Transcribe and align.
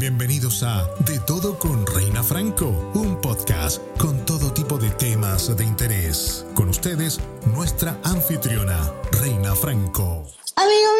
Bienvenidos 0.00 0.62
a 0.62 0.88
De 1.00 1.18
Todo 1.18 1.58
con 1.58 1.86
Reina 1.86 2.22
Franco, 2.22 2.90
un 2.94 3.20
podcast 3.20 3.82
con 3.98 4.24
todo 4.24 4.50
tipo 4.50 4.78
de 4.78 4.88
temas 4.88 5.54
de 5.54 5.62
interés. 5.62 6.46
Con 6.54 6.70
ustedes, 6.70 7.20
nuestra 7.54 7.98
anfitriona, 8.02 8.94
Reina 9.20 9.54
Franco. 9.54 10.24
Amigo 10.56 10.90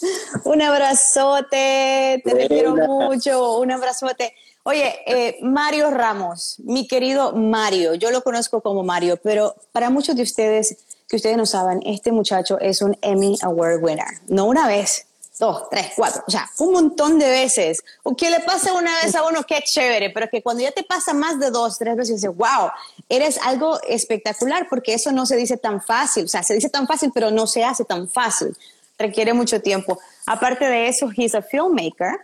mío, 0.00 0.10
un 0.46 0.60
abrazote, 0.60 2.20
te 2.24 2.48
quiero 2.48 2.74
mucho, 2.74 3.58
un 3.58 3.70
abrazote. 3.70 4.34
Oye, 4.64 4.92
eh, 5.06 5.38
Mario 5.40 5.92
Ramos, 5.92 6.56
mi 6.64 6.88
querido 6.88 7.32
Mario, 7.32 7.94
yo 7.94 8.10
lo 8.10 8.24
conozco 8.24 8.60
como 8.60 8.82
Mario, 8.82 9.20
pero 9.22 9.54
para 9.70 9.88
muchos 9.88 10.16
de 10.16 10.22
ustedes 10.24 10.78
que 11.06 11.14
ustedes 11.14 11.36
no 11.36 11.46
saben, 11.46 11.80
este 11.86 12.10
muchacho 12.10 12.58
es 12.58 12.82
un 12.82 12.98
Emmy 13.02 13.38
Award 13.42 13.84
winner. 13.84 14.20
No 14.26 14.46
una 14.46 14.66
vez, 14.66 15.06
dos, 15.38 15.68
tres, 15.70 15.92
cuatro, 15.96 16.22
o 16.26 16.30
sea, 16.30 16.48
un 16.58 16.72
montón 16.72 17.18
de 17.18 17.28
veces. 17.28 17.82
O 18.02 18.16
que 18.16 18.30
le 18.30 18.40
pase 18.40 18.70
una 18.72 18.94
vez 19.02 19.14
a 19.14 19.26
uno, 19.26 19.42
qué 19.44 19.62
chévere, 19.62 20.10
pero 20.10 20.28
que 20.28 20.42
cuando 20.42 20.62
ya 20.62 20.70
te 20.70 20.82
pasa 20.82 21.12
más 21.12 21.38
de 21.38 21.50
dos, 21.50 21.78
tres 21.78 21.96
veces, 21.96 22.16
dices, 22.16 22.36
wow, 22.36 22.70
eres 23.08 23.38
algo 23.38 23.80
espectacular, 23.82 24.68
porque 24.68 24.94
eso 24.94 25.12
no 25.12 25.26
se 25.26 25.36
dice 25.36 25.56
tan 25.56 25.82
fácil. 25.82 26.24
O 26.24 26.28
sea, 26.28 26.42
se 26.42 26.54
dice 26.54 26.68
tan 26.68 26.86
fácil, 26.86 27.10
pero 27.12 27.30
no 27.30 27.46
se 27.46 27.64
hace 27.64 27.84
tan 27.84 28.08
fácil. 28.08 28.56
Requiere 28.98 29.32
mucho 29.32 29.60
tiempo. 29.60 29.98
Aparte 30.26 30.66
de 30.66 30.88
eso, 30.88 31.10
he's 31.16 31.34
a 31.34 31.42
filmmaker 31.42 32.20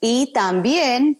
y 0.00 0.32
también 0.32 1.18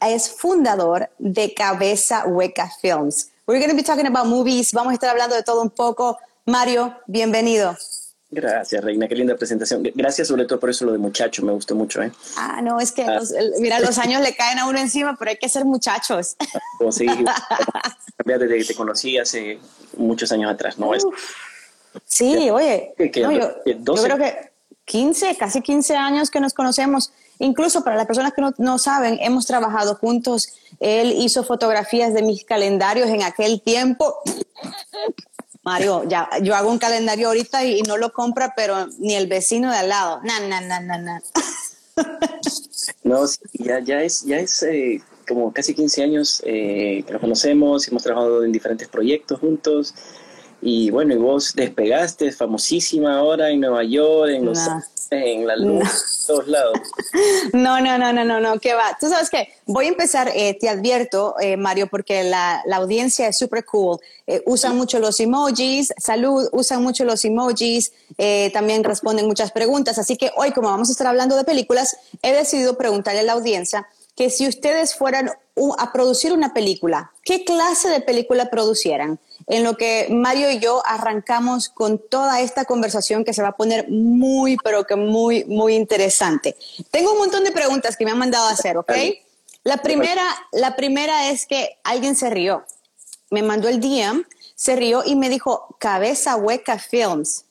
es 0.00 0.30
fundador 0.30 1.10
de 1.18 1.52
Cabeza 1.52 2.24
Hueca 2.26 2.70
Films. 2.80 3.30
We're 3.46 3.60
going 3.60 3.70
to 3.70 3.76
be 3.76 3.82
talking 3.82 4.06
about 4.06 4.26
movies. 4.26 4.72
Vamos 4.72 4.92
a 4.92 4.94
estar 4.94 5.10
hablando 5.10 5.36
de 5.36 5.42
todo 5.42 5.62
un 5.62 5.70
poco. 5.70 6.18
Mario, 6.46 6.96
bienvenido. 7.06 7.76
Gracias, 8.36 8.84
Reina. 8.84 9.08
Qué 9.08 9.14
linda 9.14 9.34
presentación. 9.34 9.82
Gracias 9.94 10.28
sobre 10.28 10.44
todo 10.44 10.60
por 10.60 10.68
eso 10.68 10.84
lo 10.84 10.92
de 10.92 10.98
muchacho. 10.98 11.42
Me 11.42 11.52
gustó 11.52 11.74
mucho. 11.74 12.02
¿eh? 12.02 12.12
Ah, 12.36 12.60
no, 12.62 12.78
es 12.78 12.92
que, 12.92 13.02
ah. 13.02 13.18
mira, 13.60 13.80
los 13.80 13.96
años 13.96 14.20
le 14.20 14.36
caen 14.36 14.58
a 14.58 14.68
uno 14.68 14.78
encima, 14.78 15.16
pero 15.18 15.30
hay 15.30 15.38
que 15.38 15.48
ser 15.48 15.64
muchachos. 15.64 16.36
Oh, 16.78 16.92
sí, 16.92 17.06
desde 18.24 18.58
que 18.58 18.64
te 18.64 18.74
conocí 18.74 19.16
hace 19.16 19.58
muchos 19.96 20.30
años 20.32 20.50
atrás, 20.50 20.78
¿no? 20.78 20.90
sí, 22.04 22.50
oye, 22.50 22.94
yo, 23.14 23.30
yo 23.64 23.94
creo 23.94 24.18
que 24.18 24.50
15, 24.84 25.36
casi 25.36 25.62
15 25.62 25.96
años 25.96 26.30
que 26.30 26.40
nos 26.40 26.52
conocemos. 26.52 27.12
Incluso 27.38 27.84
para 27.84 27.96
las 27.96 28.06
personas 28.06 28.32
que 28.34 28.42
no, 28.58 28.78
saben, 28.78 29.18
hemos 29.20 29.46
trabajado 29.46 29.94
juntos. 29.96 30.48
Él 30.78 31.14
hizo 31.16 31.42
fotografías 31.42 32.12
de 32.12 32.22
mis 32.22 32.44
calendarios 32.44 33.08
en 33.08 33.22
aquel 33.22 33.62
tiempo. 33.62 34.14
Mario, 35.66 36.04
ya, 36.08 36.28
yo 36.42 36.54
hago 36.54 36.70
un 36.70 36.78
calendario 36.78 37.26
ahorita 37.26 37.64
y, 37.64 37.82
no 37.82 37.96
lo 37.96 38.12
compra, 38.12 38.54
pero 38.54 38.86
ni 39.00 39.16
el 39.16 39.26
vecino 39.26 39.72
de 39.72 39.78
al 39.78 39.88
lado. 39.88 40.20
Na, 40.22 40.38
na, 40.38 40.60
na, 40.60 40.80
na, 40.80 40.98
na. 40.98 41.22
No, 43.02 43.24
ya, 43.52 43.80
ya 43.80 44.02
es, 44.02 44.24
ya 44.24 44.38
es 44.38 44.62
eh, 44.62 45.00
como 45.26 45.52
casi 45.52 45.74
15 45.74 46.02
años 46.04 46.42
eh, 46.44 47.02
que 47.04 47.12
nos 47.12 47.20
conocemos, 47.20 47.88
hemos 47.88 48.02
trabajado 48.02 48.44
en 48.44 48.52
diferentes 48.52 48.86
proyectos 48.86 49.40
juntos. 49.40 49.94
Y 50.60 50.90
bueno, 50.90 51.14
y 51.14 51.16
vos 51.16 51.52
despegaste, 51.54 52.30
famosísima 52.30 53.18
ahora 53.18 53.50
en 53.50 53.60
Nueva 53.60 53.82
York, 53.82 54.30
en 54.30 54.44
Los 54.44 54.58
en 55.10 55.46
la 55.46 55.56
luz, 55.56 55.82
en 55.82 56.26
todos 56.26 56.48
lados. 56.48 56.78
No, 57.52 57.80
no, 57.80 57.96
no, 57.98 58.12
no, 58.12 58.24
no, 58.24 58.40
no, 58.40 58.58
¿qué 58.60 58.74
va? 58.74 58.96
Tú 59.00 59.08
sabes 59.08 59.30
que 59.30 59.48
voy 59.64 59.86
a 59.86 59.88
empezar, 59.88 60.30
eh, 60.34 60.56
te 60.58 60.68
advierto, 60.68 61.34
eh, 61.40 61.56
Mario, 61.56 61.86
porque 61.86 62.24
la, 62.24 62.62
la 62.66 62.76
audiencia 62.76 63.28
es 63.28 63.38
súper 63.38 63.64
cool. 63.64 63.98
Eh, 64.26 64.42
usan 64.44 64.76
mucho 64.76 64.98
los 64.98 65.18
emojis, 65.20 65.92
salud, 65.96 66.48
usan 66.52 66.82
mucho 66.82 67.04
los 67.04 67.24
emojis, 67.24 67.92
también 68.52 68.84
responden 68.84 69.26
muchas 69.26 69.52
preguntas. 69.52 69.98
Así 69.98 70.16
que 70.16 70.30
hoy, 70.36 70.52
como 70.52 70.68
vamos 70.68 70.88
a 70.88 70.92
estar 70.92 71.06
hablando 71.06 71.36
de 71.36 71.44
películas, 71.44 71.96
he 72.22 72.32
decidido 72.32 72.76
preguntarle 72.76 73.20
a 73.20 73.24
la 73.24 73.32
audiencia 73.32 73.86
que 74.16 74.30
si 74.30 74.48
ustedes 74.48 74.94
fueran 74.94 75.30
a 75.78 75.92
producir 75.92 76.32
una 76.32 76.52
película, 76.52 77.12
¿qué 77.22 77.44
clase 77.44 77.88
de 77.88 78.00
película 78.00 78.50
producieran? 78.50 79.18
En 79.46 79.62
lo 79.62 79.76
que 79.76 80.08
Mario 80.10 80.50
y 80.50 80.58
yo 80.58 80.82
arrancamos 80.84 81.68
con 81.68 81.98
toda 81.98 82.40
esta 82.40 82.64
conversación 82.64 83.24
que 83.24 83.32
se 83.32 83.42
va 83.42 83.48
a 83.48 83.56
poner 83.56 83.88
muy, 83.88 84.56
pero 84.64 84.84
que 84.84 84.96
muy, 84.96 85.44
muy 85.44 85.74
interesante. 85.74 86.56
Tengo 86.90 87.12
un 87.12 87.18
montón 87.18 87.44
de 87.44 87.52
preguntas 87.52 87.96
que 87.96 88.04
me 88.04 88.10
han 88.10 88.18
mandado 88.18 88.48
a 88.48 88.52
hacer, 88.52 88.76
¿ok? 88.76 88.92
La 89.62 89.78
primera, 89.78 90.24
la 90.52 90.76
primera 90.76 91.30
es 91.30 91.46
que 91.46 91.78
alguien 91.84 92.16
se 92.16 92.30
rió. 92.30 92.64
Me 93.30 93.42
mandó 93.42 93.68
el 93.68 93.80
DM, 93.80 94.24
se 94.54 94.76
rió 94.76 95.02
y 95.04 95.16
me 95.16 95.28
dijo, 95.28 95.76
Cabeza 95.78 96.36
Hueca 96.36 96.78
Films. 96.78 97.44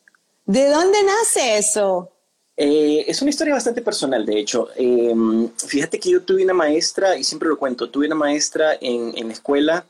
¿De 0.46 0.70
dónde 0.70 0.98
nace 1.04 1.58
eso? 1.58 2.12
Eh, 2.58 3.04
es 3.08 3.22
una 3.22 3.32
historia 3.32 3.54
bastante 3.54 3.82
personal, 3.82 4.26
de 4.26 4.40
hecho. 4.40 4.70
Em, 4.76 5.50
fíjate 5.58 6.00
que 6.00 6.12
yo 6.12 6.22
tuve 6.22 6.44
una 6.44 6.54
maestra, 6.54 7.18
y 7.18 7.24
siempre 7.24 7.50
lo 7.50 7.58
cuento, 7.58 7.90
tuve 7.90 8.06
una 8.06 8.16
maestra 8.16 8.78
en, 8.80 9.18
en 9.18 9.32
escuela. 9.32 9.86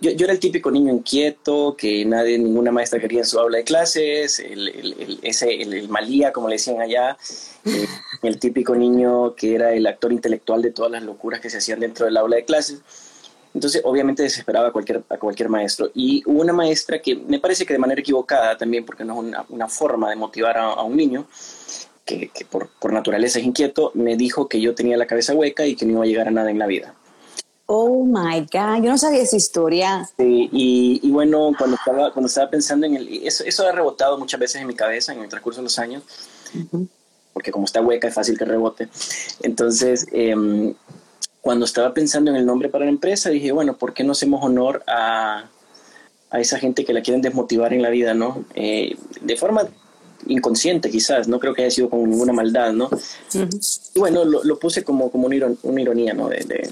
Yo, 0.00 0.12
yo, 0.12 0.24
era 0.26 0.32
el 0.32 0.38
típico 0.38 0.70
niño 0.70 0.92
inquieto, 0.92 1.74
que 1.76 2.04
nadie, 2.04 2.38
ninguna 2.38 2.70
maestra 2.70 3.00
quería 3.00 3.20
en 3.20 3.26
su 3.26 3.38
aula 3.38 3.58
de 3.58 3.64
clases, 3.64 4.38
el, 4.38 4.68
el, 4.68 5.18
ese, 5.22 5.60
el, 5.60 5.88
malía, 5.88 6.32
como 6.32 6.48
le 6.48 6.54
decían 6.54 6.80
allá, 6.80 7.16
eh, 7.64 7.86
el 8.22 8.38
típico 8.38 8.76
niño 8.76 9.34
que 9.34 9.56
era 9.56 9.72
el 9.72 9.86
actor 9.88 10.12
intelectual 10.12 10.62
de 10.62 10.70
todas 10.70 10.92
las 10.92 11.02
locuras 11.02 11.40
que 11.40 11.50
se 11.50 11.58
hacían 11.58 11.80
dentro 11.80 12.06
del 12.06 12.16
aula 12.16 12.36
de 12.36 12.44
clases. 12.44 12.80
Entonces, 13.54 13.82
obviamente 13.84 14.22
desesperaba 14.22 14.68
a 14.68 14.72
cualquier, 14.72 15.02
a 15.08 15.16
cualquier 15.16 15.48
maestro. 15.48 15.90
Y 15.94 16.22
hubo 16.26 16.42
una 16.42 16.52
maestra 16.52 17.00
que 17.00 17.16
me 17.16 17.40
parece 17.40 17.66
que 17.66 17.72
de 17.72 17.80
manera 17.80 18.00
equivocada 18.00 18.56
también, 18.56 18.84
porque 18.84 19.04
no 19.04 19.14
es 19.14 19.18
una, 19.18 19.46
una 19.48 19.68
forma 19.68 20.10
de 20.10 20.16
motivar 20.16 20.58
a, 20.58 20.66
a 20.74 20.82
un 20.84 20.96
niño, 20.96 21.26
que, 22.04 22.30
por, 22.48 22.68
por, 22.68 22.92
naturaleza 22.92 23.38
es 23.38 23.44
inquieto, 23.44 23.90
me 23.94 24.16
dijo 24.16 24.48
que 24.48 24.60
yo 24.60 24.74
tenía 24.74 24.96
la 24.96 25.06
cabeza 25.06 25.34
hueca 25.34 25.66
y 25.66 25.76
que 25.76 25.84
no 25.84 25.92
iba 25.92 26.02
a 26.04 26.06
llegar 26.06 26.28
a 26.28 26.30
nada 26.30 26.50
en 26.50 26.58
la 26.58 26.66
vida. 26.66 26.94
Oh 27.70 28.02
my 28.02 28.40
God, 28.50 28.82
yo 28.82 28.90
no 28.90 28.96
sabía 28.96 29.20
esa 29.20 29.36
historia. 29.36 30.08
Sí, 30.16 30.48
y, 30.50 31.00
y, 31.02 31.10
bueno, 31.10 31.52
cuando 31.58 31.76
estaba, 31.76 32.10
cuando 32.14 32.28
estaba 32.28 32.48
pensando 32.48 32.86
en 32.86 32.96
el. 32.96 33.26
Eso, 33.26 33.44
eso 33.44 33.66
ha 33.66 33.72
rebotado 33.72 34.16
muchas 34.16 34.40
veces 34.40 34.62
en 34.62 34.66
mi 34.66 34.74
cabeza 34.74 35.12
en 35.12 35.20
el 35.20 35.28
transcurso 35.28 35.60
de 35.60 35.64
los 35.64 35.78
años, 35.78 36.02
porque 37.34 37.52
como 37.52 37.66
está 37.66 37.82
hueca 37.82 38.08
es 38.08 38.14
fácil 38.14 38.38
que 38.38 38.46
rebote. 38.46 38.88
Entonces, 39.42 40.06
em, 40.12 40.72
cuando 41.42 41.66
estaba 41.66 41.92
pensando 41.92 42.30
en 42.30 42.38
el 42.38 42.46
nombre 42.46 42.70
para 42.70 42.86
la 42.86 42.90
empresa, 42.90 43.28
dije, 43.28 43.52
bueno, 43.52 43.76
¿por 43.76 43.92
qué 43.92 44.02
no 44.02 44.12
hacemos 44.12 44.42
honor 44.42 44.82
a, 44.86 45.50
a 46.30 46.40
esa 46.40 46.58
gente 46.58 46.86
que 46.86 46.94
la 46.94 47.02
quieren 47.02 47.20
desmotivar 47.20 47.74
en 47.74 47.82
la 47.82 47.90
vida, 47.90 48.14
¿no? 48.14 48.46
Eh, 48.54 48.96
de 49.20 49.36
forma 49.36 49.68
inconsciente 50.26 50.90
quizás, 50.90 51.28
no 51.28 51.38
creo 51.38 51.52
que 51.52 51.64
haya 51.64 51.70
sido 51.70 51.90
con 51.90 52.08
ninguna 52.08 52.32
maldad, 52.32 52.72
¿no? 52.72 52.88
Y 53.94 53.98
bueno, 53.98 54.24
lo, 54.24 54.58
puse 54.58 54.84
como, 54.84 55.10
como 55.10 55.26
una, 55.26 55.36
ironía, 55.82 56.14
¿no? 56.14 56.28
De, 56.30 56.70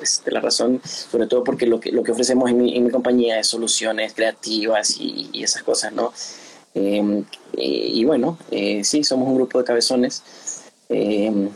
pues, 0.00 0.22
de, 0.24 0.32
la 0.32 0.40
razón, 0.40 0.80
sobre 0.82 1.26
todo 1.26 1.44
porque 1.44 1.66
lo 1.66 1.78
que, 1.78 1.92
lo 1.92 2.02
que 2.02 2.12
ofrecemos 2.12 2.50
en 2.50 2.56
mi, 2.56 2.74
en 2.74 2.84
mi 2.84 2.90
compañía 2.90 3.38
es 3.38 3.48
soluciones 3.48 4.14
creativas 4.14 4.96
y, 4.98 5.30
esas 5.34 5.62
cosas, 5.62 5.92
¿no? 5.92 6.14
Em, 6.72 7.22
y 7.52 8.02
bueno, 8.06 8.38
eh, 8.50 8.82
sí, 8.82 9.04
somos 9.04 9.28
un 9.28 9.34
grupo 9.34 9.58
de 9.58 9.64
cabezones. 9.64 10.22
Em, 10.88 11.50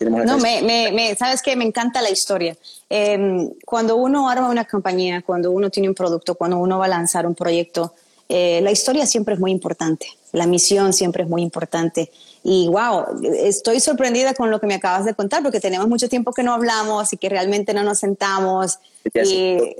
no, 0.00 0.38
me, 0.38 0.62
me, 0.62 1.16
sabes 1.16 1.42
que 1.42 1.56
me 1.56 1.64
encanta 1.64 2.00
la 2.00 2.10
historia. 2.10 2.56
Em, 2.88 3.50
cuando 3.64 3.96
uno 3.96 4.28
arma 4.28 4.50
una 4.50 4.66
compañía, 4.66 5.22
cuando 5.22 5.50
uno 5.50 5.68
tiene 5.68 5.88
un 5.88 5.96
producto, 5.96 6.36
cuando 6.36 6.58
uno 6.58 6.78
va 6.78 6.84
a 6.84 6.88
lanzar 6.88 7.26
un 7.26 7.34
proyecto, 7.34 7.92
eh, 8.28 8.60
la 8.62 8.70
historia 8.70 9.06
siempre 9.06 9.34
es 9.34 9.40
muy 9.40 9.50
importante, 9.50 10.06
la 10.32 10.46
misión 10.46 10.92
siempre 10.92 11.24
es 11.24 11.28
muy 11.28 11.42
importante. 11.42 12.10
Y 12.42 12.68
wow, 12.68 13.04
estoy 13.38 13.80
sorprendida 13.80 14.34
con 14.34 14.50
lo 14.50 14.60
que 14.60 14.66
me 14.66 14.74
acabas 14.74 15.04
de 15.04 15.14
contar, 15.14 15.42
porque 15.42 15.60
tenemos 15.60 15.88
mucho 15.88 16.08
tiempo 16.08 16.32
que 16.32 16.42
no 16.42 16.52
hablamos 16.52 17.12
y 17.12 17.16
que 17.16 17.28
realmente 17.28 17.72
no 17.72 17.82
nos 17.82 17.98
sentamos. 17.98 18.78
Y, 19.14 19.76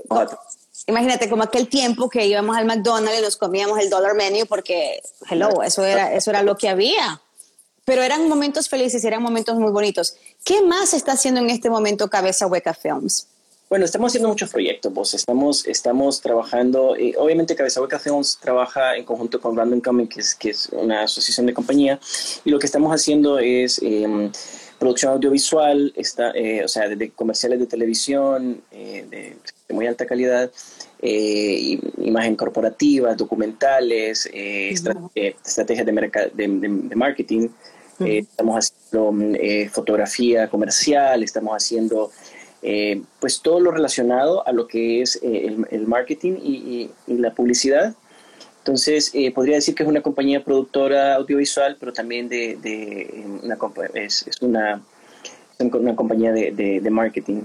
imagínate, 0.87 1.29
como 1.29 1.43
aquel 1.43 1.67
tiempo 1.67 2.09
que 2.09 2.25
íbamos 2.25 2.55
al 2.57 2.65
McDonald's 2.65 3.19
y 3.19 3.21
nos 3.21 3.37
comíamos 3.37 3.79
el 3.79 3.89
dollar 3.89 4.15
menu, 4.15 4.45
porque, 4.47 5.01
hello, 5.29 5.61
eso 5.63 5.83
era, 5.83 6.13
eso 6.13 6.31
era 6.31 6.41
lo 6.43 6.57
que 6.57 6.69
había. 6.69 7.21
Pero 7.83 8.01
eran 8.01 8.27
momentos 8.27 8.67
felices, 8.67 9.03
eran 9.03 9.21
momentos 9.21 9.55
muy 9.57 9.71
bonitos. 9.71 10.15
¿Qué 10.43 10.63
más 10.63 10.95
está 10.95 11.11
haciendo 11.11 11.41
en 11.41 11.51
este 11.51 11.69
momento 11.69 12.09
Cabeza 12.09 12.47
Hueca 12.47 12.73
Films? 12.73 13.27
Bueno, 13.75 13.83
estamos 13.83 14.13
haciendo 14.13 14.29
muchos 14.29 14.51
proyectos, 14.51 14.93
vos. 14.93 15.13
Estamos, 15.13 15.67
estamos 15.67 16.21
trabajando, 16.21 16.95
eh, 16.95 17.13
obviamente 17.17 17.57
Cabeza 17.57 17.81
Hueca 17.81 17.99
Films 17.99 18.37
trabaja 18.41 18.95
en 18.95 19.03
conjunto 19.03 19.41
con 19.41 19.57
Random 19.57 19.81
Comic, 19.81 20.13
que 20.13 20.21
es, 20.21 20.33
que 20.33 20.51
es 20.51 20.69
una 20.71 21.01
asociación 21.01 21.45
de 21.45 21.53
compañía, 21.53 21.99
y 22.45 22.51
lo 22.51 22.57
que 22.57 22.67
estamos 22.67 22.93
haciendo 22.93 23.37
es 23.37 23.81
em, 23.83 24.31
producción 24.79 25.11
audiovisual, 25.11 25.91
está, 25.97 26.31
eh, 26.31 26.63
o 26.63 26.69
sea, 26.69 26.87
de, 26.87 27.09
comerciales 27.09 27.59
de 27.59 27.65
televisión 27.65 28.61
eh, 28.71 29.35
de, 29.67 29.75
muy 29.75 29.85
alta 29.87 30.05
calidad, 30.05 30.49
imagen 31.01 32.37
corporativa, 32.37 33.13
documentales, 33.13 34.29
estrategias 34.31 35.85
de, 35.85 36.31
de, 36.33 36.95
marketing. 36.95 37.49
estamos 37.99 38.55
haciendo 38.57 39.11
mm, 39.11 39.69
fotografía 39.69 40.49
comercial, 40.49 41.23
estamos 41.23 41.53
haciendo 41.57 42.09
eh, 42.67 43.03
pues 43.19 43.41
todo 43.41 43.59
lo 43.59 43.69
relacionado 43.69 44.45
a 44.47 44.51
lo 44.51 44.65
que 44.67 45.03
es 45.03 45.19
eh, 45.21 45.55
el, 45.69 45.85
marketing 45.85 46.33
y, 46.41 46.89
la 47.05 47.31
publicidad. 47.31 47.93
Entonces, 48.57 49.11
eh, 49.13 49.31
podría 49.31 49.57
decir 49.57 49.75
que 49.75 49.83
es 49.83 49.89
una 49.89 50.01
compañía 50.01 50.43
productora 50.43 51.13
audiovisual, 51.13 51.77
pero 51.79 51.93
también 51.93 52.27
de, 52.27 52.57
de 52.59 53.23
una, 53.43 53.55
es, 53.93 54.25
es 54.27 54.41
una, 54.41 54.81
una 55.59 55.95
compañía 55.95 56.31
de, 56.31 56.51
de 56.81 56.89
marketing. 56.89 57.43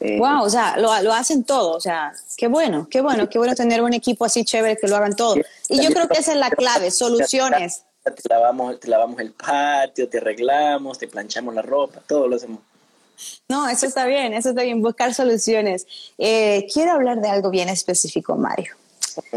wow, 0.00 0.38
eh, 0.38 0.40
o 0.40 0.48
sea, 0.48 0.78
lo, 0.78 0.98
lo, 1.02 1.12
hacen 1.12 1.44
todo, 1.44 1.72
o 1.72 1.80
sea, 1.80 2.14
qué 2.38 2.48
bueno, 2.48 2.88
qué 2.90 3.02
bueno, 3.02 3.28
qué 3.28 3.36
bueno 3.36 3.54
tener 3.54 3.82
un 3.82 3.92
equipo 3.92 4.24
así 4.24 4.46
chévere 4.46 4.78
que 4.78 4.88
lo 4.88 4.96
hagan 4.96 5.14
todo. 5.14 5.34
Y 5.68 5.82
yo 5.82 5.90
creo 5.90 6.08
que 6.08 6.20
esa 6.20 6.32
es 6.32 6.38
la 6.38 6.48
clave, 6.62 6.90
soluciones. 6.90 7.84
Te 8.02 8.30
lavamos, 8.30 8.80
te 8.80 8.88
lavamos 8.88 9.20
el 9.20 9.32
patio, 9.32 10.08
te 10.08 10.16
arreglamos, 10.16 10.98
te 10.98 11.06
planchamos 11.06 11.54
la 11.54 11.60
ropa, 11.60 12.00
todo 12.06 12.28
lo 12.28 12.36
hacemos. 12.36 12.60
No, 13.48 13.68
eso 13.68 13.86
está 13.86 14.06
bien, 14.06 14.32
eso 14.32 14.50
está 14.50 14.62
bien, 14.62 14.82
buscar 14.82 15.14
soluciones. 15.14 15.86
Eh, 16.18 16.66
quiero 16.72 16.92
hablar 16.92 17.20
de 17.20 17.28
algo 17.28 17.50
bien 17.50 17.68
específico, 17.68 18.36
Mario. 18.36 18.74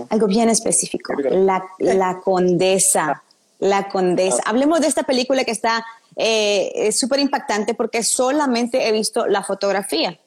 Algo 0.10 0.28
bien 0.28 0.50
específico. 0.50 1.14
La, 1.14 1.64
la 1.80 2.20
condesa. 2.20 3.24
La 3.60 3.90
condesa. 3.90 4.42
Hablemos 4.46 4.82
de 4.82 4.88
esta 4.88 5.04
película 5.04 5.44
que 5.44 5.52
está 5.52 5.86
eh, 6.16 6.92
súper 6.92 7.20
impactante 7.20 7.74
porque 7.74 8.04
solamente 8.04 8.88
he 8.88 8.92
visto 8.92 9.28
la 9.28 9.44
fotografía. 9.44 10.20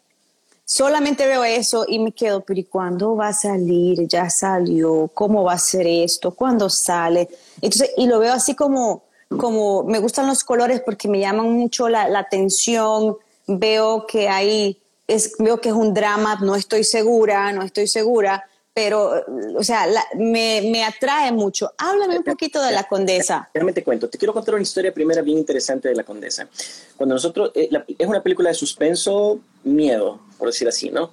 Solamente 0.64 1.26
veo 1.26 1.42
eso 1.42 1.84
y 1.88 1.98
me 1.98 2.12
quedo, 2.12 2.42
pero 2.42 2.60
¿y 2.60 2.64
cuándo 2.64 3.16
va 3.16 3.28
a 3.28 3.32
salir? 3.32 4.06
Ya 4.06 4.30
salió, 4.30 5.10
¿cómo 5.12 5.42
va 5.42 5.54
a 5.54 5.58
ser 5.58 5.84
esto? 5.88 6.30
¿Cuándo 6.30 6.70
sale? 6.70 7.28
Entonces, 7.60 7.90
y 7.96 8.06
lo 8.06 8.20
veo 8.20 8.32
así 8.32 8.54
como, 8.54 9.02
como 9.36 9.82
me 9.82 9.98
gustan 9.98 10.28
los 10.28 10.44
colores 10.44 10.80
porque 10.80 11.08
me 11.08 11.18
llaman 11.18 11.50
mucho 11.50 11.88
la, 11.88 12.08
la 12.08 12.20
atención, 12.20 13.16
veo 13.58 14.06
que 14.06 14.28
hay, 14.28 14.80
es, 15.06 15.34
veo 15.38 15.60
que 15.60 15.70
es 15.70 15.74
un 15.74 15.92
drama, 15.94 16.38
no 16.40 16.54
estoy 16.54 16.84
segura, 16.84 17.52
no 17.52 17.62
estoy 17.62 17.86
segura, 17.86 18.44
pero, 18.72 19.24
o 19.56 19.64
sea, 19.64 19.86
me, 20.14 20.62
me, 20.62 20.84
atrae 20.84 21.32
mucho. 21.32 21.72
Háblame 21.76 22.18
un 22.18 22.24
poquito 22.24 22.62
de 22.62 22.70
la 22.70 22.84
condesa. 22.84 23.50
Déjame 23.52 23.72
te 23.72 23.82
cuento. 23.82 24.08
Te 24.08 24.16
quiero 24.16 24.32
contar 24.32 24.54
una 24.54 24.62
historia 24.62 24.94
primera 24.94 25.22
bien 25.22 25.38
interesante 25.38 25.88
de 25.88 25.96
la 25.96 26.04
condesa. 26.04 26.48
Cuando 26.96 27.14
nosotros, 27.14 27.50
eh, 27.54 27.68
es 27.98 28.06
una 28.06 28.22
película 28.22 28.48
de 28.48 28.54
suspenso, 28.54 29.40
miedo, 29.64 30.20
por 30.38 30.48
decir 30.48 30.68
así, 30.68 30.88
¿no? 30.90 31.10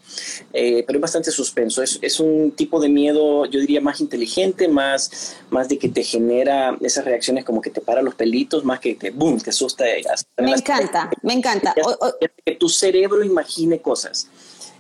Eh, 0.54 0.84
pero 0.86 0.98
es 0.98 1.02
bastante 1.02 1.32
suspenso. 1.32 1.82
Es, 1.82 1.98
es, 2.02 2.20
un 2.20 2.52
tipo 2.52 2.80
de 2.80 2.90
miedo, 2.90 3.46
yo 3.46 3.60
diría, 3.60 3.82
más 3.82 4.02
inteligente, 4.02 4.68
más, 4.68 5.36
más 5.50 5.68
de 5.68 5.80
que 5.80 5.90
te 5.90 6.04
genera 6.04 6.78
esas 6.82 7.06
reacciones 7.06 7.44
como 7.44 7.62
que 7.62 7.72
te 7.72 7.82
para 7.82 8.04
los 8.04 8.14
pelitos, 8.14 8.64
más 8.66 8.80
que 8.80 8.94
te, 8.94 9.10
boom, 9.10 9.40
te 9.42 9.50
asusta. 9.50 9.84
Me 10.38 10.52
encanta, 10.52 11.10
me 11.24 11.34
encanta. 11.34 11.74
que 12.46 12.56
tu 12.56 12.70
cerebro 12.70 13.24
imagine 13.24 13.82
cosas. 13.82 14.28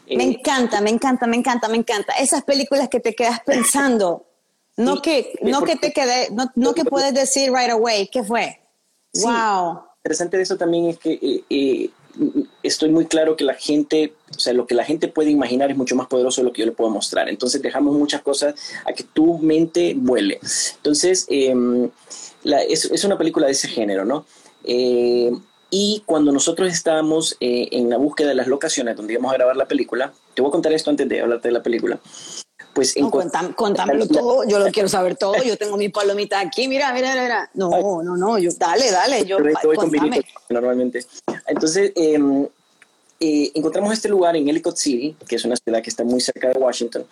Me 0.09 0.23
eh, 0.23 0.27
encanta, 0.27 0.81
me 0.81 0.89
encanta, 0.89 1.27
me 1.27 1.37
encanta, 1.37 1.67
me 1.67 1.77
encanta. 1.77 2.13
Esas 2.13 2.43
películas 2.43 2.89
que 2.89 2.99
te 2.99 3.13
quedas 3.15 3.41
pensando, 3.41 4.25
no 4.77 5.01
que, 5.01 5.37
no 5.41 5.63
que 5.63 5.75
te 5.75 5.91
quede, 5.91 6.29
no, 6.31 6.51
no 6.55 6.73
que 6.73 6.85
puedes 6.85 7.13
decir 7.13 7.51
right 7.51 7.71
away, 7.71 8.07
¿qué 8.07 8.23
fue? 8.23 8.61
wow. 9.23 9.81
Interesante 10.03 10.37
de 10.37 10.43
eso 10.43 10.55
también 10.55 10.85
es 10.85 10.99
que 10.99 11.13
eh, 11.21 11.43
eh, 11.49 11.89
estoy 12.63 12.89
muy 12.89 13.07
claro 13.07 13.35
que 13.35 13.43
la 13.43 13.55
gente, 13.55 14.13
o 14.33 14.39
sea, 14.39 14.53
lo 14.53 14.65
que 14.65 14.73
la 14.73 14.85
gente 14.85 15.09
puede 15.09 15.31
imaginar 15.31 15.69
es 15.69 15.75
mucho 15.75 15.97
más 15.97 16.07
poderoso 16.07 16.39
de 16.39 16.45
lo 16.45 16.53
que 16.53 16.61
yo 16.61 16.65
le 16.65 16.71
puedo 16.71 16.89
mostrar. 16.89 17.27
Entonces 17.27 17.61
dejamos 17.61 17.97
muchas 17.97 18.21
cosas 18.21 18.55
a 18.85 18.93
que 18.93 19.03
tu 19.03 19.37
mente 19.39 19.95
vuele. 19.97 20.39
Entonces, 20.77 21.25
em, 21.29 21.89
es, 22.45 22.85
es, 22.85 23.03
una 23.03 23.17
película 23.17 23.47
de 23.47 23.51
ese 23.51 23.67
género, 23.67 24.05
¿no? 24.05 24.25
Y 25.69 26.03
cuando 26.05 26.31
nosotros 26.31 26.71
estábamos 26.71 27.35
eh, 27.39 27.67
en 27.71 27.89
la 27.89 27.97
búsqueda 27.97 28.29
de 28.29 28.35
las 28.35 28.47
locaciones 28.47 28.95
donde 28.95 29.13
íbamos 29.13 29.31
a 29.31 29.35
grabar 29.35 29.57
la 29.57 29.67
película, 29.67 30.13
te 30.33 30.41
voy 30.41 30.49
a 30.49 30.51
contar 30.51 30.71
esto 30.73 30.89
antes 30.89 31.09
de 31.09 31.21
hablarte 31.21 31.49
de 31.49 31.53
la 31.53 31.63
película. 31.63 31.99
Pues 32.73 32.95
no, 32.95 33.09
contámelo 33.55 34.07
todo, 34.07 34.47
yo 34.47 34.59
lo 34.59 34.71
quiero 34.71 34.87
saber 34.87 35.15
todo, 35.15 35.41
yo 35.43 35.57
tengo 35.57 35.77
mi 35.77 35.89
palomita 35.89 36.39
aquí, 36.39 36.67
mira, 36.67 36.93
mira, 36.93 37.13
mira. 37.19 37.49
No, 37.55 38.03
no, 38.03 38.15
no, 38.15 38.37
yo, 38.37 38.51
dale, 38.57 38.91
dale, 38.91 39.25
yo, 39.25 39.39
normalmente. 40.49 41.03
Entonces, 41.47 41.91
eh, 41.95 42.19
eh, 43.19 43.51
encontramos 43.55 43.91
este 43.93 44.09
lugar 44.09 44.35
en 44.35 44.47
Ellicott 44.47 44.77
City, 44.77 45.15
que 45.27 45.37
es 45.37 45.45
una 45.45 45.55
ciudad 45.55 45.81
que 45.81 45.89
está 45.89 46.03
muy 46.03 46.21
cerca 46.21 46.49
de 46.49 46.59
Washington, 46.59 47.03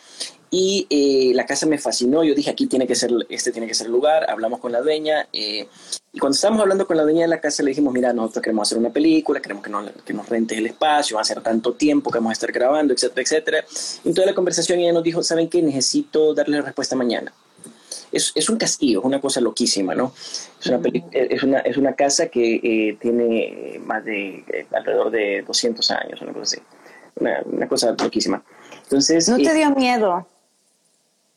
y 0.51 0.85
eh, 0.89 1.33
la 1.33 1.47
casa 1.47 1.65
me 1.65 1.79
fascinó. 1.79 2.23
Yo 2.23 2.35
dije, 2.35 2.51
aquí 2.51 2.67
tiene 2.67 2.85
que 2.85 2.93
ser, 2.93 3.11
este 3.29 3.51
tiene 3.51 3.67
que 3.67 3.73
ser 3.73 3.87
el 3.87 3.93
lugar. 3.93 4.29
Hablamos 4.29 4.59
con 4.59 4.71
la 4.71 4.81
dueña, 4.81 5.27
eh, 5.33 5.67
y 6.15 6.19
cuando 6.19 6.33
estábamos 6.35 6.61
hablando 6.61 6.87
con 6.87 6.95
la 6.95 7.03
dueña 7.03 7.23
de 7.23 7.27
la 7.27 7.41
casa, 7.41 7.61
le 7.61 7.71
dijimos, 7.71 7.93
mira, 7.93 8.13
nosotros 8.13 8.41
queremos 8.41 8.67
hacer 8.67 8.77
una 8.77 8.89
película, 8.89 9.41
queremos 9.41 9.61
que 9.61 9.69
nos, 9.69 9.91
que 10.05 10.13
nos 10.13 10.29
rentes 10.29 10.57
el 10.57 10.65
espacio, 10.65 11.17
va 11.17 11.21
a 11.21 11.25
ser 11.25 11.41
tanto 11.41 11.73
tiempo 11.73 12.09
que 12.09 12.19
vamos 12.19 12.29
a 12.29 12.33
estar 12.33 12.53
grabando, 12.53 12.93
etcétera, 12.93 13.21
etcétera. 13.21 13.65
Y 14.05 14.07
en 14.07 14.13
toda 14.15 14.25
la 14.25 14.33
conversación 14.33 14.79
ella 14.79 14.93
nos 14.93 15.03
dijo, 15.03 15.21
¿saben 15.21 15.49
qué? 15.49 15.61
Necesito 15.61 16.33
darle 16.33 16.57
la 16.57 16.63
respuesta 16.63 16.95
mañana 16.95 17.33
es, 18.13 18.31
es, 18.33 18.49
un 18.49 18.57
castillo, 18.57 18.99
es 18.99 19.05
una 19.05 19.19
cosa 19.19 19.41
loquísima, 19.41 19.93
¿no? 19.93 20.13
Es 20.61 20.67
una, 20.67 20.79
es 21.11 21.43
una, 21.43 21.59
es 21.59 21.77
una 21.77 21.93
casa 21.93 22.27
que 22.27 22.55
eh, 22.63 22.97
tiene 22.99 23.79
más 23.83 24.05
de 24.05 24.45
eh, 24.47 24.67
alrededor 24.71 25.11
de 25.11 25.43
200 25.45 25.91
años, 25.91 26.21
una 26.21 26.31
cosa 26.31 26.43
así. 26.43 26.61
Una, 27.19 27.41
una 27.45 27.67
cosa 27.67 27.93
loquísima. 28.01 28.41
Entonces, 28.83 29.27
¿No 29.27 29.37
te 29.37 29.53
dio 29.53 29.69
miedo? 29.71 30.25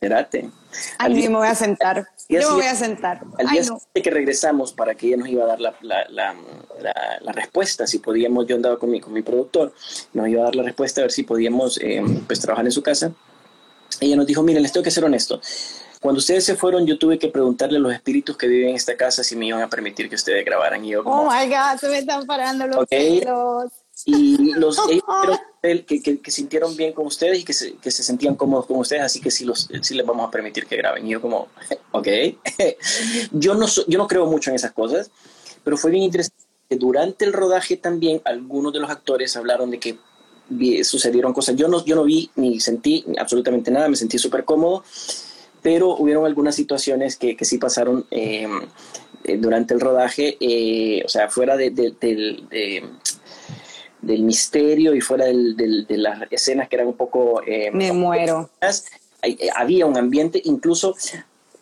Espérate. 0.01 0.49
Ay, 0.97 1.29
me 1.29 1.37
voy 1.37 1.49
a 1.49 1.57
sentar. 1.57 2.07
Yo 2.29 2.39
me 2.51 2.55
voy 2.55 2.67
a 2.67 2.77
sentar. 2.77 3.21
Al 3.37 3.49
día 3.49 3.63
que 4.01 4.11
regresamos 4.11 4.73
para 4.73 4.95
que 4.95 5.09
ella 5.09 5.17
nos 5.17 5.29
iba 5.29 5.43
a 5.43 5.49
dar 5.49 5.61
la, 5.61 5.75
la, 5.81 6.07
la, 6.09 6.37
la, 7.21 7.33
respuesta, 7.33 7.85
si 7.85 7.99
podíamos, 7.99 8.47
yo 8.47 8.55
andaba 8.55 8.79
con 8.79 8.93
mi, 8.93 9.01
con 9.01 9.13
mi 9.13 9.23
productor, 9.23 9.73
nos 10.13 10.29
iba 10.29 10.43
a 10.43 10.45
dar 10.45 10.55
la 10.55 10.63
respuesta 10.63 11.01
a 11.01 11.05
ver 11.05 11.11
si 11.11 11.25
podíamos 11.25 11.81
eh, 11.83 12.01
pues, 12.29 12.39
trabajar 12.39 12.65
en 12.65 12.71
su 12.71 12.81
casa. 12.81 13.11
Ella 14.01 14.15
nos 14.15 14.27
dijo, 14.29 14.45
miren, 14.45 14.63
les 14.63 14.71
tengo 14.71 14.85
que 14.85 14.93
ser 14.93 15.05
honesto. 15.05 15.41
Cuando 16.01 16.21
ustedes 16.21 16.45
se 16.45 16.55
fueron, 16.55 16.87
yo 16.87 16.97
tuve 16.97 17.19
que 17.19 17.27
preguntarle 17.27 17.79
a 17.79 17.81
los 17.81 17.93
espíritus 17.93 18.37
que 18.37 18.47
viven 18.47 18.69
en 18.69 18.77
esta 18.77 18.97
casa 18.97 19.25
si 19.25 19.35
me 19.35 19.47
iban 19.47 19.63
a 19.63 19.69
permitir 19.69 20.09
que 20.09 20.15
ustedes 20.15 20.45
grabaran. 20.45 20.85
Y 20.85 20.91
yo 20.91 21.03
oh 21.05 21.29
my 21.29 21.49
God, 21.49 21.77
se 21.81 21.89
me 21.89 21.99
están 21.99 22.25
parando 22.25 22.69
los 22.69 22.87
pelos. 22.87 23.73
Y 24.05 24.55
los 24.55 24.79
ellos 24.91 25.05
que, 25.63 26.03
que, 26.03 26.21
que, 26.21 26.31
sintieron 26.31 26.77
bien 26.77 26.93
con 26.93 27.07
ustedes 27.07 27.41
y 27.41 27.45
que 27.45 27.53
se, 27.53 27.75
que 27.77 27.91
se 27.91 28.03
sentían 28.03 28.37
cómodos 28.37 28.67
con 28.67 28.79
ustedes, 28.79 29.03
así 29.03 29.21
que 29.21 29.31
sí, 29.31 29.45
los, 29.45 29.69
sí 29.83 29.95
les 29.95 30.07
vamos 30.07 30.27
a 30.27 30.31
permitir 30.31 30.67
que 30.67 30.77
graben. 30.77 31.07
Y 31.07 31.11
yo 31.11 31.21
como, 31.21 31.49
ok. 31.93 32.09
yo, 33.33 33.55
no, 33.55 33.67
yo 33.67 33.99
no 33.99 34.07
creo 34.07 34.27
mucho 34.27 34.51
en 34.51 34.57
esas 34.57 34.73
cosas, 34.73 35.11
pero 35.65 35.77
fue 35.77 35.91
bien 35.91 36.05
interesante. 36.05 36.45
Durante 36.71 37.25
el 37.25 37.33
rodaje 37.33 37.79
también 37.79 38.21
algunos 38.27 38.75
de 38.75 38.81
los 38.81 38.91
actores 38.91 39.35
hablaron 39.37 39.71
de 39.71 39.81
que 39.81 39.99
sucedieron 40.85 41.33
cosas. 41.33 41.57
Yo 41.57 41.67
no, 41.67 41.83
yo 41.85 41.97
no 41.97 42.05
vi 42.05 42.31
ni 42.37 42.61
sentí 42.61 43.05
absolutamente 43.19 43.71
nada, 43.71 43.89
me 43.89 43.97
sentí 43.97 44.19
súper 44.19 44.45
cómodo 44.45 44.85
pero 45.63 45.97
hubieron 45.97 46.25
algunas 46.25 46.55
situaciones 46.55 47.17
que, 47.17 47.37
que 47.37 47.45
sí 47.45 47.59
pasaron 47.59 48.07
eh, 48.11 48.47
durante 49.39 49.75
el 49.75 49.81
rodaje, 49.81 50.37
eh, 50.41 51.03
o 51.05 51.09
sea, 51.09 51.29
fuera 51.29 51.57
de, 51.57 51.71
del 54.01 54.23
misterio 54.23 54.95
y 54.95 55.01
fuera 55.01 55.27
de 55.27 55.85
las 55.89 56.31
escenas 56.31 56.69
que 56.69 56.77
eran 56.77 56.89
un 56.89 56.97
poco... 56.97 57.43
Em, 57.47 57.75
Me 57.77 57.93
muero. 57.93 58.49
Eh, 59.23 59.49
había 59.55 59.87
un 59.87 59.97
ambiente, 59.97 60.41
incluso 60.45 60.95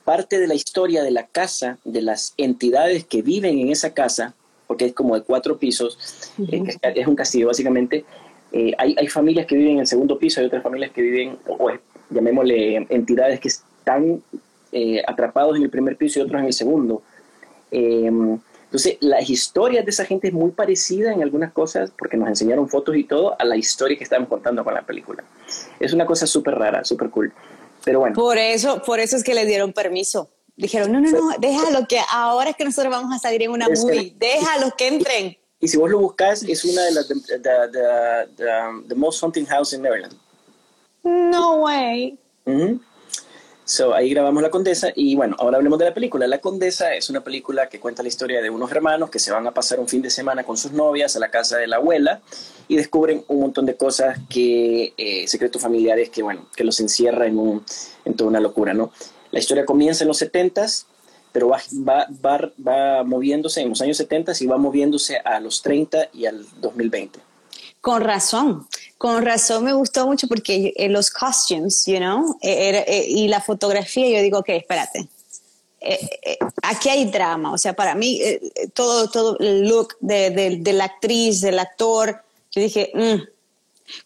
parte 0.05 0.38
de 0.38 0.47
la 0.47 0.55
historia 0.55 1.02
de 1.02 1.11
la 1.11 1.26
casa, 1.26 1.78
de 1.85 2.02
las 2.02 2.35
entidades 2.37 3.05
que 3.05 3.23
viven 3.23 3.59
en 3.59 3.71
esa 3.71 3.95
casa, 3.95 4.35
porque 4.66 4.87
es 4.87 4.93
como 4.93 5.14
de 5.14 5.23
cuatro 5.23 5.59
pisos, 5.59 5.99
es 6.38 7.07
un 7.07 7.16
castillo 7.16 7.47
básicamente, 7.49 8.05
hay, 8.78 8.95
hay, 8.97 9.09
familias 9.09 9.47
que 9.47 9.57
viven 9.57 9.75
en 9.75 9.78
el 9.81 9.87
segundo 9.87 10.19
piso, 10.19 10.40
hay 10.40 10.47
otras 10.47 10.62
familias 10.62 10.93
que 10.93 11.02
viven, 11.02 11.38
o 11.47 11.71
llamémosle 12.11 12.87
entidades 12.88 13.40
que 13.40 13.49
están 13.49 14.23
eh, 14.73 15.02
atrapados 15.07 15.57
en 15.57 15.62
el 15.62 15.71
primer 15.71 15.97
piso 15.97 16.19
y 16.19 16.23
otros 16.23 16.40
en 16.40 16.47
el 16.47 16.52
segundo. 16.52 17.02
Entonces, 18.66 18.99
las 19.00 19.30
historias 19.30 19.85
de 19.85 19.90
esa 19.90 20.04
gente 20.04 20.28
es 20.28 20.35
muy 20.35 20.50
parecida 20.50 21.12
en 21.12 21.23
algunas 21.23 21.52
cosas, 21.52 21.92
porque 21.96 22.16
nos 22.16 22.28
enseñaron 22.28 22.68
fotos 22.68 22.96
y 22.96 23.04
todo, 23.04 23.37
a 23.38 23.44
la 23.44 23.56
historia 23.56 23.96
que 23.96 24.04
estamos 24.04 24.28
contando 24.28 24.64
con 24.64 24.75
la 24.75 24.82
película. 24.82 25.25
Es 25.78 25.92
una 25.92 26.04
cosa 26.04 26.26
súper 26.26 26.56
rara, 26.56 26.85
súper 26.85 27.11
cool. 27.11 27.32
Pero 27.85 28.00
bueno. 28.00 28.14
Por 28.16 28.38
eso, 28.38 28.82
por 28.82 28.99
eso 28.99 29.16
es 29.16 29.23
que 29.23 29.35
le 29.35 29.46
dieron 29.46 29.73
permiso. 29.73 30.28
Dijeron, 30.56 30.90
no, 30.90 31.00
no, 31.00 31.11
no, 31.11 31.37
déjalo 31.38 31.87
que 31.87 32.00
ahora 32.11 32.50
es 32.50 32.56
que 32.56 32.64
nosotros 32.64 32.90
vamos 32.90 33.14
a 33.14 33.18
salir 33.18 33.42
en 33.42 33.50
una 33.50 33.68
movie, 33.68 34.14
déjalo 34.16 34.73
que 34.76 34.88
entren. 34.88 35.37
Y 35.61 35.68
si 35.68 35.76
vos 35.76 35.90
lo 35.90 35.99
buscas, 35.99 36.42
es 36.42 36.64
una 36.64 36.82
de 36.82 36.92
las, 36.92 37.08
the, 38.88 38.94
most 38.94 39.23
haunted 39.23 39.46
house 39.49 39.73
in 39.73 39.82
Maryland. 39.82 40.14
No 41.04 41.62
way. 41.62 42.18
So, 43.68 43.94
ahí 43.94 44.11
grabamos 44.11 44.44
La 44.44 44.50
Condesa 44.50 44.92
y 44.94 45.16
bueno, 45.16 45.35
ahora 45.40 45.56
hablemos 45.56 45.80
de 45.80 45.87
la 45.87 45.92
película. 45.92 46.28
La 46.28 46.38
Condesa 46.38 46.94
es 46.94 47.11
una 47.11 47.25
película 47.25 47.68
que 47.68 47.80
cuenta 47.80 48.00
la 48.00 48.08
historia 48.08 48.40
de 48.40 48.49
unos 48.49 48.70
hermanos 48.70 49.11
que 49.11 49.18
se 49.18 49.32
van 49.32 49.44
a 49.49 49.50
pasar 49.50 49.80
un 49.80 49.88
fin 49.88 50.00
de 50.00 50.08
semana 50.08 50.44
con 50.44 50.56
sus 50.56 50.70
novias 50.70 51.16
a 51.16 51.18
la 51.18 51.32
casa 51.32 51.56
de 51.56 51.66
la 51.66 51.76
abuela 51.76 52.20
y 52.68 52.76
descubren 52.76 53.25
un 53.26 53.40
montón 53.40 53.66
de 53.66 53.76
cosas 53.76 54.20
que, 54.30 54.94
eh, 54.96 55.26
secretos 55.26 55.61
familiares 55.61 56.11
que 56.11 56.23
bueno, 56.23 56.46
que 56.54 56.62
los 56.62 56.78
encierra 56.78 57.26
en, 57.26 57.40
un, 57.40 57.64
en 58.04 58.14
toda 58.14 58.30
una 58.30 58.38
locura, 58.38 58.73
¿no? 58.73 58.92
La 59.32 59.40
historia 59.40 59.66
comienza 59.66 60.04
en 60.04 60.08
los 60.08 60.23
70s, 60.23 60.87
pero 61.32 61.49
va, 61.49 61.61
va, 61.73 62.06
va, 62.25 62.52
va 62.64 63.02
moviéndose 63.02 63.62
en 63.62 63.70
los 63.70 63.80
años 63.80 63.96
70 63.96 64.32
y 64.38 64.46
va 64.46 64.58
moviéndose 64.58 65.18
a 65.18 65.40
los 65.40 65.61
30 65.62 66.11
y 66.12 66.26
al 66.26 66.46
2020. 66.61 67.18
Con 67.80 68.00
razón. 68.00 68.68
Con 68.99 69.25
razón 69.25 69.65
me 69.65 69.75
gustó 69.75 70.07
mucho 70.07 70.26
porque 70.26 70.73
eh, 70.75 70.88
los 70.88 71.11
costumes, 71.11 71.85
you 71.87 71.99
know, 71.99 72.38
eh, 72.41 72.85
eh, 72.87 73.05
y 73.09 73.29
la 73.29 73.41
fotografía, 73.41 74.09
yo 74.09 74.23
digo, 74.23 74.38
ok, 74.38 74.49
espérate. 74.50 75.07
aquí 76.62 76.88
hay 76.88 77.05
drama, 77.05 77.53
o 77.53 77.59
sea, 77.59 77.75
para 77.75 77.95
mí 77.95 78.21
todo, 78.73 79.09
todo 79.11 79.38
el 79.38 79.69
look 79.69 79.97
de, 80.00 80.59
de, 80.61 80.73
la 80.73 80.85
actriz, 80.85 81.43
del 81.43 81.59
actor, 81.59 82.23
yo 82.50 82.62
dije, 82.62 82.91
mm". 82.95 83.23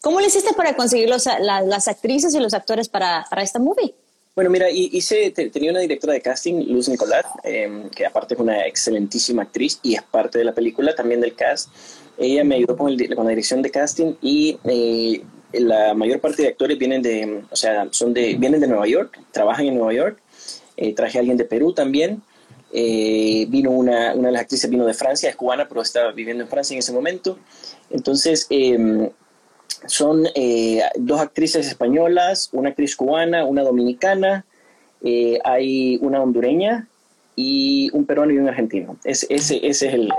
¿cómo 0.01 0.19
le 0.19 0.27
hiciste 0.27 0.53
para 0.53 0.75
conseguir 0.75 1.09
los, 1.09 1.25
las 1.25 1.87
actrices 1.87 2.35
y 2.35 2.39
los 2.39 2.53
actores 2.53 2.89
para, 2.89 3.25
para 3.29 3.41
esta 3.41 3.59
movie? 3.59 3.95
Bueno, 4.33 4.49
mira, 4.49 4.69
hice, 4.69 5.31
tenía 5.31 5.71
una 5.71 5.81
directora 5.81 6.13
de 6.13 6.21
casting, 6.21 6.65
Luz 6.67 6.87
Nicolás, 6.87 7.25
em, 7.43 7.89
que 7.89 8.05
aparte 8.05 8.33
es 8.33 8.39
una 8.39 8.65
excelentísima 8.65 9.43
actriz 9.43 9.79
y 9.83 9.95
es 9.95 10.03
parte 10.03 10.39
de 10.39 10.45
la 10.45 10.53
película, 10.53 10.95
también 10.95 11.19
del 11.19 11.35
cast. 11.35 11.69
Ella 12.21 12.43
me 12.43 12.55
ayudó 12.55 12.77
con, 12.77 12.95
con 13.15 13.25
la 13.25 13.29
dirección 13.31 13.63
de 13.63 13.71
casting 13.71 14.13
y 14.21 14.59
eh, 14.65 15.23
la 15.53 15.95
mayor 15.95 16.19
parte 16.19 16.43
de 16.43 16.49
actores 16.49 16.77
vienen 16.77 17.01
de, 17.01 17.41
o 17.49 17.55
sea, 17.55 17.87
son 17.89 18.13
de, 18.13 18.35
vienen 18.35 18.61
de 18.61 18.67
Nueva 18.67 18.87
York, 18.87 19.19
trabajan 19.31 19.65
en 19.65 19.75
Nueva 19.75 19.93
York. 19.93 20.19
Eh, 20.77 20.93
traje 20.93 21.17
a 21.17 21.21
alguien 21.21 21.37
de 21.37 21.45
Perú 21.45 21.73
también. 21.73 22.21
Eh, 22.73 23.47
vino 23.49 23.71
una, 23.71 24.13
una 24.13 24.27
de 24.27 24.31
las 24.33 24.43
actrices 24.43 24.69
vino 24.69 24.85
de 24.85 24.93
Francia, 24.93 25.29
es 25.29 25.35
cubana, 25.35 25.67
pero 25.67 25.81
estaba 25.81 26.11
viviendo 26.11 26.43
en 26.43 26.49
Francia 26.49 26.75
en 26.75 26.79
ese 26.79 26.93
momento. 26.93 27.39
Entonces, 27.89 28.45
em, 28.51 29.09
son 29.87 30.27
dos 30.97 31.19
actrices 31.19 31.67
españolas, 31.67 32.49
una 32.51 32.69
actriz 32.69 32.95
cubana, 32.95 33.45
una 33.45 33.63
dominicana, 33.63 34.45
hay 35.43 35.97
una 36.01 36.21
hondureña 36.21 36.87
y 37.35 37.89
un 37.93 38.05
peruano 38.05 38.31
y 38.31 38.37
un 38.37 38.47
argentino. 38.47 38.95
ese, 39.03 39.25
ese 39.35 39.67
es 39.67 39.81
el, 39.81 40.11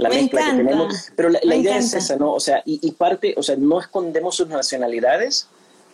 la 0.00 0.08
mezcla 0.08 0.50
que 0.50 0.56
tenemos. 0.56 1.12
Pero 1.14 1.28
la, 1.28 1.54
idea 1.54 1.78
es 1.78 1.94
esa, 1.94 2.16
¿no? 2.16 2.32
O 2.32 2.40
sea, 2.40 2.62
y, 2.64 2.90
parte, 2.92 3.34
o 3.36 3.42
sea, 3.42 3.56
no 3.56 3.80
escondemos 3.80 4.36
sus 4.36 4.48
nacionalidades, 4.48 5.48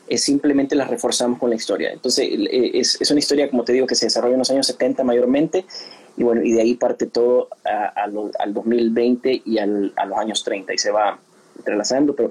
es 0.09 0.23
simplemente 0.23 0.77
las 0.77 0.89
reforzamos 0.89 1.39
con 1.39 1.51
la 1.51 1.57
historia. 1.57 1.93
Entonces, 1.93 2.29
es, 2.51 3.01
es, 3.01 3.11
una 3.11 3.19
historia, 3.19 3.51
como 3.51 3.65
te 3.65 3.73
digo, 3.73 3.87
que 3.87 3.95
se 3.95 4.07
desarrolla 4.07 4.35
en 4.35 4.39
los 4.39 4.51
años 4.51 4.67
70 4.67 5.03
mayormente, 5.05 5.67
y 6.17 6.23
bueno, 6.23 6.43
y 6.43 6.53
de 6.53 6.63
ahí 6.63 6.75
parte 6.75 7.07
todo 7.07 7.49
al 7.65 8.55
2020 8.55 9.43
y 9.45 9.59
al, 9.59 9.93
a 9.97 10.07
los 10.07 10.19
años 10.19 10.45
30, 10.45 10.73
y 10.73 10.79
se 10.79 10.91
va 10.91 11.19
entrelazando, 11.59 12.15
pero, 12.15 12.31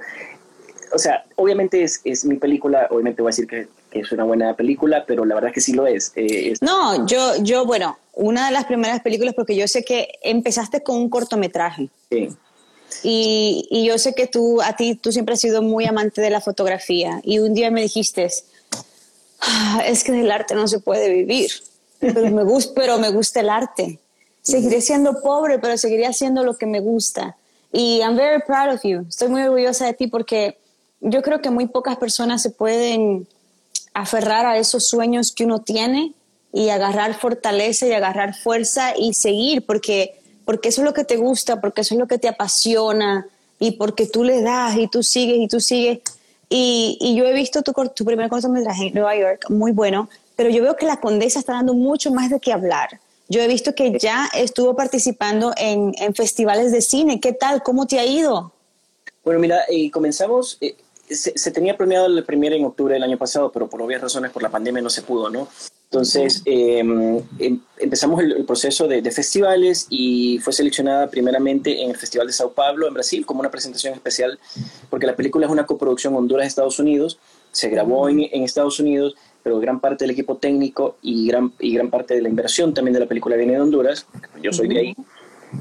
o 0.93 0.97
sea, 0.97 1.25
obviamente 1.35 1.83
es, 1.83 2.01
es 2.03 2.25
mi 2.25 2.37
película, 2.37 2.87
obviamente 2.89 3.21
voy 3.21 3.29
a 3.29 3.33
decir 3.33 3.47
que, 3.47 3.67
es 3.99 4.11
una 4.11 4.23
buena 4.23 4.55
película, 4.55 5.05
pero 5.05 5.25
la 5.25 5.35
verdad 5.35 5.51
que 5.53 5.61
sí 5.61 5.73
lo 5.73 5.87
es. 5.87 6.11
Eh, 6.15 6.51
es. 6.51 6.61
No, 6.61 7.05
yo, 7.07 7.35
yo, 7.41 7.65
bueno, 7.65 7.97
una 8.13 8.47
de 8.47 8.51
las 8.51 8.65
primeras 8.65 9.01
películas, 9.01 9.33
porque 9.33 9.55
yo 9.55 9.67
sé 9.67 9.83
que 9.83 10.09
empezaste 10.21 10.83
con 10.83 10.97
un 10.97 11.09
cortometraje. 11.09 11.89
Sí. 12.09 12.29
Y, 13.03 13.67
y, 13.69 13.85
yo 13.85 13.97
sé 13.97 14.13
que 14.13 14.27
tú, 14.27 14.61
a 14.61 14.75
ti, 14.75 14.95
tú 14.95 15.11
siempre 15.11 15.33
has 15.33 15.41
sido 15.41 15.61
muy 15.61 15.85
amante 15.85 16.21
de 16.21 16.29
la 16.29 16.41
fotografía. 16.41 17.19
Y 17.23 17.39
un 17.39 17.53
día 17.53 17.71
me 17.71 17.81
dijiste, 17.81 18.29
ah, 19.41 19.81
es 19.85 20.03
que 20.03 20.11
del 20.11 20.31
arte 20.31 20.55
no 20.55 20.67
se 20.67 20.79
puede 20.79 21.09
vivir, 21.09 21.49
pero 21.99 22.29
me, 22.31 22.43
gusta, 22.43 22.73
pero 22.75 22.97
me 22.99 23.09
gusta 23.09 23.39
el 23.39 23.49
arte. 23.49 23.99
Seguiré 24.41 24.81
siendo 24.81 25.21
pobre, 25.21 25.57
pero 25.59 25.77
seguiré 25.77 26.05
haciendo 26.05 26.43
lo 26.43 26.55
que 26.55 26.67
me 26.67 26.79
gusta. 26.79 27.35
Y 27.71 27.99
I'm 27.99 28.15
very 28.15 28.41
proud 28.45 28.75
of 28.75 28.83
you. 28.83 29.05
Estoy 29.09 29.29
muy 29.29 29.41
orgullosa 29.41 29.85
de 29.85 29.93
ti 29.93 30.07
porque 30.07 30.57
yo 31.01 31.21
creo 31.21 31.41
que 31.41 31.49
muy 31.49 31.67
pocas 31.67 31.97
personas 31.97 32.41
se 32.41 32.51
pueden 32.51 33.27
aferrar 33.95 34.45
a 34.45 34.57
esos 34.57 34.87
sueños 34.87 35.31
que 35.31 35.45
uno 35.45 35.61
tiene 35.61 36.13
y 36.53 36.69
agarrar 36.69 37.17
fortaleza 37.17 37.87
y 37.87 37.93
agarrar 37.93 38.35
fuerza 38.35 38.93
y 38.95 39.13
seguir, 39.13 39.65
porque, 39.65 40.19
porque 40.43 40.69
eso 40.69 40.81
es 40.81 40.85
lo 40.85 40.93
que 40.93 41.05
te 41.05 41.15
gusta, 41.15 41.61
porque 41.61 41.81
eso 41.81 41.95
es 41.95 41.99
lo 41.99 42.07
que 42.07 42.19
te 42.19 42.27
apasiona 42.27 43.25
y 43.57 43.71
porque 43.71 44.05
tú 44.05 44.23
le 44.23 44.41
das 44.41 44.77
y 44.77 44.87
tú 44.87 45.01
sigues 45.01 45.37
y 45.39 45.47
tú 45.47 45.61
sigues. 45.61 45.99
Y, 46.49 46.97
y 46.99 47.15
yo 47.15 47.25
he 47.25 47.33
visto 47.33 47.63
tu, 47.63 47.71
tu 47.95 48.05
primer 48.05 48.29
cortometraje 48.29 48.87
en 48.87 48.93
Nueva 48.93 49.15
York, 49.15 49.49
muy 49.49 49.71
bueno, 49.71 50.09
pero 50.35 50.49
yo 50.49 50.61
veo 50.61 50.75
que 50.75 50.85
la 50.85 50.99
condesa 50.99 51.39
está 51.39 51.53
dando 51.53 51.73
mucho 51.73 52.11
más 52.11 52.29
de 52.29 52.39
qué 52.39 52.51
hablar. 52.51 52.99
Yo 53.29 53.41
he 53.41 53.47
visto 53.47 53.73
que 53.73 53.97
ya 53.97 54.29
estuvo 54.35 54.75
participando 54.75 55.53
en, 55.57 55.95
en 55.97 56.13
festivales 56.13 56.71
de 56.73 56.81
cine. 56.81 57.19
¿Qué 57.21 57.31
tal? 57.31 57.63
¿Cómo 57.63 57.87
te 57.87 57.97
ha 57.97 58.05
ido? 58.05 58.51
Bueno, 59.23 59.39
mira, 59.39 59.61
eh, 59.69 59.89
comenzamos, 59.89 60.57
eh, 60.61 60.75
se, 61.09 61.37
se, 61.37 61.51
tenía 61.51 61.77
premiado 61.77 62.07
el 62.07 62.23
premier 62.23 62.53
en 62.53 62.65
octubre 62.65 62.93
del 62.93 63.03
año 63.03 63.17
pasado, 63.17 63.51
pero 63.51 63.67
por 63.67 63.81
obvias 63.81 64.01
razones, 64.01 64.31
por 64.31 64.41
la 64.43 64.49
pandemia 64.49 64.81
no 64.81 64.89
se 64.89 65.01
pudo, 65.01 65.29
¿no? 65.29 65.47
Entonces 65.85 66.41
em, 66.45 67.21
em, 67.39 67.59
empezamos 67.77 68.21
el, 68.21 68.43
proceso 68.45 68.87
de, 68.87 69.01
festivales 69.11 69.87
y 69.89 70.39
fue 70.39 70.51
seleccionada 70.51 71.07
primeramente 71.09 71.83
en 71.83 71.91
el 71.91 71.95
Festival 71.95 72.27
de 72.27 72.33
Sao 72.33 72.51
Paulo, 72.51 72.87
en 72.87 72.93
Brasil, 72.93 73.25
como 73.25 73.39
una 73.39 73.51
presentación 73.51 73.93
especial, 73.93 74.37
porque 74.89 75.05
la 75.05 75.15
película 75.15 75.45
es 75.45 75.51
una 75.51 75.65
coproducción 75.65 76.15
Honduras-Estados 76.15 76.79
Unidos, 76.79 77.19
se 77.51 77.69
grabó 77.69 78.09
en, 78.09 78.21
en, 78.21 78.43
Estados 78.43 78.79
Unidos, 78.79 79.15
pero 79.41 79.59
gran 79.59 79.79
parte 79.79 80.03
del 80.03 80.11
equipo 80.11 80.35
técnico 80.37 80.97
y 81.01 81.27
gran, 81.27 81.53
y 81.59 81.73
gran 81.73 81.89
parte 81.89 82.15
de 82.15 82.21
la 82.21 82.29
inversión 82.29 82.73
también 82.73 82.93
de 82.93 82.99
la 82.99 83.07
película 83.07 83.37
viene 83.37 83.53
de 83.53 83.61
Honduras, 83.61 84.05
yo 84.41 84.51
soy 84.51 84.67
de 84.67 84.79
ahí, 84.79 84.95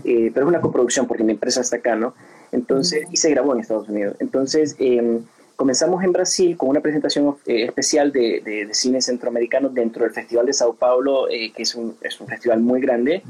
eh, 0.05 0.31
pero 0.35 0.47
es 0.47 0.49
una 0.49 0.61
coproducción 0.61 1.07
porque 1.07 1.23
mi 1.23 1.33
empresa 1.33 1.61
está 1.61 1.77
acá, 1.77 1.95
¿no? 1.95 2.15
Entonces, 2.55 3.07
y 3.11 3.17
se 3.17 3.31
grabó 3.31 3.53
en 3.53 3.61
Estados 3.61 3.89
Unidos. 3.89 4.17
Entonces, 4.21 4.77
eh, 4.79 5.21
comenzamos 5.57 6.03
en 6.05 6.13
Brasil 6.13 6.57
con 6.57 6.69
una 6.69 6.81
presentación 6.81 7.37
eh, 7.47 7.65
especial 7.65 8.13
de, 8.13 8.41
de, 8.45 8.73
cine 8.73 9.01
centroamericano 9.01 9.69
dentro 9.69 10.05
del 10.05 10.13
Festival 10.13 10.47
de 10.47 10.53
Sao 10.53 10.75
Paulo, 10.75 11.29
eh, 11.29 11.53
que 11.55 11.63
es 11.63 11.75
un, 11.75 11.97
es 12.01 12.21
un, 12.21 12.29
festival 12.29 12.61
muy 12.61 12.81
grande, 12.81 13.23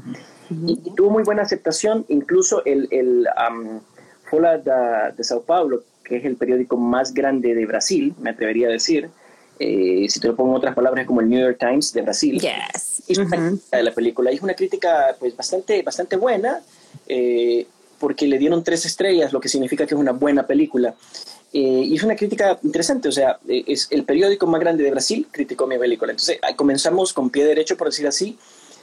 y, 0.49 0.75
tuvo 0.95 1.09
muy 1.09 1.23
buena 1.23 1.41
aceptación, 1.41 2.05
incluso 2.07 2.63
el, 2.65 2.87
el 2.91 3.27
um, 3.49 3.79
Folha 4.29 4.59
de 4.59 5.23
Sao 5.23 5.41
Paulo, 5.41 5.83
que 6.03 6.17
es 6.17 6.25
el 6.25 6.35
periódico 6.35 6.77
más 6.77 7.13
grande 7.13 7.55
de 7.55 7.65
Brasil, 7.65 8.13
me 8.19 8.29
atrevería 8.29 8.67
a 8.67 8.71
decir, 8.71 9.09
eh, 9.57 10.05
si 10.07 10.19
te 10.19 10.27
lo 10.27 10.35
pongo 10.35 10.51
en 10.51 10.57
otras 10.57 10.75
palabras, 10.75 11.07
como 11.07 11.21
el 11.21 11.29
New 11.29 11.39
York 11.39 11.57
Times 11.59 11.93
de 11.93 12.01
Brasil, 12.03 12.39
yes. 12.39 13.03
hizo 13.07 13.21
una 13.21 13.37
crítica 13.37 13.77
de 13.77 13.83
la 13.83 13.91
película, 13.91 14.29
es 14.29 14.41
una 14.41 14.53
crítica 14.53 15.15
pues, 15.19 15.35
bastante, 15.35 15.81
bastante 15.81 16.15
buena, 16.15 16.61
porque 17.99 18.27
le 18.27 18.37
dieron 18.37 18.63
tres 18.63 18.85
estrellas, 18.85 19.33
lo 19.33 19.39
que 19.39 19.49
significa 19.49 19.85
que 19.85 19.95
es 19.95 19.99
una 19.99 20.11
buena 20.11 20.45
película. 20.45 20.95
Eh, 21.53 21.83
y 21.85 21.95
es 21.95 22.03
una 22.03 22.15
crítica 22.15 22.59
interesante, 22.63 23.07
o 23.07 23.11
sea, 23.11 23.39
eh, 23.47 23.63
es 23.67 23.87
el 23.91 24.03
periódico 24.03 24.45
más 24.45 24.59
grande 24.59 24.83
de 24.83 24.91
Brasil 24.91 25.27
criticó 25.31 25.67
mi 25.67 25.77
película. 25.77 26.11
Entonces 26.11 26.39
comenzamos 26.55 27.13
con 27.13 27.29
pie 27.29 27.45
derecho, 27.45 27.77
por 27.77 27.87
decir 27.87 28.07
así. 28.07 28.37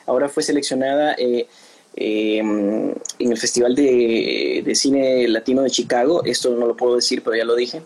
Ahora 0.07 0.29
fue 0.29 0.43
seleccionada 0.43 1.15
eh, 1.19 1.47
em, 1.95 2.91
en 3.19 3.33
el 3.33 3.37
Festival 3.37 3.75
de, 3.75 4.63
de, 4.65 4.75
Cine 4.75 5.29
Latino 5.29 5.63
de 5.63 5.71
Chicago. 5.71 6.25
Esto 6.25 6.51
no 6.57 6.67
lo 6.67 6.77
puedo 6.77 6.97
decir, 6.97 7.23
pero 7.23 7.37
ya 7.37 7.45
lo 7.45 7.55
dije. 7.55 7.83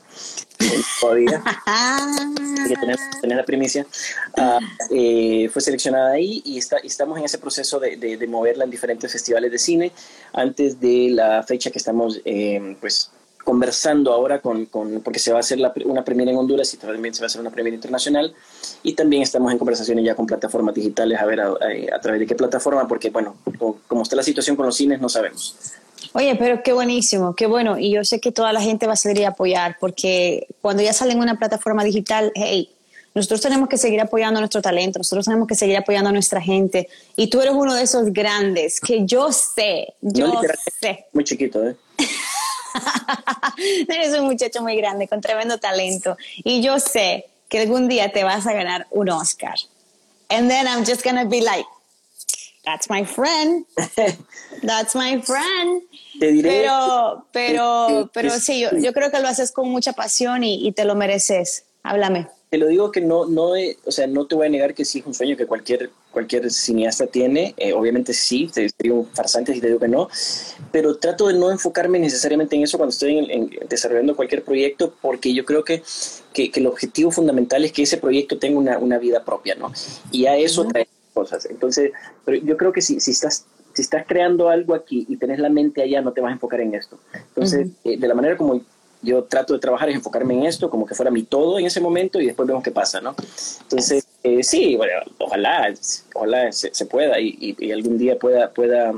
Todavía. 1.01 1.43
Que 2.67 2.75
tener, 2.75 2.99
tener, 3.21 3.37
la 3.37 3.45
primicia. 3.45 3.87
Ah, 4.37 4.59
fue 4.89 5.63
seleccionada 5.63 6.11
ahí 6.11 6.43
y 6.45 6.59
está, 6.59 6.79
estamos 6.79 7.17
en 7.17 7.25
ese 7.25 7.39
proceso 7.39 7.79
de, 7.79 7.97
de, 7.97 8.17
de, 8.17 8.27
moverla 8.27 8.65
en 8.65 8.71
diferentes 8.71 9.13
festivales 9.13 9.53
de 9.53 9.59
cine 9.59 9.93
antes 10.33 10.81
de 10.81 11.11
la 11.13 11.45
fecha 11.45 11.71
que 11.71 11.79
estamos 11.79 12.21
em, 12.25 12.75
pues 12.75 13.13
conversando 13.47 14.13
ahora 14.13 14.41
con, 14.41 14.67
con, 14.67 15.03
porque 15.03 15.21
se 15.21 15.31
va 15.31 15.37
a 15.37 15.41
hacer 15.41 15.61
la, 15.61 15.73
una 15.85 16.03
premiere 16.03 16.33
en 16.33 16.37
Honduras 16.37 16.75
y 16.75 16.79
también 16.79 17.15
se 17.15 17.21
va 17.21 17.27
a 17.27 17.29
hacer 17.29 17.41
una 17.41 17.51
premiere 17.51 17.77
internacional 17.77 18.35
y 18.83 18.95
también 18.95 19.23
estamos 19.23 19.53
en 19.53 19.59
conversaciones 19.59 20.05
ya 20.05 20.17
con 20.17 20.27
plataformas 20.27 20.75
digitales 20.75 21.21
a 21.21 21.25
ver 21.27 21.41
a, 21.41 21.51
a, 21.95 22.01
través 22.01 22.19
de 22.19 22.27
qué 22.27 22.35
plataforma 22.35 22.89
porque 22.89 23.11
bueno 23.11 23.37
como, 23.57 24.03
está 24.03 24.17
la 24.17 24.25
situación 24.25 24.57
con 24.57 24.67
los 24.67 24.75
cines 24.77 25.01
no 25.01 25.09
sabemos 25.09 25.55
Oye, 26.17 26.35
pero 26.37 26.63
qué 26.63 26.73
buenísimo, 26.73 27.35
qué 27.35 27.45
bueno. 27.45 27.79
Y 27.79 27.91
yo 27.91 28.03
sé 28.03 28.21
que 28.21 28.33
toda 28.33 28.51
la 28.51 28.63
gente 28.63 28.87
va 28.87 28.95
a 28.95 28.97
salir 28.97 29.27
a 29.27 29.29
apoyar, 29.29 29.77
porque 29.79 30.47
cuando 30.63 30.83
ya 30.83 30.95
sale 30.95 31.13
en 31.13 31.19
una 31.19 31.39
plataforma 31.39 31.85
digital, 31.85 32.33
hey, 32.35 32.71
nosotros 33.15 33.43
tenemos 33.43 33.69
que 33.69 33.77
seguir 33.77 34.01
apoyando 34.01 34.41
nuestro 34.41 34.63
talento, 34.63 34.99
nosotros 34.99 35.27
tenemos 35.27 35.47
que 35.47 35.55
seguir 35.55 35.77
apoyando 35.77 36.09
a 36.09 36.15
nuestra 36.15 36.41
gente. 36.41 36.89
Y 37.17 37.27
tú 37.29 37.43
eres 37.43 37.53
uno 37.53 37.75
de 37.75 37.83
esos 37.83 38.15
grandes 38.15 38.81
que 38.81 39.05
yo 39.05 39.31
sé, 39.31 39.93
yo 40.01 40.41
sé. 40.81 41.05
Muy 41.13 41.23
chiquito, 41.23 41.69
¿eh? 41.69 41.77
Eres 43.87 44.19
un 44.19 44.25
muchacho 44.25 44.63
muy 44.63 44.75
grande, 44.77 45.09
con 45.09 45.21
tremendo 45.21 45.59
talento. 45.59 46.17
Y 46.37 46.63
yo 46.63 46.81
sé 46.81 47.27
que 47.51 47.59
algún 47.59 47.89
día 47.89 48.11
te 48.11 48.25
vas 48.25 48.47
a 48.47 48.55
ganar 48.55 48.87
un 48.91 49.11
Oscar. 49.11 49.57
And 50.31 50.49
then 50.49 50.67
I'm 50.67 50.87
just 50.87 51.05
gonna 51.05 51.27
be 51.27 51.43
like, 51.43 51.67
that's 52.67 52.91
my 52.91 53.05
friend. 53.05 53.65
That's 54.63 54.95
my 54.95 55.23
friend. 55.23 55.83
pero, 56.21 57.25
pero, 57.33 58.11
pero 58.13 58.31
sí, 58.33 58.61
yo, 58.61 58.71
yo, 58.77 58.93
creo 58.93 59.11
que 59.11 59.21
lo 59.21 59.29
haces 59.29 59.53
con 59.53 59.71
mucha 59.71 59.95
pasión 59.95 60.45
y, 60.45 60.67
y 60.67 60.73
te 60.73 60.85
lo 60.85 60.95
mereces. 60.95 61.65
Háblame 61.83 62.29
te 62.51 62.59
lo 62.59 62.69
digo 62.69 62.93
que 62.93 63.01
no, 63.01 63.27
no, 63.27 63.53
o 63.85 63.91
sea, 63.91 64.07
no 64.07 64.27
te 64.27 64.37
voy 64.37 64.47
a 64.47 64.51
negar 64.51 64.75
que 64.75 64.85
sí 64.85 65.01
es 65.01 65.07
un 65.07 65.15
sueño 65.15 65.37
que 65.37 65.47
cualquier, 65.47 65.91
cualquier 66.13 66.51
cineasta 66.51 67.07
tiene. 67.07 67.55
Eh, 67.57 67.73
obviamente 67.73 68.15
sí, 68.15 68.49
te 68.53 68.71
digo 68.79 69.07
farsante 69.15 69.53
si 69.53 69.61
te 69.61 69.67
digo 69.67 69.81
que 69.81 69.89
no, 69.89 70.09
pero 70.71 70.97
trato 70.97 71.27
de 71.27 71.35
no 71.35 71.51
enfocarme 71.51 71.99
necesariamente 71.99 72.55
en 72.55 72.63
eso 72.63 72.79
cuando 72.79 72.93
estoy 72.93 73.19
en, 73.19 73.51
desarrollando 73.69 74.15
cualquier 74.15 74.45
proyecto, 74.45 74.95
porque 75.03 75.35
yo 75.35 75.45
creo 75.45 75.65
que, 75.65 75.83
que, 76.33 76.51
el 76.55 76.67
objetivo 76.69 77.11
fundamental 77.11 77.65
es 77.65 77.73
que 77.73 77.83
ese 77.83 77.99
proyecto 77.99 78.39
tenga 78.39 78.59
una, 78.59 78.79
una 78.79 78.99
vida 78.99 79.25
propia, 79.25 79.57
¿no? 79.57 79.73
Y 80.13 80.27
a 80.27 80.37
eso 80.37 80.65
trae 80.67 80.87
cosas. 81.17 81.47
Entonces, 81.47 81.93
pero 82.25 82.37
yo 82.37 82.57
creo 82.59 82.73
que 82.73 82.83
si, 82.83 83.01
si 83.01 83.13
estás 83.13 83.47
si 83.73 83.83
estás 83.83 84.07
creando 84.07 84.49
algo 84.49 84.75
aquí 84.75 85.05
y 85.07 85.19
tenés 85.19 85.39
la 85.39 85.51
mente 85.51 85.83
allá, 85.83 86.01
no 86.01 86.13
te 86.13 86.23
vas 86.23 86.31
a 86.31 86.33
enfocar 86.33 86.61
en 86.61 86.75
esto. 86.75 86.99
Entonces, 87.13 87.69
eh, 87.85 87.99
de 87.99 88.09
la 88.09 88.15
manera 88.15 88.37
como 88.37 88.63
yo 89.03 89.25
trato 89.25 89.53
de 89.53 89.59
trabajar 89.59 89.91
y 89.91 89.93
enfocarme 89.93 90.35
en 90.35 90.47
esto 90.47 90.71
como 90.71 90.87
que 90.87 90.95
fuera 90.95 91.11
mi 91.11 91.25
todo 91.25 91.59
en 91.59 91.67
ese 91.67 91.81
momento 91.81 92.19
y 92.19 92.27
después 92.27 92.49
vemos 92.49 92.65
qué 92.65 92.71
pasa, 92.71 93.03
¿no? 93.03 93.15
Entonces, 93.63 94.07
eh, 94.23 94.43
sí, 94.43 94.77
bueno, 94.77 94.95
ojalá, 95.19 95.73
ojalá 96.15 96.51
se, 96.53 96.87
pueda 96.87 97.21
y, 97.21 97.55
y, 97.59 97.71
algún 97.71 97.99
día 97.99 98.19
pueda, 98.19 98.51
pueda, 98.51 98.95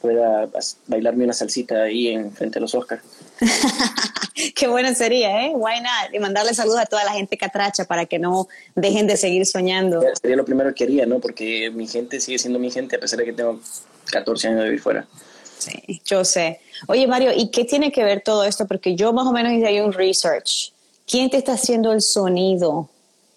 pueda 0.00 0.48
bailarme 0.88 1.24
una 1.24 1.32
salsita 1.32 1.84
ahí 1.84 2.08
en 2.08 2.32
frente 2.32 2.58
a 2.58 2.62
los 2.62 2.74
Oscars. 2.74 3.02
Qué 4.54 4.68
bueno 4.68 4.94
sería, 4.94 5.46
¿eh? 5.46 5.52
Why 5.54 5.80
not? 5.80 6.14
Y 6.14 6.18
mandarle 6.18 6.54
saludos 6.54 6.80
a 6.80 6.86
toda 6.86 7.04
la 7.04 7.12
gente 7.12 7.36
catracha 7.36 7.84
para 7.84 8.06
que 8.06 8.18
no 8.18 8.48
dejen 8.74 9.06
de 9.06 9.16
seguir 9.16 9.46
soñando. 9.46 10.02
Sería 10.20 10.36
lo 10.36 10.44
primero 10.44 10.74
que 10.74 10.84
haría, 10.84 11.06
¿no? 11.06 11.18
Porque 11.18 11.70
mi 11.70 11.86
gente 11.86 12.20
sigue 12.20 12.38
siendo 12.38 12.58
mi 12.58 12.70
gente 12.70 12.96
a 12.96 13.00
pesar 13.00 13.18
de 13.18 13.24
que 13.24 13.32
tengo 13.32 13.60
14 14.10 14.48
años 14.48 14.60
de 14.60 14.64
vivir 14.66 14.80
fuera. 14.80 15.06
Sí, 15.58 16.00
yo 16.04 16.24
sé. 16.24 16.60
Oye, 16.86 17.06
Mario, 17.06 17.32
¿y 17.34 17.50
qué 17.50 17.64
tiene 17.64 17.90
que 17.90 18.04
ver 18.04 18.22
todo 18.22 18.44
esto? 18.44 18.66
Porque 18.66 18.94
yo 18.94 19.12
más 19.12 19.26
o 19.26 19.32
menos 19.32 19.52
hice 19.52 19.66
ahí 19.66 19.80
un 19.80 19.92
research. 19.92 20.72
¿Quién 21.06 21.30
te 21.30 21.38
está 21.38 21.52
haciendo 21.52 21.92
el 21.92 22.00
sonido? 22.00 22.88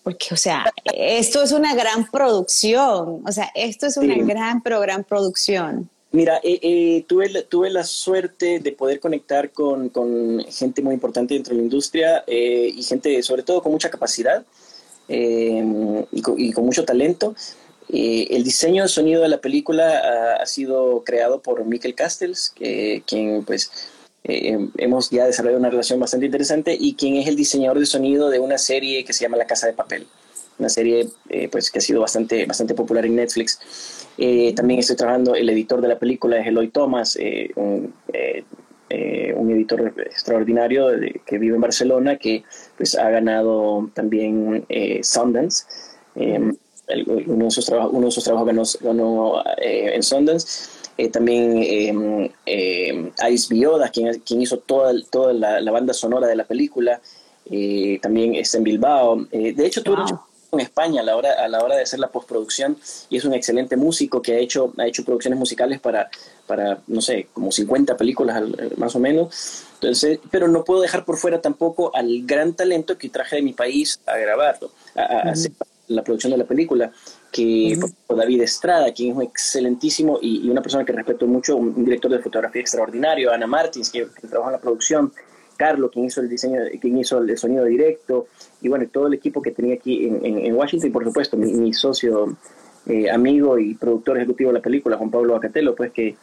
Porque, 0.04 0.34
o 0.34 0.38
sea, 0.38 0.72
esto 0.94 1.42
es 1.42 1.52
una 1.52 1.74
gran 1.76 2.10
producción. 2.10 3.22
O 3.26 3.32
sea, 3.32 3.52
esto 3.56 3.88
es 3.88 3.98
una 3.98 4.16
gran, 4.18 4.62
pero 4.62 4.80
gran 4.80 5.04
producción. 5.04 5.90
Mira, 6.14 6.42
eh, 6.44 6.60
eh, 6.62 7.06
tuve, 7.08 7.30
tuve 7.44 7.70
la 7.70 7.86
suerte 7.86 8.60
de 8.60 8.74
poder 8.74 9.00
conectar 9.00 9.52
con, 9.52 9.88
con 9.90 10.44
gente 10.50 10.82
muy 10.82 10.94
importante 10.94 11.36
dentro 11.36 11.54
de 11.54 11.60
la 11.60 11.64
industria 11.64 12.26
eh, 12.28 12.70
y 12.76 12.84
gente 12.84 13.24
sobre 13.24 13.44
todo 13.44 13.62
con 13.64 13.72
mucha 13.72 13.90
capacidad 13.90 14.46
y 15.08 16.22
con, 16.22 16.36
y, 16.38 16.52
con, 16.52 16.66
mucho 16.66 16.86
talento. 16.86 17.36
el 17.90 18.44
diseño 18.44 18.84
de 18.84 18.90
sonido 18.90 19.22
de 19.22 19.30
la 19.30 19.40
película 19.42 20.38
ha, 20.40 20.46
sido 20.46 21.04
creado 21.04 21.42
por 21.42 21.66
Michael 21.66 21.96
Castells, 21.96 22.54
quien 23.06 23.44
pues 23.44 23.72
hemos 24.24 25.10
ya 25.10 25.26
desarrollado 25.26 25.60
una 25.60 25.70
relación 25.70 26.00
bastante 26.00 26.28
interesante 26.28 26.78
y 26.80 26.94
quien 26.94 27.16
es 27.16 27.28
el 27.28 27.36
diseñador 27.36 27.80
de 27.80 27.86
sonido 27.86 28.30
de 28.30 28.40
una 28.40 28.58
serie 28.58 29.04
que 29.04 29.12
se 29.12 29.24
llama 29.24 29.36
La 29.36 29.48
Casa 29.48 29.68
de 29.68 29.74
Papel, 29.74 30.08
una 30.60 30.70
serie 30.70 31.10
pues 31.52 31.72
que 31.72 31.80
ha 31.80 31.82
sido 31.82 32.00
bastante, 32.00 32.46
bastante 32.46 32.74
popular 32.74 33.06
en 33.06 33.16
Netflix. 33.16 33.60
Eh, 34.18 34.54
también 34.56 34.80
estoy 34.80 34.96
trabajando, 34.96 35.36
el 35.36 35.50
editor 35.50 35.82
de 35.82 35.88
la 35.88 35.98
película 35.98 36.38
es 36.38 36.48
Eloy 36.48 36.70
Thomas, 36.70 37.18
eh, 37.20 37.52
un, 37.56 37.94
eh, 38.14 38.44
un, 39.36 39.52
editor 39.52 39.94
extraordinario 40.06 40.88
que 41.26 41.38
vive 41.38 41.56
en 41.56 41.62
Barcelona, 41.62 42.18
que 42.18 42.44
pues, 42.78 42.98
ha 42.98 43.10
ganado 43.10 43.90
también 43.94 44.66
Sundance. 45.02 45.66
uno, 46.16 47.46
de 47.46 47.52
sus 47.52 47.66
trabajos, 47.66 47.94
uno 47.94 48.06
de 48.08 48.12
sus 48.12 48.24
trabajos 48.24 48.80
ganó, 48.82 49.44
en 49.58 50.04
Sundance. 50.04 50.70
también 51.12 51.64
Ice 53.30 53.48
Bioda, 53.50 53.90
quien, 53.90 54.20
quien 54.20 54.42
hizo 54.42 54.60
toda, 54.60 54.94
toda 55.10 55.34
la, 55.34 55.72
banda 55.72 55.94
sonora 55.94 56.28
de 56.28 56.36
la 56.36 56.44
película, 56.44 57.00
también 58.02 58.36
está 58.36 58.58
en 58.58 58.64
Bilbao. 58.66 59.26
de 59.32 59.66
hecho, 59.66 59.82
tuve 59.82 60.04
en 60.52 60.60
España 60.60 61.02
a 61.02 61.04
la 61.04 61.16
hora, 61.16 61.32
a 61.34 61.48
la 61.48 61.64
hora 61.64 61.76
de 61.76 61.84
hacer 61.84 62.00
la 62.00 62.12
postproducción 62.12 62.78
y 63.10 63.18
es 63.18 63.26
un 63.26 63.34
excelente 63.34 63.78
músico 63.78 64.22
que 64.22 64.34
ha 64.34 64.38
hecho, 64.38 64.74
ha 64.78 64.86
hecho 64.86 65.06
producciones 65.06 65.40
musicales 65.40 65.80
para, 65.80 66.10
para, 66.46 66.80
no 66.88 67.02
sé, 67.02 67.28
como 67.34 67.52
50 67.52 67.96
películas 67.96 68.44
más 68.78 68.96
o 68.96 69.00
menos. 69.00 69.64
Entonces, 69.76 70.20
pero 70.30 70.48
no 70.48 70.64
puedo 70.66 70.82
dejar 70.82 71.06
por 71.06 71.18
fuera 71.18 71.42
tampoco 71.42 71.96
al 71.96 72.24
gran 72.24 72.54
talento 72.54 72.98
que 72.98 73.10
traje 73.10 73.38
de 73.38 73.42
mi 73.42 73.54
país 73.54 74.00
a 74.06 74.18
grabarlo, 74.18 74.72
a, 74.96 75.30
hacer 75.30 75.54
la 75.88 76.04
producción 76.04 76.32
de 76.32 76.38
la 76.38 76.46
película, 76.46 76.92
que 77.32 77.78
David 78.10 78.42
Estrada, 78.42 78.94
quien 78.94 79.12
es 79.12 79.16
un 79.16 79.24
excelentísimo 79.24 80.20
y, 80.22 80.50
una 80.50 80.62
persona 80.62 80.84
que 80.84 80.92
respeto 80.92 81.28
mucho, 81.28 81.56
un, 81.56 81.86
director 81.86 82.12
de 82.12 82.20
fotografía 82.20 82.62
extraordinario, 82.62 83.32
Ana 83.32 83.48
Martins, 83.48 83.90
que, 83.90 84.08
que 84.20 84.28
trabaja 84.28 84.52
en 84.52 84.56
la 84.58 84.62
producción, 84.62 85.14
Carlos, 85.58 85.92
quien 85.92 86.06
hizo 86.06 86.22
el 86.22 86.30
diseño, 86.30 86.60
quien 86.80 86.98
hizo 86.98 87.20
el 87.20 87.38
sonido 87.38 87.66
directo, 87.66 88.28
y 88.62 88.70
bueno, 88.70 88.86
todo 88.92 89.08
el 89.08 89.14
equipo 89.14 89.42
que 89.42 89.52
tenía 89.52 89.74
aquí 89.74 90.06
en, 90.06 90.56
Washington, 90.56 90.90
y 90.90 90.94
por 90.94 91.04
supuesto, 91.04 91.36
mi, 91.36 91.74
socio, 91.74 92.38
eh, 92.86 93.10
amigo 93.10 93.58
y 93.58 93.74
productor 93.74 94.18
ejecutivo 94.18 94.52
de 94.52 94.60
la 94.60 94.62
película, 94.62 94.98
Juan 94.98 95.10
Pablo 95.10 95.36
Acatelo, 95.36 95.76
pues 95.76 95.92
que, 95.92 96.16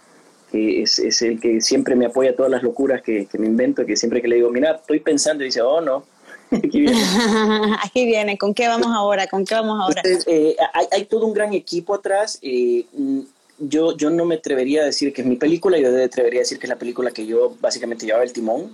es, 0.53 1.23
el 1.23 1.41
que 1.41 1.61
siempre 1.61 1.97
me 1.97 2.07
apoya 2.07 2.35
todas 2.35 2.51
las 2.51 2.63
locuras 2.63 3.03
que, 3.03 3.29
me 3.39 3.47
invento, 3.47 3.85
que 3.85 3.97
siempre 3.97 4.23
que 4.23 4.29
le 4.29 4.37
digo, 4.37 4.51
mira, 4.51 4.73
estoy 4.73 5.01
pensando, 5.01 5.43
y 5.43 5.49
dice, 5.49 5.63
oh, 5.63 5.81
no, 5.81 6.05
aquí 6.53 6.81
viene. 6.81 7.03
aquí 7.85 8.07
viene, 8.07 8.39
¿con 8.39 8.55
qué 8.55 8.69
vamos 8.69 8.89
ahora? 8.95 9.27
¿Con 9.27 9.45
qué 9.45 9.55
vamos 9.55 9.81
ahora? 9.81 10.03
Eh, 10.27 10.57
hay, 10.93 11.05
todo 11.07 11.27
un 11.27 11.35
gran 11.35 11.53
equipo 11.53 11.95
atrás. 11.95 12.39
Eh, 12.41 12.87
mm, 12.93 13.21
yo, 13.59 13.97
yo 13.97 14.11
no 14.11 14.25
me 14.25 14.37
atrevería 14.37 14.83
a 14.83 14.85
decir 14.85 15.13
que 15.13 15.23
es 15.23 15.27
mi 15.27 15.35
película, 15.35 15.77
yo 15.79 15.91
me 15.91 16.05
atrevería 16.05 16.41
a 16.41 16.43
decir 16.43 16.61
que 16.61 16.67
es 16.67 16.71
la 16.71 16.79
película 16.79 17.11
que 17.11 17.27
yo 17.27 17.57
básicamente 17.61 18.07
llevaba 18.07 18.23
el 18.23 18.33
timón 18.33 18.73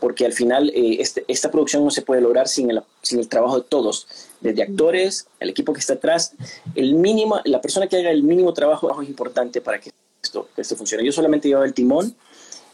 porque 0.00 0.26
al 0.26 0.32
final 0.32 0.70
eh, 0.70 0.96
este, 1.00 1.24
esta 1.28 1.50
producción 1.50 1.84
no 1.84 1.90
se 1.90 2.02
puede 2.02 2.20
lograr 2.20 2.48
sin 2.48 2.70
el, 2.70 2.82
sin 3.02 3.18
el 3.18 3.28
trabajo 3.28 3.58
de 3.58 3.66
todos, 3.68 4.06
desde 4.40 4.62
actores, 4.62 5.26
el 5.40 5.50
equipo 5.50 5.72
que 5.72 5.80
está 5.80 5.94
atrás, 5.94 6.34
el 6.74 6.94
mínimo, 6.94 7.40
la 7.44 7.60
persona 7.60 7.86
que 7.86 7.96
haga 7.96 8.10
el 8.10 8.22
mínimo 8.22 8.52
trabajo 8.52 9.02
es 9.02 9.08
importante 9.08 9.60
para 9.60 9.80
que 9.80 9.90
esto, 10.22 10.48
esto 10.56 10.76
funcione. 10.76 11.04
Yo 11.04 11.12
solamente 11.12 11.48
llevo 11.48 11.64
el 11.64 11.74
timón 11.74 12.14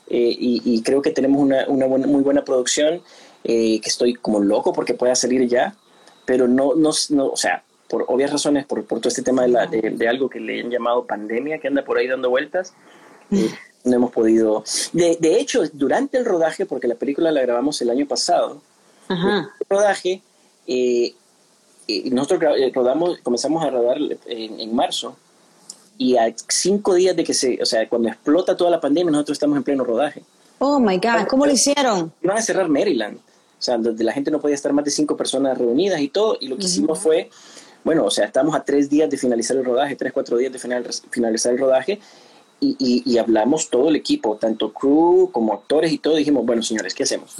eh, 0.08 0.36
y, 0.38 0.82
creo 0.82 1.00
que 1.00 1.10
tenemos 1.10 1.40
una, 1.40 1.66
una 1.68 1.86
muy 1.86 2.22
buena 2.22 2.44
producción, 2.44 3.00
eh, 3.44 3.80
que 3.80 3.88
estoy 3.88 4.14
como 4.14 4.40
loco 4.40 4.72
porque 4.72 4.94
pueda 4.94 5.14
salir 5.14 5.48
ya, 5.48 5.74
pero 6.26 6.48
no, 6.48 6.74
no, 6.74 6.90
no 7.10 7.26
o 7.26 7.36
sea, 7.36 7.62
por 7.88 8.04
obvias 8.08 8.32
razones, 8.32 8.66
por, 8.66 8.84
por 8.84 9.00
todo 9.00 9.08
este 9.08 9.22
tema 9.22 9.42
de, 9.42 9.48
la, 9.48 9.66
de, 9.66 10.08
algo 10.08 10.28
que 10.28 10.40
le 10.40 10.60
han 10.60 10.70
llamado 10.70 11.06
pandemia, 11.06 11.58
que 11.58 11.68
anda 11.68 11.84
por 11.84 11.98
ahí 11.98 12.06
dando 12.08 12.30
vueltas 12.30 12.74
no 13.84 13.96
hemos 13.96 14.10
podido. 14.10 14.64
De, 14.92 15.16
de, 15.20 15.38
hecho, 15.38 15.62
durante 15.72 16.18
el 16.18 16.24
rodaje, 16.24 16.66
porque 16.66 16.88
la 16.88 16.94
película 16.94 17.30
la 17.30 17.42
grabamos 17.42 17.80
el 17.82 17.90
año 17.90 18.06
pasado, 18.06 18.60
Ajá. 19.08 19.50
el 19.60 19.66
rodaje, 19.68 20.22
eh, 20.66 21.14
eh 21.86 22.10
nosotros 22.10 22.56
eh, 22.58 22.72
rodamos, 22.74 23.18
comenzamos 23.22 23.62
a 23.62 23.70
rodar 23.70 23.98
en, 24.26 24.60
en, 24.60 24.74
marzo 24.74 25.16
y 25.98 26.16
a 26.16 26.34
cinco 26.48 26.94
días 26.94 27.14
de 27.14 27.24
que 27.24 27.34
se, 27.34 27.62
o 27.62 27.66
sea, 27.66 27.88
cuando 27.88 28.08
explota 28.08 28.56
toda 28.56 28.70
la 28.70 28.80
pandemia, 28.80 29.12
nosotros 29.12 29.36
estamos 29.36 29.56
en 29.56 29.62
pleno 29.62 29.84
rodaje. 29.84 30.22
Oh 30.58 30.80
my 30.80 30.96
God, 30.96 31.26
¿cómo 31.28 31.44
lo 31.44 31.52
hicieron? 31.52 32.12
Iban 32.22 32.38
a 32.38 32.42
cerrar 32.42 32.68
Maryland, 32.68 33.18
o 33.18 33.62
sea, 33.62 33.76
donde 33.76 34.02
la 34.02 34.12
gente 34.12 34.30
no 34.30 34.40
podía 34.40 34.54
estar 34.54 34.72
más 34.72 34.84
de 34.84 34.90
cinco 34.90 35.16
personas 35.16 35.58
reunidas 35.58 36.00
y 36.00 36.08
todo, 36.08 36.38
y 36.40 36.48
lo 36.48 36.56
que 36.56 36.64
hicimos 36.64 36.98
fue, 36.98 37.28
bueno, 37.84 38.04
o 38.06 38.10
sea, 38.10 38.24
estamos 38.24 38.54
a 38.54 38.64
tres 38.64 38.88
días 38.88 39.10
de 39.10 39.18
finalizar 39.18 39.56
el 39.58 39.64
rodaje, 39.64 39.94
tres, 39.94 40.12
cuatro 40.12 40.38
días 40.38 40.52
de 40.52 40.58
finalizar 41.10 41.52
el 41.52 41.58
rodaje, 41.58 42.00
y, 42.60 43.18
hablamos 43.18 43.68
todo 43.68 43.88
el 43.88 43.96
equipo, 43.96 44.36
tanto 44.36 44.72
crew 44.72 45.30
como 45.32 45.52
actores 45.52 45.92
y 45.92 45.98
todo, 45.98 46.16
dijimos, 46.16 46.46
bueno, 46.46 46.62
señores, 46.62 46.94
¿qué 46.94 47.02
hacemos? 47.02 47.36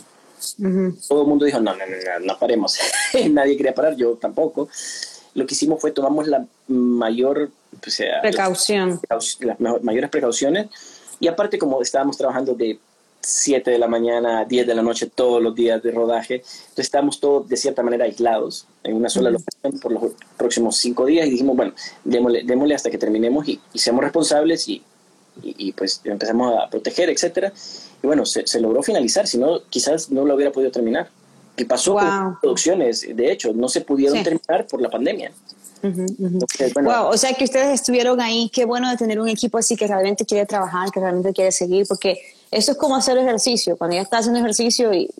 Todo 1.08 1.22
el 1.22 1.28
mundo 1.28 1.44
dijo, 1.44 1.60
no, 1.60 1.74
no, 1.74 1.86
no, 1.86 2.26
no, 2.26 2.38
paremos. 2.38 2.78
Nadie 3.30 3.56
quería 3.56 3.74
parar, 3.74 3.96
yo 3.96 4.14
tampoco. 4.14 4.68
Lo 5.34 5.46
que 5.46 5.54
hicimos 5.54 5.80
fue 5.80 5.90
tomamos 5.90 6.28
la 6.28 6.46
mayor 6.68 7.50
precaución. 8.22 9.00
Las, 9.40 9.60
mayores 9.82 10.10
precauciones. 10.10 10.68
Y 11.18 11.28
aparte, 11.28 11.58
como 11.58 11.80
estábamos 11.80 12.16
trabajando 12.16 12.54
de 12.54 12.78
7 13.20 13.70
de 13.70 13.78
la 13.78 13.88
mañana 13.88 14.40
a 14.40 14.44
10 14.44 14.66
de 14.66 14.74
la 14.74 14.82
noche 14.82 15.06
todos 15.06 15.42
los 15.42 15.54
días 15.54 15.82
de 15.82 15.90
rodaje, 15.90 16.34
entonces 16.34 16.84
estábamos 16.86 17.20
todos 17.20 17.48
de 17.48 17.56
cierta 17.56 17.82
manera 17.82 18.04
aislados 18.04 18.66
en 18.82 18.94
una 18.94 19.08
sola 19.08 19.30
locación 19.30 19.80
por 19.80 19.92
los 19.92 20.12
próximos 20.36 20.76
5 20.76 21.06
días 21.06 21.26
y 21.26 21.30
dijimos, 21.30 21.56
bueno, 21.56 21.72
démosle, 22.04 22.42
démosle 22.44 22.74
hasta 22.74 22.90
que 22.90 22.98
terminemos 22.98 23.48
y, 23.48 23.60
y 23.72 23.78
seamos 23.78 24.04
responsables 24.04 24.68
y 24.68 24.82
y, 25.42 25.72
pues 25.72 26.00
empezamos 26.04 26.54
a 26.58 26.68
proteger, 26.68 27.10
etcétera. 27.10 27.52
Y 28.02 28.06
bueno, 28.06 28.24
se, 28.26 28.60
logró 28.60 28.82
finalizar, 28.82 29.26
si 29.26 29.38
no, 29.38 29.62
quizás 29.68 30.10
no 30.10 30.24
lo 30.24 30.34
hubiera 30.34 30.52
podido 30.52 30.70
terminar. 30.70 31.08
Y 31.56 31.64
pasó 31.64 31.94
con 31.94 32.38
producciones, 32.40 33.06
de 33.14 33.32
hecho, 33.32 33.52
no 33.52 33.68
se 33.68 33.80
pudieron 33.80 34.22
terminar 34.22 34.66
por 34.66 34.80
la 34.80 34.90
pandemia. 34.90 35.32
wow, 35.82 37.06
o 37.08 37.16
sea 37.16 37.32
que 37.34 37.44
ustedes 37.44 37.80
estuvieron 37.80 38.20
ahí, 38.20 38.50
qué 38.52 38.64
bueno 38.64 38.90
de 38.90 38.96
tener 38.96 39.20
un 39.20 39.28
equipo 39.28 39.58
así 39.58 39.76
que 39.76 39.86
realmente 39.86 40.24
quiere 40.24 40.46
trabajar, 40.46 40.90
que 40.90 41.00
realmente 41.00 41.32
quiere 41.32 41.52
seguir, 41.52 41.86
porque 41.86 42.18
eso 42.50 42.72
es 42.72 42.78
como 42.78 42.96
hacer 42.96 43.18
ejercicio, 43.18 43.76
cuando 43.76 43.96
ya 43.96 44.02
estás 44.02 44.20
haciendo 44.20 44.40
ejercicio 44.40 44.92
y 44.92 45.10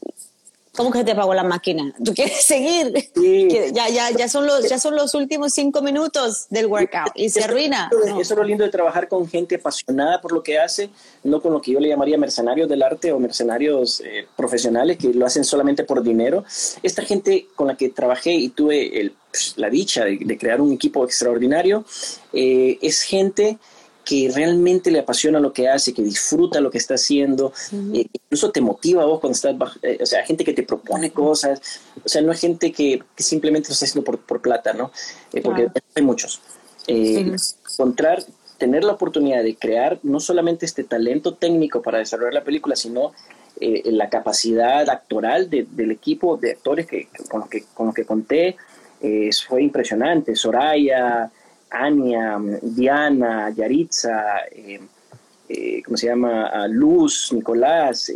¿Cómo 0.77 0.91
que 0.91 1.05
te 1.05 1.13
apagó 1.13 1.35
la 1.35 1.45
máquina? 1.45 1.93
¿Tú 2.05 2.13
quieres 2.15 2.43
seguir? 2.45 2.93
Sí. 3.15 3.49
Ya, 3.73 3.89
ya, 3.89 4.11
ya, 4.11 4.29
son 4.29 4.47
los, 4.47 4.69
ya 4.69 4.79
son 4.79 4.97
los 4.97 5.15
últimos 5.15 5.53
cinco 5.53 5.83
minutos 5.83 6.47
del 6.51 6.67
workout 6.67 7.13
y 7.15 7.31
se 7.31 7.45
arruina. 7.45 7.91
Eso 8.07 8.35
es 8.35 8.39
lo 8.39 8.45
lindo 8.45 8.65
de 8.65 8.71
trabajar 8.71 9.09
con 9.09 9.29
gente 9.29 9.55
apasionada 9.57 10.21
por 10.21 10.33
lo 10.33 10.43
que 10.43 10.59
hace, 10.59 10.91
no 11.23 11.41
con 11.41 11.53
lo 11.53 11.61
que 11.61 11.73
yo 11.73 11.81
le 11.81 11.89
llamaría 11.89 12.19
mercenarios 12.19 12.69
del 12.69 12.83
arte 12.83 13.13
o 13.13 13.19
mercenarios 13.19 14.01
eh, 14.01 14.27
profesionales 14.37 14.99
que 14.99 15.13
lo 15.15 15.27
hacen 15.27 15.45
solamente 15.45 15.85
por 15.85 16.03
dinero. 16.03 16.45
Esta 16.83 17.03
gente 17.03 17.47
con 17.55 17.69
la 17.69 17.77
que 17.77 17.91
trabajé 17.91 18.33
y 18.33 18.49
tuve 18.49 19.01
el, 19.01 19.15
pues, 19.31 19.55
la 19.57 19.71
dicha 19.71 20.05
de, 20.05 20.39
crear 20.39 20.61
un 20.61 20.73
equipo 20.73 21.05
extraordinario 21.05 21.85
eh, 22.33 22.79
es 22.83 23.03
gente 23.03 23.59
que 24.05 24.31
realmente 24.35 24.91
le 24.91 25.01
apasiona 25.01 25.41
lo 25.41 25.53
que 25.53 25.69
hace, 25.69 25.95
que 25.95 26.03
disfruta 26.03 26.61
lo 26.61 26.71
que 26.71 26.79
está 26.79 26.95
haciendo, 26.95 27.53
eh, 27.93 28.07
incluso 28.13 28.51
te 28.51 28.61
motiva 28.61 29.03
a 29.03 29.07
vos 29.07 29.21
cuando 29.21 29.35
estás, 29.35 29.55
eh, 29.83 29.99
o 30.01 30.07
sea, 30.07 30.25
gente 30.25 30.45
que 30.45 30.53
te 30.53 30.63
propone 30.63 31.11
cosas, 31.11 31.61
o 32.05 32.09
sea, 32.09 32.23
no 32.23 32.33
es 32.33 32.41
gente 32.41 32.73
que, 32.73 33.03
simplemente 33.17 33.69
lo 33.69 33.73
está 33.73 33.87
haciendo 33.87 34.05
por, 34.05 34.19
por 34.19 34.41
plata, 34.41 34.73
¿no? 34.73 34.93
Eh, 35.33 35.41
porque 35.41 35.69
hay 35.95 36.03
muchos. 36.03 36.41
Encontrar, 36.87 38.23
tener 38.59 38.85
la 38.85 38.93
oportunidad 38.93 39.43
de 39.43 39.57
crear 39.57 39.99
no 40.03 40.21
solamente 40.21 40.67
este 40.67 40.85
talento 40.85 41.35
técnico 41.35 41.83
para 41.83 41.99
desarrollar 41.99 42.35
la 42.35 42.45
película, 42.45 42.77
sino 42.77 43.13
eh, 43.61 43.83
la 43.93 44.09
capacidad 44.11 44.89
actoral 44.91 45.49
del 45.49 45.91
equipo 45.93 46.37
de 46.37 46.53
actores 46.53 46.87
que, 46.87 47.07
con, 47.31 47.41
los 47.41 47.49
que, 47.49 47.63
con 47.73 47.87
los 47.87 47.95
que 47.95 48.05
conté 48.05 48.57
eh, 49.01 49.31
fue 49.47 49.63
impresionante. 49.63 50.35
Soraya, 50.35 51.31
Ania, 51.75 52.39
Diana, 52.63 53.51
Yaritza, 53.51 54.39
eh, 54.51 55.83
¿cómo 55.85 55.97
se 55.97 56.07
llama? 56.07 56.67
Luz, 56.69 57.33
Nicolás, 57.33 58.11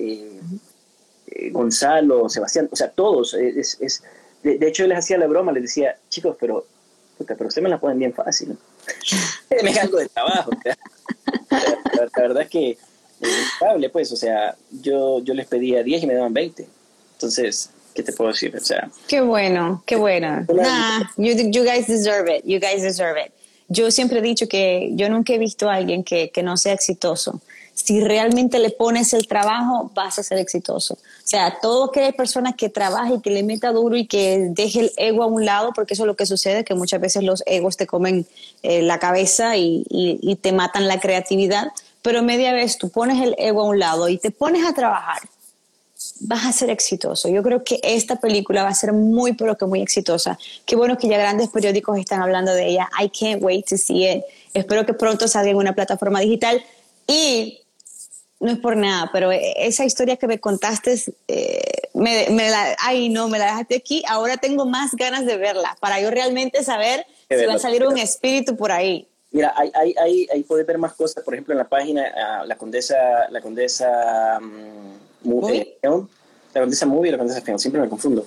Gonzalo, 1.51 2.29
Sebastián, 2.29 2.69
o 2.71 2.77
sea, 2.77 2.91
todos. 2.91 3.35
Es, 3.35 3.79
es 3.81 4.03
de, 4.43 4.69
hecho, 4.69 4.85
yo 4.85 4.89
les 4.89 4.99
hacía 4.99 5.19
la 5.19 5.27
broma, 5.27 5.53
les 5.53 5.63
decía, 5.63 5.97
chicos, 6.09 6.37
pero, 6.39 6.65
pero 7.27 7.47
ustedes 7.47 7.63
me 7.63 7.69
la 7.69 7.79
ponen 7.79 7.99
bien 7.99 8.15
fácil. 8.15 8.57
me 9.63 9.71
hago 9.79 9.99
de 9.99 10.09
trabajo. 10.09 10.51
la, 11.51 12.09
verdad 12.23 12.43
es 12.43 12.49
que 12.49 12.71
es 12.71 13.91
pues, 13.93 14.13
o 14.13 14.17
sea, 14.17 14.57
yo, 14.71 15.23
yo 15.23 15.35
les 15.35 15.47
pedía 15.47 15.83
10 15.83 16.03
y 16.03 16.07
me 16.07 16.15
daban 16.15 16.33
20. 16.33 16.69
Entonces, 17.15 17.71
¿qué 17.95 18.03
te 18.03 18.13
puedo 18.13 18.31
decir? 18.31 18.55
O 18.57 18.61
sea, 18.61 18.89
qué 19.09 19.21
bueno, 19.21 19.83
qué 19.87 19.97
bueno. 19.97 20.47
Nah, 20.55 21.03
you, 21.17 21.35
you 21.51 21.65
guys 21.65 21.87
deserve 21.87 22.29
it, 22.33 22.45
you 22.45 22.61
guys 22.61 22.83
deserve 22.83 23.21
it. 23.21 23.33
Yo 23.69 23.91
siempre 23.91 24.19
he 24.19 24.23
dicho 24.23 24.49
que 24.49 24.91
yo 24.95 25.09
nunca 25.09 25.33
he 25.33 25.39
visto 25.39 25.69
a 25.69 25.75
alguien 25.75 26.05
que, 26.05 26.31
que 26.31 26.43
no 26.43 26.57
sea 26.57 26.73
exitoso. 26.73 27.41
Si 27.75 28.01
realmente 28.01 28.59
le 28.59 28.71
pones 28.71 29.13
el 29.13 29.29
trabajo, 29.29 29.91
vas 29.95 30.19
a 30.19 30.23
ser 30.25 30.39
exitoso. 30.39 30.95
O 30.95 31.29
sea, 31.29 31.59
todo 31.61 31.93
que 31.93 32.01
hay 32.01 32.13
personas 32.13 32.55
que 32.57 32.69
trabaje 32.69 33.15
y 33.15 33.21
que 33.21 33.31
le 33.31 33.45
meta 33.45 33.71
duro 33.71 33.97
y 33.97 34.07
que 34.07 34.49
deje 34.51 34.81
el 34.81 34.93
ego 34.97 35.23
a 35.23 35.27
un 35.27 35.45
lado, 35.45 35.73
porque 35.75 35.95
eso 35.95 36.03
es 36.03 36.09
lo 36.09 36.17
que 36.17 36.27
sucede, 36.27 36.65
que 36.65 36.75
muchas 36.75 37.01
veces 37.01 37.23
los 37.23 37.45
egos 37.47 37.77
te 37.77 37.87
comen 37.87 38.27
eh, 38.63 38.83
la 38.83 38.99
cabeza 38.99 39.57
y, 39.57 39.85
y 39.89 40.37
te 40.37 40.53
matan 40.53 40.89
la 40.89 40.99
creatividad 40.99 41.69
pero 42.03 42.23
media 42.23 42.53
vez 42.53 42.79
tú 42.79 42.89
pones 42.89 43.23
el 43.23 43.35
ego 43.39 43.63
a 43.63 43.65
un 43.65 43.79
lado 43.79 44.09
y 44.09 44.19
te 44.19 44.31
pones 44.31 44.67
a 44.67 44.73
trabajar, 44.73 45.19
vas 46.21 46.47
a 46.47 46.53
ser 46.53 46.71
exitoso. 46.71 47.29
Yo 47.29 47.43
creo 47.43 47.65
que 47.65 47.81
esta 47.83 48.17
película 48.17 48.63
va 48.63 48.71
a 48.71 48.75
ser 48.75 48.93
muy, 48.93 49.33
pero 49.33 49.57
que 49.57 49.67
muy 49.67 49.81
exitosa. 49.81 50.39
Qué 50.67 50.77
bueno 50.77 50.99
que 50.99 51.09
ya 51.09 51.19
grandes 51.19 51.49
periódicos 51.49 51.99
están 51.99 52.23
hablando 52.23 52.55
de 52.55 52.69
ella. 52.69 52.89
I 53.01 53.09
can't 53.09 53.43
wait 53.43 53.67
to 53.69 53.77
see 53.77 54.09
it. 54.09 54.25
Espero 54.55 54.85
que 54.87 54.95
pronto 54.95 55.29
salga 55.29 55.51
en 55.51 55.57
una 55.57 55.75
plataforma 55.75 56.21
digital. 56.21 56.63
Y 57.07 57.61
no 58.41 58.51
es 58.51 58.59
por 58.59 58.77
nada, 58.77 59.11
pero 59.13 59.33
esa 59.33 59.85
historia 59.85 60.17
que 60.17 60.29
me 60.29 60.39
contaste, 60.39 60.97
eh, 61.27 61.61
me, 61.95 62.29
me 62.31 62.51
la, 62.51 62.77
ay 62.79 63.09
no, 63.09 63.29
me 63.29 63.39
la 63.39 63.47
dejaste 63.47 63.77
aquí. 63.77 64.03
Ahora 64.07 64.37
tengo 64.37 64.65
más 64.65 64.95
ganas 64.95 65.27
de 65.27 65.37
verla 65.37 65.77
para 65.81 66.01
yo 66.01 66.11
realmente 66.11 66.63
saber 66.63 67.05
si 67.29 67.45
va 67.47 67.55
a 67.55 67.59
salir 67.59 67.87
un 67.87 67.99
espíritu 67.99 68.57
por 68.57 68.71
ahí. 68.71 69.09
Mira, 69.31 69.53
hay, 69.57 69.71
hay, 69.75 69.95
hay, 69.99 70.29
ahí 70.33 70.43
puedes 70.43 70.67
ver 70.67 70.79
más 70.79 70.95
cosas, 70.95 71.23
por 71.23 71.35
ejemplo, 71.35 71.53
en 71.53 71.59
la 71.59 71.69
página, 71.69 72.03
uh, 72.43 72.47
la 72.47 72.57
condesa, 72.57 73.29
la 73.31 73.41
condesa 73.41 74.39
um, 74.41 75.41
eh, 75.53 75.79
la 76.55 76.61
condesa 76.61 76.87
movie 76.87 77.09
y 77.09 77.13
la 77.13 77.19
condesa 77.19 77.41
film, 77.43 77.59
siempre 77.59 77.81
me 77.81 77.89
confundo. 77.89 78.23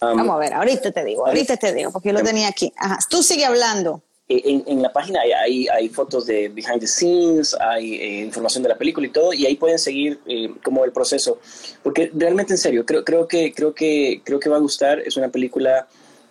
Um, 0.00 0.16
Vamos 0.16 0.36
a 0.36 0.38
ver, 0.38 0.54
ahorita 0.54 0.90
te 0.90 1.04
digo, 1.04 1.26
ahorita 1.26 1.56
te 1.56 1.74
digo, 1.74 1.92
porque 1.92 2.08
yo 2.08 2.14
lo 2.14 2.22
tenía 2.22 2.48
aquí. 2.48 2.72
Ajá. 2.76 2.98
Tú 3.08 3.22
sigue 3.22 3.44
hablando. 3.44 4.02
Eh, 4.28 4.42
en, 4.44 4.64
en, 4.66 4.82
la 4.82 4.92
página 4.92 5.20
hay, 5.20 5.32
hay, 5.32 5.68
hay, 5.68 5.88
fotos 5.88 6.26
de 6.26 6.48
behind 6.48 6.80
the 6.80 6.86
scenes, 6.86 7.54
hay 7.60 7.94
eh, 7.94 8.24
información 8.24 8.62
de 8.64 8.70
la 8.70 8.76
película 8.76 9.06
y 9.06 9.10
todo, 9.10 9.32
y 9.32 9.46
ahí 9.46 9.54
pueden 9.54 9.78
seguir 9.78 10.18
eh, 10.26 10.52
como 10.64 10.84
el 10.84 10.90
proceso. 10.90 11.38
Porque 11.82 12.10
realmente, 12.12 12.54
en 12.54 12.58
serio, 12.58 12.84
creo, 12.84 13.04
creo, 13.04 13.28
que, 13.28 13.52
creo, 13.52 13.72
que, 13.72 14.20
creo 14.24 14.40
que 14.40 14.48
va 14.48 14.56
a 14.56 14.60
gustar. 14.60 14.98
Es 15.00 15.16
una 15.16 15.28
película 15.28 15.86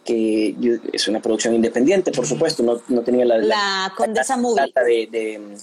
que 0.06 0.56
es 0.94 1.08
una 1.08 1.20
producción 1.20 1.56
independiente, 1.56 2.12
por 2.12 2.28
supuesto, 2.28 2.62
no, 2.62 2.80
no 2.88 3.02
tenía 3.02 3.26
la, 3.26 3.40
la, 3.40 3.94
Condesa 3.98 4.38
Movie 4.38 4.72
de, 4.76 5.08
de, 5.12 5.58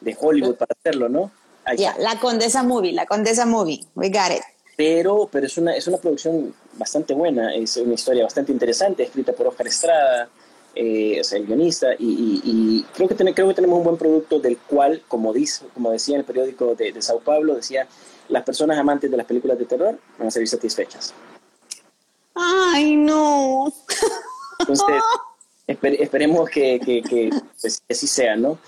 de, 0.00 0.16
Hollywood 0.20 0.56
para 0.56 0.74
hacerlo, 0.78 1.08
¿no? 1.08 1.30
Ya, 1.78 1.96
la 1.98 2.18
Condesa 2.18 2.64
Movie, 2.64 2.92
la 2.92 3.06
Condesa 3.06 3.46
Movie, 3.46 3.80
we 3.94 4.08
got 4.08 4.32
it. 4.36 4.42
Pero, 4.76 5.28
pero 5.30 5.46
es, 5.46 5.56
una, 5.56 5.76
es 5.76 5.86
una 5.86 5.98
producción 5.98 6.52
bastante 6.76 7.14
buena, 7.14 7.54
es 7.54 7.76
una 7.76 7.94
historia 7.94 8.24
bastante 8.24 8.50
interesante, 8.50 9.04
escrita 9.04 9.32
por 9.32 9.46
Oscar 9.46 9.68
Estrada, 9.68 10.28
eh, 10.74 11.20
sea, 11.22 11.38
el 11.38 11.46
guionista, 11.46 11.94
y, 11.96 12.40
y, 12.44 12.84
creo, 12.94 13.08
que 13.08 13.14
creo 13.14 13.48
que 13.48 13.54
tenemos 13.54 13.78
un 13.78 13.84
buen 13.84 13.96
producto 13.96 14.40
del 14.40 14.58
cual, 14.58 15.02
como, 15.06 15.32
dice, 15.32 15.66
como 15.72 15.92
decía 15.92 16.16
en 16.16 16.20
el 16.20 16.26
periódico 16.26 16.74
de, 16.74 16.92
de 16.92 17.00
Sao 17.00 17.20
Paulo, 17.20 17.54
decía, 17.54 17.86
las 18.28 18.42
personas 18.42 18.76
amantes 18.76 19.08
de 19.08 19.16
las 19.16 19.26
películas 19.26 19.56
de 19.56 19.66
terror 19.66 19.96
van 20.18 20.28
a 20.28 20.30
ser 20.32 20.46
satisfechas. 20.48 21.14
Ay, 22.34 22.96
no. 22.96 23.72
Entonces, 24.58 25.02
esperemos 25.66 26.50
que, 26.50 26.80
que, 26.80 27.02
que, 27.02 27.30
pues, 27.60 27.82
así 27.88 28.06
sea, 28.06 28.36
¿no? 28.36 28.58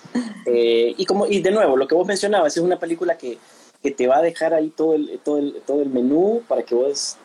Eh, 0.47 0.95
y, 0.97 1.05
como, 1.05 1.27
y 1.27 1.41
de 1.41 1.51
nuevo, 1.51 1.77
lo 1.77 1.87
que 1.87 1.95
vos 1.95 2.07
mencionabas, 2.07 2.57
es 2.57 2.63
una 2.63 2.79
película 2.79 3.19
que, 3.19 3.39
que 3.83 3.91
te 3.91 4.07
va 4.07 4.19
a 4.19 4.23
dejar 4.23 4.55
ahí 4.55 4.71
todo 4.71 4.95
el, 4.95 5.21
todo, 5.25 5.39
el, 5.39 5.63
todo 5.67 5.83
el 5.83 5.91
menú 5.91 6.43
para 6.47 6.63
que 6.63 6.75
vos 6.75 7.17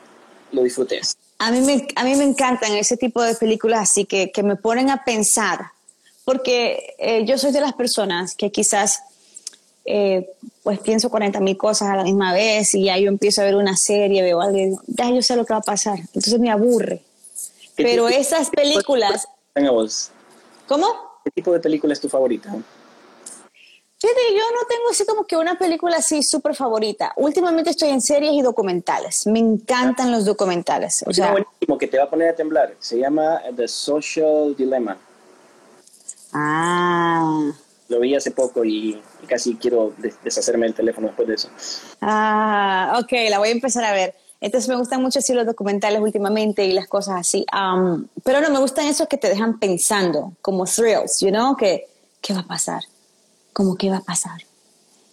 lo 0.52 0.64
disfrutes. 0.64 1.16
A 1.40 1.52
mí 1.52 1.62
me, 1.62 1.88
a 1.96 2.04
mí 2.04 2.16
me 2.16 2.24
encantan 2.24 2.74
ese 2.74 2.98
tipo 2.98 3.22
de 3.22 3.36
películas 3.36 3.82
así 3.82 4.06
que, 4.06 4.32
que 4.32 4.44
me 4.44 4.56
ponen 4.56 4.90
a 4.90 5.04
pensar, 5.04 5.72
porque 6.26 6.96
eh, 7.00 7.26
yo 7.26 7.38
soy 7.38 7.52
de 7.52 7.62
las 7.62 7.74
personas 7.74 8.36
que 8.36 8.52
quizás 8.52 9.02
eh, 9.86 10.30
pues 10.64 10.80
pienso 10.80 11.10
40 11.10 11.40
mil 11.40 11.58
cosas 11.58 11.90
a 11.90 11.96
la 11.96 12.04
misma 12.04 12.34
vez 12.34 12.76
y 12.76 12.86
ya 12.86 12.98
yo 12.98 13.10
empiezo 13.10 13.42
a 13.42 13.46
ver 13.46 13.56
una 13.56 13.76
serie, 13.76 14.22
veo 14.22 14.42
algo, 14.42 14.82
ya 14.88 15.10
yo 15.10 15.22
sé 15.22 15.36
lo 15.36 15.46
que 15.46 15.54
va 15.54 15.60
a 15.60 15.64
pasar, 15.64 16.00
entonces 16.00 16.40
me 16.40 16.52
aburre. 16.52 17.02
Pero 17.76 18.08
esas 18.10 18.50
películas... 18.50 19.28
¿Cómo? 20.68 20.88
¿Qué 21.24 21.32
tipo 21.32 21.52
de 21.52 21.60
película 21.60 21.94
es 21.94 22.00
tu 22.00 22.10
favorita? 22.10 22.54
Fíjate, 24.02 24.20
yo 24.32 24.44
no 24.54 24.66
tengo 24.68 24.90
así 24.90 25.06
como 25.06 25.26
que 25.26 25.38
una 25.38 25.60
película 25.60 25.98
así 25.98 26.24
súper 26.24 26.56
favorita. 26.56 27.14
Últimamente 27.18 27.70
estoy 27.70 27.90
en 27.90 28.02
series 28.02 28.34
y 28.34 28.42
documentales. 28.42 29.28
Me 29.28 29.38
encantan 29.38 30.12
los 30.12 30.26
documentales. 30.26 31.04
O 31.06 31.14
sea, 31.14 31.32
buenísimo 31.32 31.78
que 31.78 31.88
te 31.88 32.00
va 32.00 32.06
a 32.06 32.10
poner 32.10 32.30
a 32.30 32.36
temblar. 32.36 32.74
Se 32.80 32.98
llama 32.98 33.42
The 33.56 33.68
Social 33.68 34.56
Dilemma. 34.56 34.98
Ah. 36.34 37.52
Lo 37.92 38.00
vi 38.00 38.16
hace 38.16 38.32
poco 38.32 38.64
y 38.64 39.02
casi 39.28 39.56
quiero 39.56 39.94
deshacerme 40.24 40.66
del 40.66 40.74
teléfono 40.74 41.08
después 41.08 41.28
de 41.28 41.34
eso. 41.36 41.50
Ah, 42.00 42.98
ok, 43.04 43.12
la 43.30 43.38
voy 43.38 43.50
a 43.50 43.52
empezar 43.52 43.84
a 43.84 43.92
ver. 43.92 44.16
Entonces 44.40 44.70
me 44.70 44.78
gustan 44.78 45.02
mucho 45.02 45.20
así 45.20 45.34
los 45.34 45.46
documentales 45.46 46.00
últimamente 46.00 46.64
y 46.64 46.72
las 46.72 46.88
cosas 46.88 47.20
así. 47.20 47.46
Um, 47.54 48.08
pero 48.24 48.40
no, 48.40 48.50
me 48.50 48.60
gustan 48.60 48.88
esos 48.88 49.10
que 49.10 49.18
te 49.18 49.28
dejan 49.28 49.60
pensando, 49.60 50.32
como 50.42 50.64
thrills, 50.64 51.20
you 51.20 51.32
know, 51.32 51.58
que 51.58 51.86
¿qué 52.22 52.34
va 52.34 52.40
a 52.40 52.48
pasar? 52.48 52.82
¿Cómo 53.52 53.76
qué 53.76 53.90
va 53.90 53.98
a 53.98 54.04
pasar? 54.04 54.42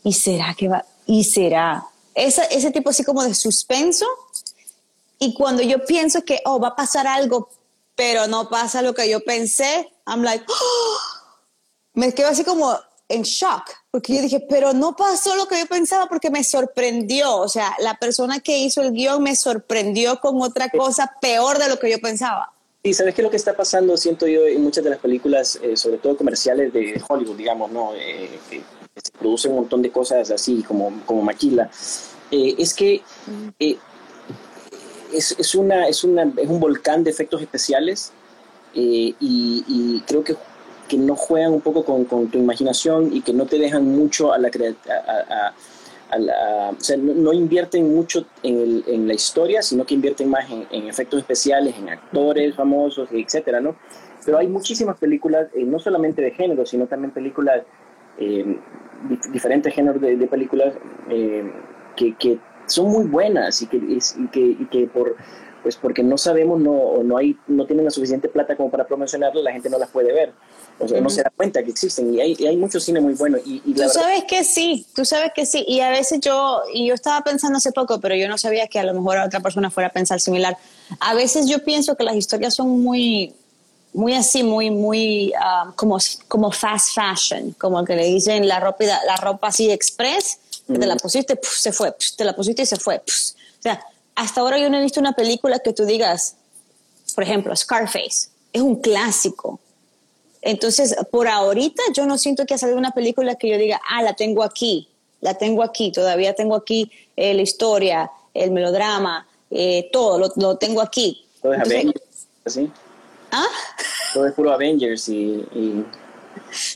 ¿Y 0.05 0.12
será 0.12 0.55
que 0.55 0.69
va? 0.69 0.85
¿Y 1.05 1.25
será? 1.25 1.85
Ese, 2.14 2.43
ese 2.53 2.71
tipo 2.71 2.91
así 2.91 3.03
como 3.03 3.25
de 3.25 3.35
suspenso. 3.35 4.07
Y 5.19 5.35
cuando 5.35 5.64
yo 5.64 5.85
pienso 5.85 6.25
que, 6.25 6.41
oh, 6.45 6.61
va 6.61 6.69
a 6.69 6.77
pasar 6.77 7.09
algo, 7.09 7.51
pero 7.97 8.29
no 8.29 8.49
pasa 8.49 8.83
lo 8.83 8.95
que 8.95 9.11
yo 9.11 9.25
pensé, 9.25 9.91
I'm 10.07 10.23
like, 10.23 10.45
oh, 10.49 11.17
me 11.98 12.14
quedo 12.14 12.28
así 12.28 12.44
como 12.44 12.78
en 13.08 13.22
shock, 13.22 13.64
porque 13.90 14.14
yo 14.14 14.22
dije, 14.22 14.46
pero 14.48 14.72
no 14.72 14.94
pasó 14.94 15.34
lo 15.34 15.48
que 15.48 15.58
yo 15.58 15.66
pensaba 15.66 16.06
porque 16.08 16.30
me 16.30 16.44
sorprendió, 16.44 17.38
o 17.38 17.48
sea, 17.48 17.74
la 17.80 17.98
persona 17.98 18.38
que 18.38 18.58
hizo 18.58 18.82
el 18.82 18.92
guion 18.92 19.20
me 19.20 19.34
sorprendió 19.34 20.20
con 20.20 20.40
otra 20.40 20.68
cosa 20.68 21.12
peor 21.20 21.58
de 21.58 21.68
lo 21.68 21.78
que 21.78 21.90
yo 21.90 21.98
pensaba. 21.98 22.52
Y 22.84 22.94
sabes 22.94 23.14
qué 23.14 23.22
es 23.22 23.24
lo 23.24 23.30
que 23.30 23.37
está 23.37 23.56
pasando, 23.56 23.96
siento 23.96 24.28
yo, 24.28 24.46
en 24.46 24.62
muchas 24.62 24.84
de 24.84 24.90
las 24.90 25.00
películas, 25.00 25.58
eh, 25.61 25.76
sobre 25.76 25.98
todo 25.98 26.16
comerciales 26.16 26.72
de 26.72 27.02
Hollywood, 27.08 27.37
digamos, 27.37 27.72
¿no? 27.72 27.92
Eh, 27.96 28.38
se 28.94 29.11
producen 29.18 29.50
un 29.50 29.58
montón 29.58 29.82
de 29.82 29.90
cosas 29.90 30.30
así 30.30 30.62
como, 30.62 31.02
como 31.04 31.22
maquila. 31.22 31.68
Eh, 32.30 32.54
es 32.58 32.74
que 32.74 33.02
es, 35.12 35.34
es, 35.37 35.54
una, 35.56 35.88
es, 35.88 36.04
una, 36.04 36.32
es 36.37 36.48
un 36.48 36.61
volcán 36.61 37.02
de 37.02 37.11
efectos 37.11 37.42
especiales 37.42 38.12
y, 38.72 39.16
y 39.18 40.00
creo 40.06 40.22
que 40.22 40.37
que 40.88 40.96
no 40.98 41.14
juegan 41.14 41.53
un 41.53 41.61
poco 41.61 41.85
con, 41.85 42.07
tu 42.07 42.38
imaginación 42.38 43.14
y 43.14 43.20
que 43.20 43.33
no 43.33 43.46
te 43.46 43.59
dejan 43.59 43.85
mucho 43.85 44.33
a 44.33 44.38
la 44.38 44.51
a, 46.11 46.18
la, 46.18 46.70
o 46.70 46.81
sea, 46.81 46.96
no, 46.96 47.35
invierten 47.35 47.94
mucho 47.94 48.24
en, 48.42 48.83
en, 48.87 49.07
la 49.07 49.12
historia, 49.12 49.61
sino 49.61 49.85
que 49.85 49.92
invierten 49.92 50.31
más 50.31 50.51
en, 50.51 50.66
en, 50.70 50.88
efectos 50.88 51.20
especiales, 51.20 51.77
en 51.77 51.90
actores 51.90 52.55
famosos, 52.55 53.11
etcétera, 53.12 53.61
¿no? 53.61 53.77
Pero 54.24 54.38
hay 54.38 54.46
muchísimas 54.46 54.98
películas, 54.98 55.48
eh, 55.55 55.64
no 55.64 55.79
solamente 55.79 56.22
de 56.22 56.31
género, 56.31 56.64
sino 56.66 56.87
también 56.87 57.12
películas, 57.12 57.62
eh, 58.18 58.59
diferentes 59.33 59.72
géneros 59.74 60.01
de, 60.01 60.16
películas 60.27 60.74
eh, 61.11 61.51
que, 61.96 62.14
que, 62.16 62.38
son 62.66 62.90
muy 62.90 63.07
buenas 63.07 63.62
y 63.62 63.66
que, 63.66 63.77
y 63.77 64.27
que, 64.29 64.40
y 64.40 64.66
que 64.66 64.87
por 64.87 65.16
pues 65.68 65.76
porque 65.76 66.02
no 66.02 66.16
sabemos 66.16 66.59
no, 66.59 66.72
o 66.72 67.02
no, 67.04 67.18
hay, 67.18 67.37
no 67.46 67.66
tienen 67.66 67.85
la 67.85 67.90
suficiente 67.90 68.31
plata 68.31 68.57
como 68.57 68.70
para 68.70 68.87
promocionarlas, 68.87 69.44
la 69.44 69.52
gente 69.52 69.68
no 69.68 69.78
las 69.78 69.90
puede 69.90 70.14
ver. 70.14 70.33
O 70.78 70.88
sea, 70.88 70.98
no 70.98 71.11
se 71.11 71.22
da 71.22 71.31
cuenta 71.37 71.62
que 71.62 71.68
existen 71.68 72.14
y 72.14 72.22
hay, 72.22 72.35
hay 72.46 72.57
mucho 72.57 72.81
cine 72.81 73.02
muy 73.02 73.12
bueno. 73.12 73.37
Y, 73.44 73.61
y 73.66 73.74
tú 73.74 73.87
sabes 73.87 74.24
que 74.24 74.44
sí, 74.44 74.87
tú 74.94 75.04
sabes 75.04 75.31
que 75.35 75.44
sí. 75.44 75.66
Y 75.68 75.81
a 75.81 75.90
veces 75.90 76.20
yo, 76.20 76.62
y 76.72 76.87
yo 76.87 76.94
estaba 76.94 77.22
pensando 77.22 77.59
hace 77.59 77.70
poco, 77.72 78.00
pero 78.00 78.14
yo 78.14 78.31
no 78.31 78.38
sabía 78.38 78.66
que 78.66 78.78
a 78.78 78.83
lo 78.83 78.94
mejor 78.94 79.18
otra 79.18 79.40
persona 79.40 79.68
fuera 79.68 79.88
a 79.88 79.92
pensar 79.92 80.20
similar. 80.20 80.57
A 81.00 81.12
veces 81.12 81.46
yo 81.46 81.62
pienso 81.62 81.96
que 81.96 82.04
las 82.04 82.16
historias 82.16 82.54
son 82.54 82.70
muy, 82.81 83.35
muy 83.92 84.14
así, 84.14 84.42
muy, 84.42 84.70
muy 84.70 85.35
ah, 85.38 85.70
como, 85.76 85.98
como 86.28 86.50
fast 86.50 86.94
fashion, 86.94 87.52
como 87.59 87.85
que 87.85 87.94
le 87.94 88.07
dicen 88.07 88.48
la 88.48 88.59
ropa, 88.59 88.85
la 88.85 89.16
ropa 89.16 89.48
así 89.48 89.70
express, 89.70 90.38
que 90.66 90.78
te 90.78 90.87
la 90.87 90.96
pusiste, 90.96 91.38
se 91.42 91.72
fue, 91.72 91.94
te 92.16 92.24
la 92.24 92.35
pusiste 92.35 92.62
y 92.62 92.66
se 92.66 92.76
fue. 92.76 92.96
O 92.96 93.62
sea, 93.62 93.85
hasta 94.18 94.40
ahora 94.40 94.59
yo 94.59 94.68
no 94.68 94.78
he 94.78 94.83
visto 94.83 94.98
una 94.98 95.12
película 95.12 95.61
que 95.61 95.72
tú 95.72 95.87
digas, 95.87 96.35
por 97.14 97.22
ejemplo, 97.22 97.54
Scarface, 97.54 98.31
es 98.52 98.61
un 98.61 98.74
clásico. 98.81 99.61
Entonces, 100.42 100.96
por 101.12 101.28
ahorita 101.28 101.81
yo 101.94 102.04
no 102.04 102.18
siento 102.18 102.44
que 102.44 102.54
ha 102.54 102.59
salido 102.59 102.78
una 102.78 102.90
película 102.90 103.37
que 103.37 103.48
yo 103.48 103.57
diga, 103.57 103.81
ah, 103.88 104.02
la 104.02 104.14
tengo 104.14 104.42
aquí, 104.42 104.88
la 105.20 105.35
tengo 105.35 105.62
aquí, 105.62 105.92
todavía 105.92 106.35
tengo 106.35 106.57
aquí 106.57 106.90
eh, 107.14 107.33
la 107.33 107.42
historia, 107.42 108.11
el 108.35 108.50
melodrama, 108.50 109.24
eh, 109.52 109.88
todo, 109.92 110.18
lo, 110.18 110.33
lo, 110.35 110.57
tengo 110.57 110.81
aquí. 110.81 111.24
Todo 111.40 111.54
es 111.54 111.61
Avengers, 111.61 112.26
¿sí? 112.46 112.70
¿Ah? 113.31 113.46
Todo 114.14 114.26
es 114.26 114.35
puro 114.35 114.52
Avengers 114.52 115.09
y... 115.09 115.44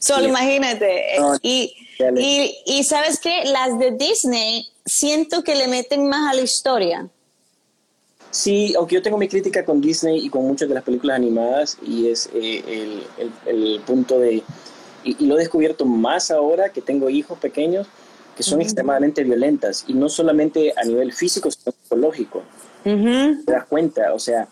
Solo 0.00 0.28
imagínate. 0.28 1.16
y, 1.42 1.74
y, 2.18 2.56
y, 2.66 2.84
sabes 2.84 3.18
qué, 3.18 3.46
las 3.46 3.80
de 3.80 3.90
Disney 3.92 4.68
siento 4.84 5.42
que 5.42 5.56
le 5.56 5.66
meten 5.66 6.06
más 6.08 6.30
a 6.30 6.34
la 6.34 6.42
historia. 6.42 7.08
Sí, 8.32 8.74
aunque 8.78 8.94
yo 8.94 9.02
tengo 9.02 9.18
mi 9.18 9.28
crítica 9.28 9.62
con 9.62 9.82
Disney 9.82 10.24
y 10.24 10.30
con 10.30 10.46
muchas 10.46 10.66
de 10.66 10.74
las 10.74 10.82
películas 10.82 11.16
animadas 11.16 11.76
y 11.86 12.08
es 12.08 12.30
eh, 12.34 12.64
el, 12.66 13.02
el, 13.18 13.74
el, 13.74 13.80
punto 13.82 14.18
de, 14.18 14.42
y, 15.04 15.26
lo 15.26 15.36
he 15.36 15.40
descubierto 15.40 15.84
más 15.84 16.30
ahora 16.30 16.70
que 16.70 16.80
tengo 16.80 17.10
hijos 17.10 17.38
pequeños, 17.38 17.86
que 18.34 18.42
son 18.42 18.62
extremadamente 18.62 19.22
violentas 19.22 19.84
y 19.86 19.92
no 19.92 20.08
solamente 20.08 20.72
a 20.76 20.84
nivel 20.84 21.12
físico, 21.12 21.50
sino 21.50 21.74
psicológico. 21.82 22.42
Te 22.82 23.52
das 23.52 23.66
cuenta, 23.66 24.14
o 24.14 24.18
sea, 24.18 24.48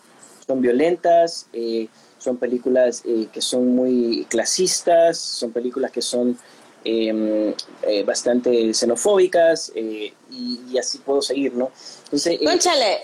son 0.46 0.60
violentas, 0.60 1.46
eh, 1.54 1.88
son 2.18 2.36
películas 2.36 3.02
eh, 3.06 3.28
que 3.32 3.40
son 3.40 3.74
muy 3.74 4.26
clasistas, 4.28 5.18
son 5.18 5.52
películas 5.52 5.90
que 5.90 6.02
son 6.02 6.36
em, 6.84 7.54
eh, 7.82 8.02
bastante 8.04 8.72
xenofóbicas 8.72 9.72
y, 9.74 10.12
y, 10.30 10.78
así 10.78 10.98
puedo 10.98 11.22
seguir, 11.22 11.54
¿no? 11.54 11.70
Entonces, 12.04 12.40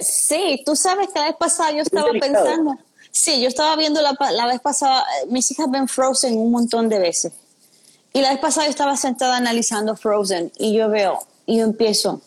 sí, 0.00 0.62
tú 0.64 0.74
sabes 0.74 1.08
que 1.12 1.18
la 1.18 1.26
vez 1.26 1.36
pasada 1.36 1.72
yo 1.72 1.82
estaba 1.82 2.10
pensando, 2.12 2.76
sí, 3.10 3.40
yo 3.40 3.48
estaba 3.48 3.76
viendo 3.76 4.00
la, 4.02 4.16
la 4.32 4.46
vez 4.46 4.60
pasada, 4.60 5.04
mis 5.28 5.50
hijas 5.50 5.70
ven 5.70 5.88
Frozen 5.88 6.36
un 6.38 6.50
montón 6.50 6.88
de 6.88 6.98
veces. 6.98 7.32
Y 8.12 8.20
la 8.22 8.30
vez 8.30 8.38
pasada 8.38 8.66
yo 8.66 8.70
estaba 8.70 8.96
sentada 8.96 9.36
analizando 9.36 9.94
Frozen 9.94 10.50
y 10.58 10.74
yo 10.74 10.88
veo, 10.88 11.18
y 11.44 11.58
yo 11.58 11.64
empiezo, 11.64 12.22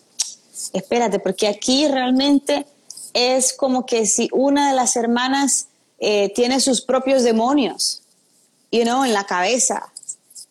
espérate, 0.73 1.19
porque 1.19 1.47
aquí 1.47 1.87
realmente 1.87 2.65
es 3.13 3.53
como 3.53 3.85
que 3.85 4.05
si 4.05 4.29
una 4.31 4.69
de 4.69 4.75
las 4.75 4.95
hermanas 4.95 5.67
eh, 5.99 6.31
tiene 6.33 6.59
sus 6.59 6.81
propios 6.81 7.23
demonios, 7.23 8.03
you 8.71 8.83
know, 8.83 9.03
en 9.03 9.13
la 9.13 9.25
cabeza. 9.25 9.91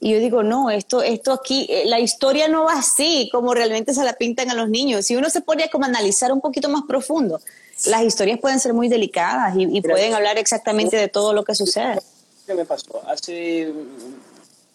Y 0.01 0.13
yo 0.13 0.21
digo, 0.21 0.43
no, 0.43 0.71
esto, 0.71 1.03
esto 1.03 1.33
aquí, 1.33 1.67
eh, 1.69 1.83
la 1.87 1.99
historia 1.99 2.47
no 2.47 2.65
va 2.65 2.75
así 2.75 3.29
como 3.33 3.53
realmente 3.53 3.93
se 3.93 4.05
la 4.05 4.13
pintan 4.13 4.49
a 4.51 4.55
los 4.55 4.69
niños. 4.69 5.07
Si 5.07 5.17
uno 5.17 5.29
se 5.29 5.41
pone 5.41 5.65
a 5.65 5.71
como 5.71 5.87
analizar 5.87 6.33
un 6.33 6.41
poquito 6.41 6.69
más 6.69 6.83
profundo, 6.87 7.41
las 7.87 8.03
historias 8.03 8.39
pueden 8.39 8.61
ser 8.61 8.75
muy 8.75 8.89
delicadas 8.89 9.57
y, 9.57 9.65
y 9.77 9.81
pueden 9.81 10.15
hablar 10.15 10.39
exactamente 10.39 10.97
de 10.97 11.09
todo 11.09 11.33
lo 11.33 11.43
que 11.43 11.55
sucede. 11.55 11.99
¿Qué 12.47 12.55
me 12.55 12.65
pasó? 12.65 13.03
Hace 13.09 13.73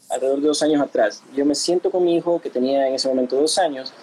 alrededor 0.10 0.42
de 0.42 0.48
dos 0.48 0.62
años 0.62 0.82
atrás. 0.82 1.24
Yo 1.36 1.46
me 1.46 1.56
siento 1.56 1.90
con 1.90 2.04
mi 2.04 2.18
hijo, 2.18 2.42
que 2.42 2.50
tenía 2.50 2.88
en 2.88 2.96
ese 2.96 3.08
momento 3.08 3.38
dos 3.38 3.58
años, 3.58 3.94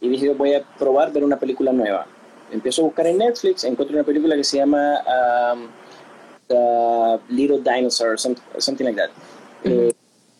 y 0.00 0.08
dije, 0.08 0.30
voy 0.34 0.54
a 0.54 0.62
probar 0.76 1.12
ver 1.12 1.24
una 1.24 1.38
película 1.38 1.72
nueva. 1.72 2.06
Empiezo 2.50 2.82
a 2.82 2.84
buscar 2.86 3.06
en 3.06 3.18
Netflix, 3.18 3.64
encuentro 3.64 3.96
una 3.96 4.04
película 4.04 4.36
que 4.36 4.44
se 4.44 4.58
llama 4.58 5.00
um, 5.52 5.68
Little 7.28 7.60
Dinosaur, 7.60 8.18
something 8.18 8.84
like 8.84 9.00
that. 9.00 9.10
Eh, 9.64 9.92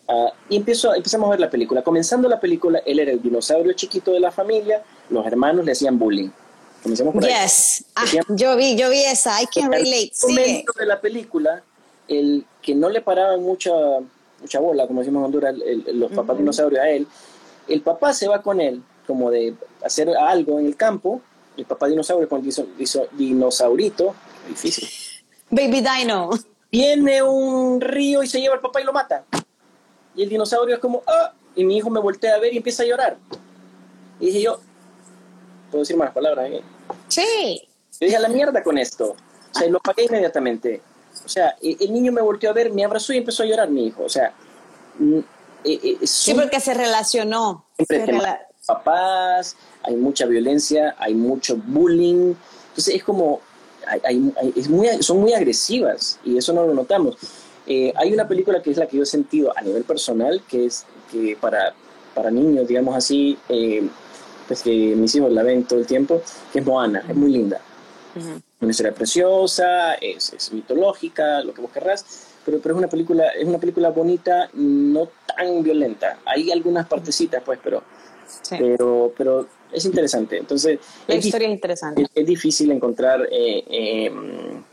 uh, 0.07 0.29
y 0.49 0.57
empiezo, 0.57 0.93
empezamos 0.93 1.27
a 1.27 1.31
ver 1.31 1.39
la 1.39 1.49
película. 1.49 1.81
Comenzando 1.81 2.27
la 2.29 2.39
película, 2.39 2.79
él 2.85 2.99
era 2.99 3.11
el 3.11 3.21
dinosaurio 3.21 3.73
chiquito 3.73 4.11
de 4.11 4.19
la 4.19 4.31
familia, 4.31 4.83
los 5.09 5.25
hermanos 5.25 5.65
le 5.65 5.71
hacían 5.71 5.97
bullying. 5.97 6.29
Comencemos 6.81 7.13
por 7.13 7.23
yes. 7.23 7.85
Ah, 7.95 8.05
yo 8.29 8.55
vi, 8.57 8.75
yo 8.75 8.89
vi 8.89 9.03
esa, 9.03 9.41
I 9.41 9.45
can 9.47 9.71
relate. 9.71 10.11
En 10.23 10.35
momento 10.35 10.73
de 10.77 10.85
la 10.85 10.99
película, 10.99 11.63
el 12.07 12.45
que 12.61 12.75
no 12.75 12.89
le 12.89 13.01
paraban 13.01 13.41
mucha 13.41 13.71
mucha 14.43 14.59
bola, 14.59 14.85
como 14.85 14.99
decimos 14.99 15.21
en 15.21 15.25
Honduras, 15.25 15.55
los 15.93 16.11
papás 16.11 16.37
dinosaurios 16.37 16.83
a 16.83 16.89
él, 16.89 17.07
el 17.67 17.81
papá 17.81 18.13
se 18.13 18.27
va 18.27 18.41
con 18.41 18.59
él, 18.59 18.83
como 19.07 19.31
de 19.31 19.55
hacer 19.83 20.09
algo 20.09 20.59
en 20.59 20.65
el 20.65 20.75
campo, 20.75 21.21
el 21.57 21.65
papá 21.65 21.87
dinosaurio 21.87 22.27
con 22.27 22.43
el 22.45 22.53
dinosaurito, 23.13 24.13
difícil. 24.47 24.89
Baby 25.49 25.81
Dino. 25.81 26.29
Viene 26.71 27.21
un 27.21 27.79
río 27.79 28.23
y 28.23 28.27
se 28.27 28.41
lleva 28.41 28.55
al 28.55 28.61
papá 28.61 28.81
y 28.81 28.83
lo 28.83 28.91
mata. 28.91 29.23
Y 30.15 30.23
el 30.23 30.29
dinosaurio 30.29 30.75
es 30.75 30.81
como, 30.81 31.03
ah, 31.07 31.33
y 31.55 31.63
mi 31.63 31.77
hijo 31.77 31.89
me 31.89 31.99
voltea 31.99 32.35
a 32.35 32.39
ver 32.39 32.53
y 32.53 32.57
empieza 32.57 32.83
a 32.83 32.85
llorar. 32.85 33.17
Y 34.19 34.27
dije 34.27 34.41
yo, 34.41 34.59
¿puedo 35.69 35.81
decir 35.81 35.97
más 35.97 36.11
palabras? 36.11 36.49
Eh? 36.51 36.61
Sí. 37.07 37.67
Yo 37.99 38.05
dije, 38.05 38.17
a 38.17 38.19
la 38.19 38.29
mierda 38.29 38.63
con 38.63 38.77
esto. 38.77 39.15
O 39.53 39.59
sea, 39.59 39.67
lo 39.69 39.79
pagué 39.79 40.05
inmediatamente. 40.05 40.81
O 41.25 41.29
sea, 41.29 41.55
el 41.61 41.93
niño 41.93 42.11
me 42.11 42.21
volteó 42.21 42.49
a 42.49 42.53
ver, 42.53 42.71
me 42.71 42.83
abrazó 42.83 43.13
y 43.13 43.17
empezó 43.17 43.43
a 43.43 43.45
llorar 43.45 43.69
mi 43.69 43.87
hijo. 43.87 44.03
O 44.03 44.09
sea, 44.09 44.33
mm, 44.97 45.19
e, 45.63 45.97
e, 46.01 46.07
sí, 46.07 46.33
porque 46.33 46.59
se 46.59 46.73
relacionó. 46.73 47.65
Siempre 47.87 48.19
papás, 48.65 49.55
hay 49.83 49.95
mucha 49.95 50.25
violencia, 50.25 50.95
hay 50.97 51.13
mucho 51.13 51.57
bullying. 51.57 52.33
Entonces 52.69 52.95
es 52.95 53.03
como, 53.03 53.41
es 54.55 54.69
muy, 54.69 54.87
son 55.01 55.19
muy 55.19 55.33
agresivas 55.33 56.19
y 56.23 56.37
eso 56.37 56.53
no 56.53 56.65
lo 56.65 56.73
notamos. 56.73 57.17
Eh, 57.67 57.93
hay 57.95 58.13
una 58.13 58.27
película 58.27 58.61
que 58.61 58.71
es 58.71 58.77
la 58.77 58.87
que 58.87 58.97
yo 58.97 59.03
he 59.03 59.07
sentido 59.07 59.53
a 59.55 59.61
nivel 59.61 59.83
personal, 59.83 60.41
que 60.47 60.65
es 60.65 60.85
que 61.11 61.37
para, 61.39 61.73
para 62.13 62.29
niños, 62.31 62.67
digamos 62.67 62.95
así, 62.95 63.37
eh, 63.49 63.87
pues 64.47 64.61
que 64.61 64.71
mis 64.95 65.15
hijos 65.15 65.31
la 65.31 65.43
ven 65.43 65.63
todo 65.63 65.79
el 65.79 65.85
tiempo, 65.85 66.21
que 66.51 66.59
es 66.59 66.65
Moana, 66.65 67.03
es 67.07 67.15
muy 67.15 67.31
linda 67.31 67.61
una 68.63 68.71
historia 68.71 68.93
preciosa, 68.93 69.95
es, 69.95 70.33
es, 70.33 70.51
mitológica, 70.53 71.43
lo 71.43 71.53
que 71.53 71.61
vos 71.61 71.71
querrás, 71.71 72.05
pero, 72.45 72.59
pero 72.59 72.75
es 72.75 72.79
una 72.79 72.87
película, 72.87 73.27
es 73.29 73.45
una 73.45 73.57
película 73.57 73.89
bonita, 73.89 74.49
no 74.53 75.09
tan 75.27 75.63
violenta. 75.63 76.19
Hay 76.25 76.51
algunas 76.51 76.87
partecitas, 76.87 77.43
pues, 77.43 77.59
pero, 77.63 77.83
pero, 78.49 79.13
pero 79.17 79.47
es 79.71 79.85
interesante. 79.85 80.37
Entonces, 80.37 80.79
la 81.07 81.15
historia 81.15 81.47
es 81.47 81.53
interesante. 81.53 82.05
Es, 82.13 82.25
difícil 82.25 82.71
encontrar, 82.71 83.27
eh, 83.31 83.63
em, 83.69 84.63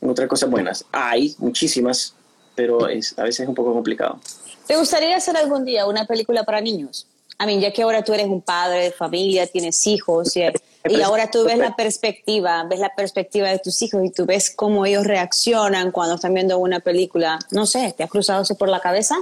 encontrar 0.00 0.28
cosas 0.28 0.50
buenas. 0.50 0.84
Hay 0.92 1.34
muchísimas, 1.38 2.14
pero 2.54 2.88
es, 2.88 3.18
a 3.18 3.24
veces 3.24 3.40
es 3.40 3.48
un 3.48 3.54
poco 3.54 3.72
complicado. 3.72 4.20
¿Te 4.66 4.76
gustaría 4.76 5.16
hacer 5.16 5.36
algún 5.36 5.64
día 5.64 5.86
una 5.86 6.06
película 6.06 6.44
para 6.44 6.60
niños? 6.60 7.06
A 7.38 7.46
mí, 7.46 7.60
ya 7.60 7.72
que 7.72 7.82
ahora 7.82 8.02
tú 8.02 8.12
eres 8.12 8.26
un 8.26 8.42
padre 8.42 8.82
de 8.82 8.90
familia, 8.90 9.46
tienes 9.46 9.86
hijos 9.86 10.36
y, 10.36 10.42
y 10.88 11.00
ahora 11.02 11.30
tú 11.30 11.44
ves 11.44 11.56
la 11.56 11.76
perspectiva, 11.76 12.64
ves 12.64 12.80
la 12.80 12.92
perspectiva 12.94 13.48
de 13.48 13.60
tus 13.60 13.80
hijos 13.80 14.04
y 14.04 14.10
tú 14.10 14.26
ves 14.26 14.50
cómo 14.50 14.84
ellos 14.84 15.06
reaccionan 15.06 15.92
cuando 15.92 16.16
están 16.16 16.34
viendo 16.34 16.58
una 16.58 16.80
película. 16.80 17.38
No 17.52 17.64
sé, 17.64 17.94
¿te 17.96 18.02
ha 18.02 18.08
cruzado 18.08 18.42
eso 18.42 18.56
por 18.56 18.68
la 18.68 18.80
cabeza? 18.80 19.16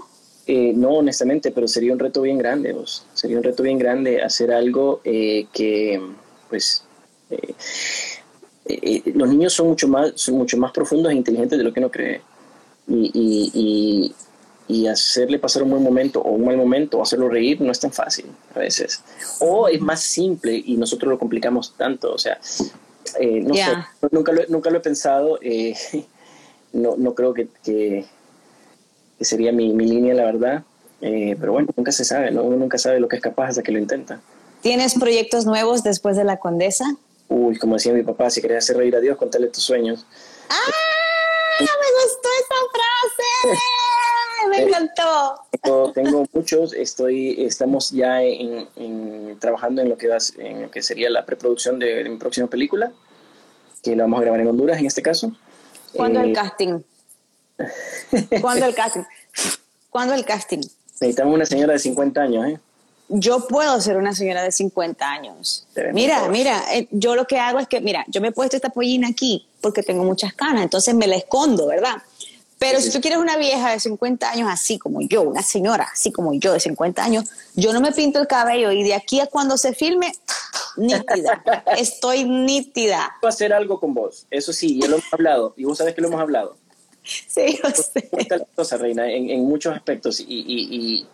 Eh, 0.47 0.73
no, 0.75 0.91
honestamente, 0.91 1.51
pero 1.51 1.67
sería 1.67 1.93
un 1.93 1.99
reto 1.99 2.23
bien 2.23 2.39
grande, 2.39 2.73
vos. 2.73 3.05
Sería 3.15 3.37
un 3.37 3.43
reto 3.43 3.62
bien 3.62 3.79
grande 3.79 4.23
hacer 4.23 4.53
algo 4.53 5.01
eh, 5.05 5.47
que, 5.53 6.01
pues, 6.49 6.85
eh, 7.31 7.55
los 9.14 9.29
niños 9.29 9.52
son 9.52 9.68
mucho 9.68 9.88
más, 9.88 10.12
son 10.14 10.37
mucho 10.37 10.57
más 10.57 10.72
profundos 10.72 11.12
e 11.12 11.14
inteligentes 11.14 11.59
de 11.59 11.64
lo 11.64 11.72
que 11.72 11.81
uno 11.81 11.90
cree. 11.90 12.20
y, 12.88 14.12
y 14.68 14.87
hacerle 14.87 15.38
pasar 15.38 15.62
un 15.62 15.70
buen 15.70 15.83
momento 15.83 16.20
o 16.20 16.33
un 16.33 16.44
mal 16.44 16.57
momento 16.57 16.98
o 16.98 17.02
hacerlo 17.02 17.29
reír 17.29 17.61
no 17.61 17.70
es 17.70 17.79
tan 17.79 17.92
fácil 17.92 18.26
a 18.55 18.59
veces. 18.59 19.02
O 19.40 19.68
es 19.68 19.81
más 19.81 20.00
simple 20.00 20.61
y 20.64 20.76
nosotros 20.76 21.09
lo 21.11 21.18
complicamos 21.18 21.74
tanto. 21.76 22.12
O 22.12 22.18
sea, 22.18 22.38
eh, 23.20 23.40
no 23.40 23.55
sé, 23.55 23.72
nunca 24.11 24.33
lo, 24.33 24.42
nunca 24.48 24.70
lo 24.70 24.79
he 24.79 24.81
pensado. 24.81 25.38
Eh, 25.40 25.74
no, 26.72 26.96
no 26.96 27.14
creo 27.14 27.33
que, 27.33 27.48
que, 27.62 28.05
sería 29.20 29.52
mi, 29.52 29.72
mi, 29.72 29.87
línea, 29.87 30.14
la 30.14 30.24
verdad. 30.24 30.64
Eh, 31.00 31.37
pero 31.38 31.52
bueno, 31.52 31.68
nunca 31.76 31.92
se 31.92 32.05
sabe, 32.05 32.31
¿no? 32.31 32.42
Uno 32.42 32.57
nunca 32.57 32.79
sabe 32.79 32.98
lo 32.98 33.07
que 33.07 33.16
es 33.16 33.22
capaz 33.22 33.48
hasta 33.48 33.62
que 33.62 33.70
lo 33.70 33.79
intenta. 33.79 34.20
¿Tienes 34.62 34.94
proyectos 34.94 35.46
nuevos 35.46 35.85
después 35.85 36.16
de 36.16 36.24
La 36.24 36.38
Condesa? 36.38 36.96
Uy, 37.29 37.59
como 37.59 37.75
decía 37.75 37.93
mi 37.93 38.03
papá, 38.03 38.31
si 38.31 38.41
querías 38.41 38.65
hacer 38.65 38.77
reír 38.77 38.95
a 38.97 39.01
Dios, 39.01 39.17
contale 39.17 39.49
tus 39.49 39.65
sueños. 39.65 40.07
¡Ah! 40.49 40.71
Me 41.59 41.67
gustó 41.67 42.29
esa 42.41 42.55
frase. 42.73 43.59
me 44.51 44.62
encantó. 44.62 45.93
Tengo, 45.95 46.27
muchos, 46.33 46.73
estoy, 46.75 47.45
estamos 47.45 47.91
ya 47.91 48.23
en, 48.23 49.39
trabajando 49.41 49.83
en 49.83 49.89
lo, 49.89 49.97
que 49.97 50.09
en 50.39 50.71
que 50.71 50.83
sería 50.83 51.11
la 51.11 51.25
preproducción 51.25 51.79
de, 51.79 52.09
mi 52.09 52.17
próxima 52.17 52.47
película, 52.47 52.93
que 53.83 53.97
la 53.97 54.05
vamos 54.05 54.21
a 54.21 54.23
grabar 54.23 54.41
en 54.41 54.49
Honduras 54.49 54.79
en 54.79 54.87
este 54.87 55.03
caso. 55.03 55.33
¿Cuándo 55.95 56.21
el 56.21 56.31
eh, 56.31 56.33
casting? 56.35 56.81
¿Cuándo 58.41 58.67
el 58.67 58.75
casting? 58.75 59.03
¿Cuándo 59.91 60.15
el 60.15 60.25
casting? 60.25 60.61
Necesitamos 61.01 61.35
una 61.35 61.47
señora 61.47 61.73
de 61.73 61.79
50 61.79 62.21
años, 62.21 62.47
¿eh? 62.47 62.61
Yo 63.09 63.47
puedo 63.47 63.81
ser 63.81 63.97
una 63.97 64.14
señora 64.14 64.42
de 64.42 64.53
50 64.53 65.09
años. 65.09 65.66
Mira, 65.92 66.29
mira, 66.29 66.62
eh, 66.73 66.88
yo 66.90 67.14
lo 67.14 67.27
que 67.27 67.38
hago 67.38 67.59
es 67.59 67.69
que, 67.69 67.81
mira, 67.81 68.05
yo 68.09 68.21
me 68.21 68.29
he 68.29 68.33
puesto 68.33 68.57
esta 68.57 68.71
pollina 68.71 69.09
aquí 69.09 69.47
porque 69.61 69.83
tengo 69.83 70.05
muchas 70.05 70.35
canas, 70.35 70.62
entonces 70.62 70.95
me 70.95 71.07
la 71.07 71.16
escondo, 71.16 71.66
¿verdad? 71.66 71.97
Pero 72.59 72.81
si 72.81 72.90
tú 72.90 73.01
quieres 73.03 73.19
una 73.19 73.37
vieja 73.37 73.73
de 73.73 73.81
50 73.81 74.31
años 74.31 74.49
así 74.51 74.79
como 74.79 75.03
yo, 75.03 75.23
una 75.23 75.42
señora 75.42 75.88
así 75.92 76.11
como 76.11 76.33
yo 76.35 76.55
de 76.55 76.61
50 76.61 77.05
años, 77.05 77.27
yo 77.55 77.73
no 77.73 77.81
me 77.81 77.92
pinto 77.92 78.19
el 78.19 78.27
cabello 78.27 78.73
y 78.73 78.83
de 78.83 78.95
aquí 78.95 79.21
a 79.21 79.27
cuando 79.27 79.59
se 79.59 79.75
filme, 79.75 80.12
nítida. 80.77 81.45
Estoy 81.77 82.25
nítida. 82.25 83.16
Voy 83.21 83.29
a 83.29 83.31
hacer 83.31 83.53
algo 83.53 83.79
con 83.79 83.92
vos, 83.92 84.27
eso 84.31 84.53
sí, 84.53 84.81
ya 84.81 84.88
lo 84.88 84.97
hemos 84.97 85.12
hablado 85.12 85.55
y 85.57 85.64
vos 85.64 85.77
sabes 85.77 85.95
que 85.95 86.01
lo 86.01 86.09
hemos 86.09 86.21
hablado. 86.21 86.57
Sí, 87.05 87.59
yo 87.62 87.71
sé. 87.71 88.77
Reina, 88.79 89.09
en, 89.09 89.31
en 89.31 89.45
muchos 89.45 89.75
aspectos 89.75 90.19
y, 90.19 90.25
y, 90.27 90.69
y, 90.71 91.07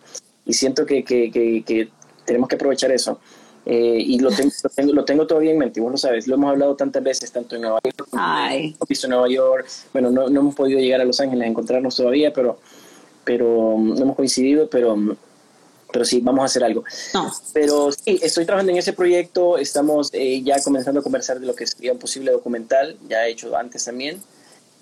y 0.45 0.53
siento 0.53 0.85
que, 0.85 1.03
que, 1.03 1.31
que, 1.31 1.63
que, 1.65 1.89
tenemos 2.25 2.47
que 2.47 2.55
aprovechar 2.55 2.91
eso. 2.91 3.19
Eh, 3.65 3.97
y 3.97 4.19
lo 4.19 4.29
tengo, 4.29 4.51
lo 4.61 4.69
tengo, 4.69 4.93
lo, 4.93 5.05
tengo, 5.05 5.27
todavía 5.27 5.51
en 5.51 5.57
mente, 5.57 5.79
vos 5.79 5.91
lo 5.91 5.97
sabes, 5.97 6.27
lo 6.27 6.35
hemos 6.35 6.51
hablado 6.51 6.75
tantas 6.75 7.01
veces, 7.01 7.31
tanto 7.31 7.55
en 7.55 7.61
Nueva 7.61 7.79
York, 7.81 8.09
Ay. 8.11 8.75
en 8.89 9.09
Nueva 9.09 9.29
York, 9.29 9.65
bueno, 9.93 10.11
no, 10.11 10.29
no, 10.29 10.41
hemos 10.41 10.55
podido 10.55 10.79
llegar 10.79 10.99
a 10.99 11.05
Los 11.05 11.21
Ángeles 11.21 11.45
a 11.45 11.47
encontrarnos 11.49 11.95
todavía, 11.95 12.33
pero, 12.33 12.59
pero 13.23 13.77
no 13.79 14.01
hemos 14.01 14.17
coincidido, 14.17 14.69
pero, 14.69 14.97
pero 15.93 16.03
sí, 16.03 16.19
vamos 16.19 16.41
a 16.41 16.45
hacer 16.45 16.61
algo. 16.65 16.83
No. 17.13 17.31
Pero 17.53 17.93
sí, 17.93 18.19
estoy 18.21 18.45
trabajando 18.45 18.73
en 18.73 18.79
ese 18.79 18.91
proyecto, 18.91 19.57
estamos 19.57 20.09
eh, 20.11 20.41
ya 20.43 20.61
comenzando 20.61 20.99
a 20.99 21.03
conversar 21.03 21.39
de 21.39 21.47
lo 21.47 21.55
que 21.55 21.65
sería 21.65 21.93
un 21.93 21.99
posible 21.99 22.33
documental, 22.33 22.97
ya 23.07 23.25
he 23.25 23.31
hecho 23.31 23.55
antes 23.55 23.85
también, 23.85 24.21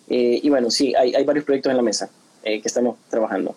eh, 0.10 0.40
y 0.42 0.50
bueno, 0.50 0.72
sí, 0.72 0.96
hay, 0.96 1.14
hay, 1.14 1.24
varios 1.24 1.46
proyectos 1.46 1.70
en 1.70 1.78
la 1.78 1.84
mesa 1.84 2.10
que 2.44 2.64
estamos 2.66 2.98
trabajando. 3.12 3.56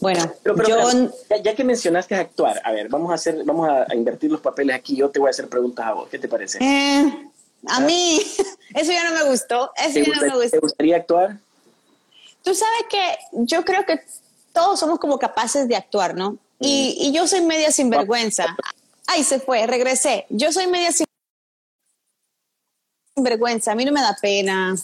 Bueno, 0.00 0.30
pero, 0.42 0.54
pero, 0.54 0.68
yo... 0.68 1.10
ya, 1.30 1.36
ya, 1.42 1.54
que 1.54 1.64
mencionaste 1.64 2.14
actuar, 2.14 2.60
a 2.64 2.72
ver, 2.72 2.88
vamos 2.88 3.10
a 3.10 3.14
hacer, 3.14 3.42
vamos 3.44 3.68
a, 3.68 3.86
a, 3.88 3.94
invertir 3.94 4.30
los 4.30 4.40
papeles 4.40 4.76
aquí. 4.76 4.96
Yo 4.96 5.10
te 5.10 5.18
voy 5.18 5.28
a 5.28 5.30
hacer 5.30 5.48
preguntas 5.48 5.86
a 5.86 5.92
vos. 5.92 6.08
¿Qué 6.10 6.18
te 6.18 6.28
parece? 6.28 6.58
Eh, 6.60 7.30
a 7.68 7.80
mí, 7.80 8.20
eso 8.74 8.92
ya 8.92 9.08
no 9.08 9.14
me 9.14 9.30
gustó. 9.30 9.70
Eso 9.76 10.00
ya 10.00 10.20
no 10.20 10.26
me 10.26 10.34
gustó. 10.34 10.50
¿Te 10.50 10.58
gustaría 10.58 10.96
actuar? 10.96 11.38
Tú 12.42 12.54
sabes 12.54 12.84
que 12.88 13.18
yo 13.32 13.64
creo 13.64 13.84
que 13.86 14.00
todos 14.52 14.78
somos 14.78 14.98
como 14.98 15.18
capaces 15.18 15.66
de 15.66 15.76
actuar, 15.76 16.14
¿no? 16.14 16.38
Y, 16.60 16.96
y 17.00 17.12
yo 17.12 17.26
soy 17.26 17.40
media 17.42 17.72
sinvergüenza. 17.72 18.56
Ay, 19.06 19.24
se 19.24 19.40
fue, 19.40 19.66
regresé. 19.66 20.26
Yo 20.30 20.52
soy 20.52 20.66
media 20.66 20.90
sinvergüenza. 23.14 23.72
A 23.72 23.74
mí 23.74 23.84
no 23.84 23.92
me 23.92 24.00
da 24.00 24.16
pena. 24.20 24.74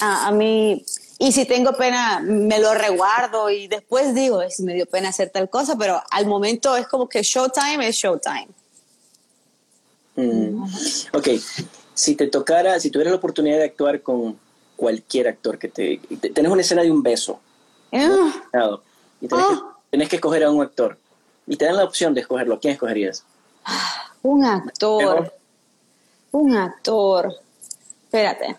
A, 0.00 0.28
a 0.28 0.32
mí 0.32 0.84
y 1.18 1.32
si 1.32 1.46
tengo 1.46 1.72
pena, 1.72 2.20
me 2.20 2.60
lo 2.60 2.74
reguardo 2.74 3.50
y 3.50 3.66
después 3.66 4.14
digo, 4.14 4.40
es 4.40 4.60
me 4.60 4.74
dio 4.74 4.86
pena 4.86 5.08
hacer 5.08 5.30
tal 5.30 5.50
cosa, 5.50 5.76
pero 5.76 6.00
al 6.10 6.26
momento 6.26 6.76
es 6.76 6.86
como 6.86 7.08
que 7.08 7.22
showtime 7.22 7.88
es 7.88 7.96
showtime. 7.96 8.48
Mm. 10.14 10.62
Ok, 11.12 11.28
si 11.92 12.14
te 12.14 12.28
tocara, 12.28 12.78
si 12.78 12.90
tuvieras 12.90 13.12
la 13.12 13.18
oportunidad 13.18 13.58
de 13.58 13.64
actuar 13.64 14.00
con 14.00 14.38
cualquier 14.76 15.26
actor 15.26 15.58
que 15.58 15.68
te... 15.68 16.00
te 16.20 16.30
tenés 16.30 16.52
una 16.52 16.60
escena 16.60 16.82
de 16.82 16.90
un 16.92 17.02
beso. 17.02 17.40
Uh. 17.90 18.30
¿no? 18.52 18.80
Y 19.20 19.26
tenés, 19.26 19.46
que, 19.46 19.54
tenés, 19.90 20.08
que, 20.08 20.16
escoger 20.16 20.44
a 20.44 20.50
un 20.52 20.62
actor. 20.62 20.96
Y 21.48 21.56
te 21.56 21.64
dan 21.64 21.76
la 21.76 21.84
opción 21.84 22.14
de 22.14 22.20
escogerlo. 22.20 22.60
¿Quién 22.60 22.74
escogerías? 22.74 23.24
Un 24.22 24.44
actor. 24.44 25.32
Un 26.30 26.54
actor. 26.54 27.34
Espérate. 28.04 28.56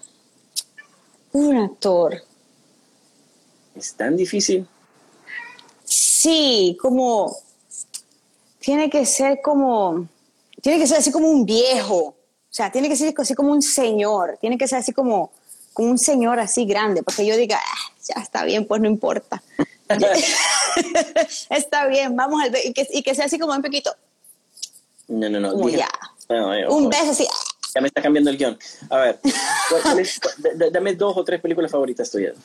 Un 1.31 1.57
actor. 1.57 2.21
¿Es 3.79 3.93
tan 3.93 4.17
difícil? 4.17 4.67
Sí, 5.85 6.77
como... 6.81 7.35
Tiene 8.59 8.89
que 8.89 9.05
ser 9.05 9.39
como... 9.41 10.07
Tiene 10.61 10.79
que 10.79 10.87
ser 10.87 10.97
así 10.97 11.11
como 11.11 11.29
un 11.29 11.45
viejo. 11.45 11.97
O 11.97 12.15
sea, 12.49 12.69
tiene 12.71 12.89
que 12.89 12.97
ser 12.97 13.13
así 13.17 13.33
como 13.33 13.51
un 13.51 13.61
señor. 13.61 14.37
Tiene 14.41 14.57
que 14.57 14.67
ser 14.67 14.79
así 14.79 14.91
como, 14.91 15.31
como 15.71 15.91
un 15.91 15.97
señor 15.97 16.39
así 16.39 16.65
grande. 16.65 17.03
Porque 17.03 17.25
yo 17.25 17.37
diga, 17.37 17.57
ah, 17.57 17.93
ya 18.05 18.21
está 18.21 18.43
bien, 18.43 18.67
pues 18.67 18.81
no 18.81 18.89
importa. 18.89 19.41
está 21.49 21.87
bien, 21.87 22.17
vamos 22.17 22.43
al... 22.43 22.53
Y 22.65 22.73
que, 22.73 22.85
y 22.91 23.01
que 23.01 23.15
sea 23.15 23.25
así 23.25 23.39
como 23.39 23.53
un 23.53 23.61
poquito... 23.61 23.95
No, 25.07 25.29
no, 25.29 25.39
no. 25.39 25.53
Como 25.53 25.69
ya. 25.69 25.89
No, 26.27 26.53
no, 26.53 26.75
un 26.75 26.89
beso 26.89 27.11
así... 27.11 27.25
Ya 27.73 27.81
me 27.81 27.87
está 27.87 28.01
cambiando 28.01 28.29
el 28.29 28.37
guion. 28.37 28.59
A 28.89 28.97
ver, 28.97 29.19
dame 30.71 30.95
dos 30.95 31.15
o 31.15 31.23
tres 31.23 31.39
películas 31.39 31.71
favoritas 31.71 32.09
tuyas. 32.11 32.35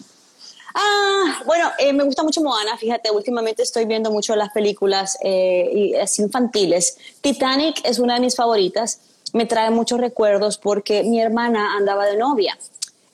Ah, 0.75 1.43
bueno, 1.47 1.71
eh, 1.79 1.93
me 1.93 2.03
gusta 2.03 2.25
mucho 2.25 2.43
Moana, 2.43 2.77
fíjate, 2.77 3.11
últimamente 3.13 3.63
estoy 3.63 3.85
viendo 3.85 4.11
mucho 4.11 4.35
las 4.35 4.51
películas 4.51 5.17
eh, 5.23 6.05
infantiles. 6.19 6.99
Titanic 7.21 7.81
es 7.85 8.01
una 8.01 8.15
de 8.15 8.21
mis 8.21 8.35
favoritas, 8.35 8.99
me 9.33 9.47
trae 9.47 9.71
muchos 9.71 10.01
recuerdos 10.01 10.59
porque 10.59 11.05
mi 11.05 11.21
hermana 11.21 11.77
andaba 11.77 12.07
de 12.07 12.17
novia. 12.17 12.59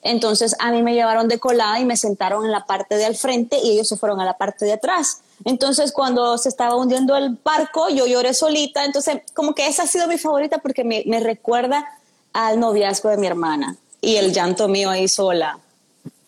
Entonces 0.03 0.55
a 0.59 0.71
mí 0.71 0.81
me 0.81 0.95
llevaron 0.95 1.27
de 1.27 1.39
colada 1.39 1.79
y 1.79 1.85
me 1.85 1.95
sentaron 1.95 2.45
en 2.45 2.51
la 2.51 2.65
parte 2.65 2.95
de 2.95 3.05
al 3.05 3.15
frente 3.15 3.59
y 3.63 3.71
ellos 3.71 3.87
se 3.87 3.97
fueron 3.97 4.19
a 4.19 4.25
la 4.25 4.37
parte 4.37 4.65
de 4.65 4.73
atrás. 4.73 5.21
Entonces 5.45 5.91
cuando 5.91 6.37
se 6.39 6.49
estaba 6.49 6.75
hundiendo 6.75 7.15
el 7.15 7.37
barco 7.43 7.89
yo 7.89 8.07
lloré 8.07 8.33
solita. 8.33 8.83
Entonces 8.85 9.21
como 9.35 9.53
que 9.53 9.67
esa 9.67 9.83
ha 9.83 9.87
sido 9.87 10.07
mi 10.07 10.17
favorita 10.17 10.57
porque 10.57 10.83
me, 10.83 11.03
me 11.05 11.19
recuerda 11.19 11.85
al 12.33 12.59
noviazgo 12.59 13.09
de 13.09 13.17
mi 13.17 13.27
hermana 13.27 13.75
y 14.01 14.15
el 14.15 14.33
llanto 14.33 14.67
mío 14.67 14.89
ahí 14.89 15.07
sola. 15.07 15.59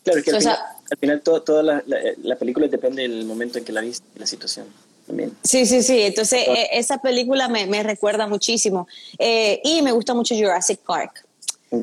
Claro, 0.04 0.22
que 0.22 0.30
Entonces, 0.30 0.52
al 0.52 0.58
final 0.58 0.83
todo, 1.23 1.41
toda 1.41 1.63
la, 1.63 1.84
la, 1.86 1.97
la, 2.21 2.36
película 2.36 2.67
depende 2.67 3.03
del 3.03 3.25
momento 3.25 3.58
en 3.58 3.65
que 3.65 3.71
la 3.71 3.82
viste 3.82 4.06
y 4.15 4.19
la 4.19 4.27
situación 4.27 4.67
también. 5.08 5.36
Sí, 5.43 5.65
sí, 5.65 5.84
sí. 5.84 6.01
Entonces, 6.01 6.47
eh, 6.47 6.69
esa 6.73 7.01
película 7.01 7.47
me, 7.47 7.65
me, 7.67 7.84
recuerda 7.84 8.27
muchísimo. 8.27 8.88
Eh, 9.17 9.62
y 9.63 9.82
me 9.82 9.91
gusta 9.91 10.13
mucho 10.13 10.36
Jurassic 10.36 10.79
Park. 10.79 11.25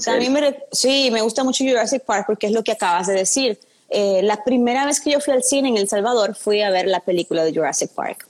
También 0.04 0.32
me, 0.32 0.56
sí, 0.70 1.10
me 1.10 1.20
gusta 1.20 1.42
mucho 1.42 1.64
Jurassic 1.64 2.04
Park 2.04 2.24
porque 2.26 2.46
es 2.46 2.52
lo 2.52 2.62
que 2.62 2.72
acabas 2.72 3.08
de 3.08 3.14
decir. 3.14 3.58
Eh, 3.88 4.20
la 4.22 4.44
primera 4.44 4.86
vez 4.86 5.00
que 5.00 5.10
yo 5.10 5.20
fui 5.20 5.34
al 5.34 5.42
cine 5.42 5.68
en 5.68 5.76
El 5.76 5.88
Salvador 5.88 6.36
fui 6.36 6.62
a 6.62 6.70
ver 6.70 6.86
la 6.86 7.00
película 7.00 7.44
de 7.44 7.52
Jurassic 7.52 7.90
Park. 7.90 8.28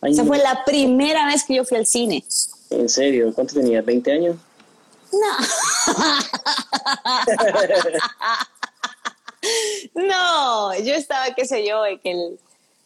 Ay, 0.00 0.12
Esa 0.12 0.24
fue 0.24 0.38
la 0.38 0.64
primera 0.64 1.26
vez 1.26 1.44
que 1.44 1.54
yo 1.54 1.64
fui 1.64 1.78
al 1.78 1.86
cine. 1.86 2.24
¿En 2.70 2.88
serio? 2.88 3.32
¿Cuánto 3.32 3.54
tenías? 3.54 3.84
¿20 3.84 4.12
años? 4.12 4.36
No. 5.12 5.94
No, 9.94 10.74
yo 10.78 10.94
estaba, 10.94 11.34
qué 11.34 11.44
sé 11.46 11.66
yo, 11.66 11.82
que 12.02 12.10
el, 12.10 12.38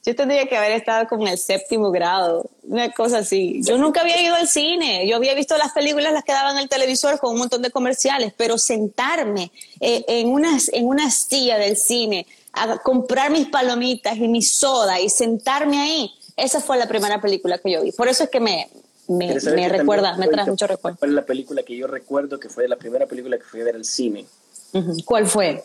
yo 0.04 0.16
tendría 0.16 0.46
que 0.46 0.56
haber 0.56 0.72
estado 0.72 1.06
como 1.08 1.26
en 1.26 1.32
el 1.32 1.38
séptimo 1.38 1.90
grado, 1.90 2.44
una 2.64 2.90
cosa 2.92 3.18
así. 3.18 3.60
Yo 3.62 3.78
nunca 3.78 4.00
había 4.00 4.20
ido 4.20 4.34
al 4.34 4.48
cine, 4.48 5.06
yo 5.08 5.16
había 5.16 5.34
visto 5.34 5.56
las 5.56 5.72
películas, 5.72 6.12
las 6.12 6.24
que 6.24 6.32
daban 6.32 6.56
en 6.56 6.62
el 6.64 6.68
televisor 6.68 7.18
con 7.18 7.32
un 7.32 7.38
montón 7.38 7.62
de 7.62 7.70
comerciales, 7.70 8.32
pero 8.36 8.58
sentarme 8.58 9.52
eh, 9.80 10.04
en, 10.08 10.28
una, 10.28 10.58
en 10.72 10.86
una 10.86 11.10
silla 11.10 11.56
del 11.58 11.76
cine 11.76 12.26
a 12.52 12.78
comprar 12.78 13.30
mis 13.30 13.48
palomitas 13.48 14.16
y 14.16 14.28
mi 14.28 14.42
soda 14.42 15.00
y 15.00 15.08
sentarme 15.08 15.80
ahí, 15.80 16.10
esa 16.36 16.60
fue 16.60 16.76
la 16.78 16.86
primera 16.86 17.20
película 17.20 17.58
que 17.58 17.72
yo 17.72 17.82
vi. 17.82 17.92
Por 17.92 18.08
eso 18.08 18.24
es 18.24 18.30
que 18.30 18.40
me, 18.40 18.68
me, 19.08 19.34
me 19.40 19.68
recuerda, 19.68 20.16
me 20.16 20.28
trae 20.28 20.46
mucho 20.46 20.66
recuerdo. 20.66 20.98
¿Cuál 20.98 21.12
es 21.12 21.14
la 21.14 21.24
película 21.24 21.62
que 21.62 21.76
yo 21.76 21.86
recuerdo 21.86 22.40
que 22.40 22.48
fue 22.48 22.66
la 22.68 22.76
primera 22.76 23.06
película 23.06 23.38
que 23.38 23.44
fui 23.44 23.60
a 23.60 23.64
ver 23.64 23.76
al 23.76 23.84
cine? 23.84 24.26
Uh 24.72 24.80
-huh. 24.80 25.04
¿Cuál 25.04 25.26
fue? 25.26 25.64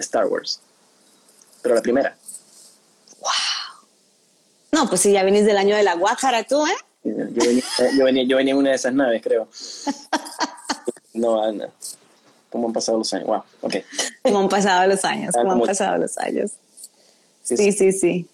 Star 0.00 0.26
Wars. 0.26 0.60
Pero 1.62 1.74
la 1.74 1.82
primera. 1.82 2.16
¡Wow! 3.20 3.30
No, 4.72 4.88
pues 4.88 5.00
si 5.00 5.12
ya 5.12 5.22
venís 5.22 5.44
del 5.44 5.56
año 5.56 5.76
de 5.76 5.82
la 5.82 5.94
Guájara 5.94 6.44
tú, 6.44 6.66
¿eh? 6.66 6.76
Yo 7.02 7.14
venía, 7.14 7.64
yo 7.96 8.04
venía, 8.04 8.24
yo 8.24 8.36
venía 8.36 8.52
en 8.52 8.58
una 8.58 8.70
de 8.70 8.76
esas 8.76 8.92
naves, 8.92 9.22
creo. 9.22 9.48
No, 11.12 11.42
Ana. 11.42 11.68
¿Cómo 12.50 12.68
han 12.68 12.72
pasado 12.72 12.98
los 12.98 13.12
años? 13.12 13.26
Wow, 13.26 13.42
ok. 13.62 13.74
¿Cómo 14.22 14.38
han 14.38 14.48
pasado 14.48 14.86
los 14.86 15.04
años? 15.04 15.34
¿Cómo 15.34 15.52
han 15.52 15.60
pasado 15.60 15.98
los 15.98 16.16
años? 16.18 16.52
Sí, 17.42 17.56
sí, 17.56 17.72
sí. 17.72 17.92
sí. 17.92 18.28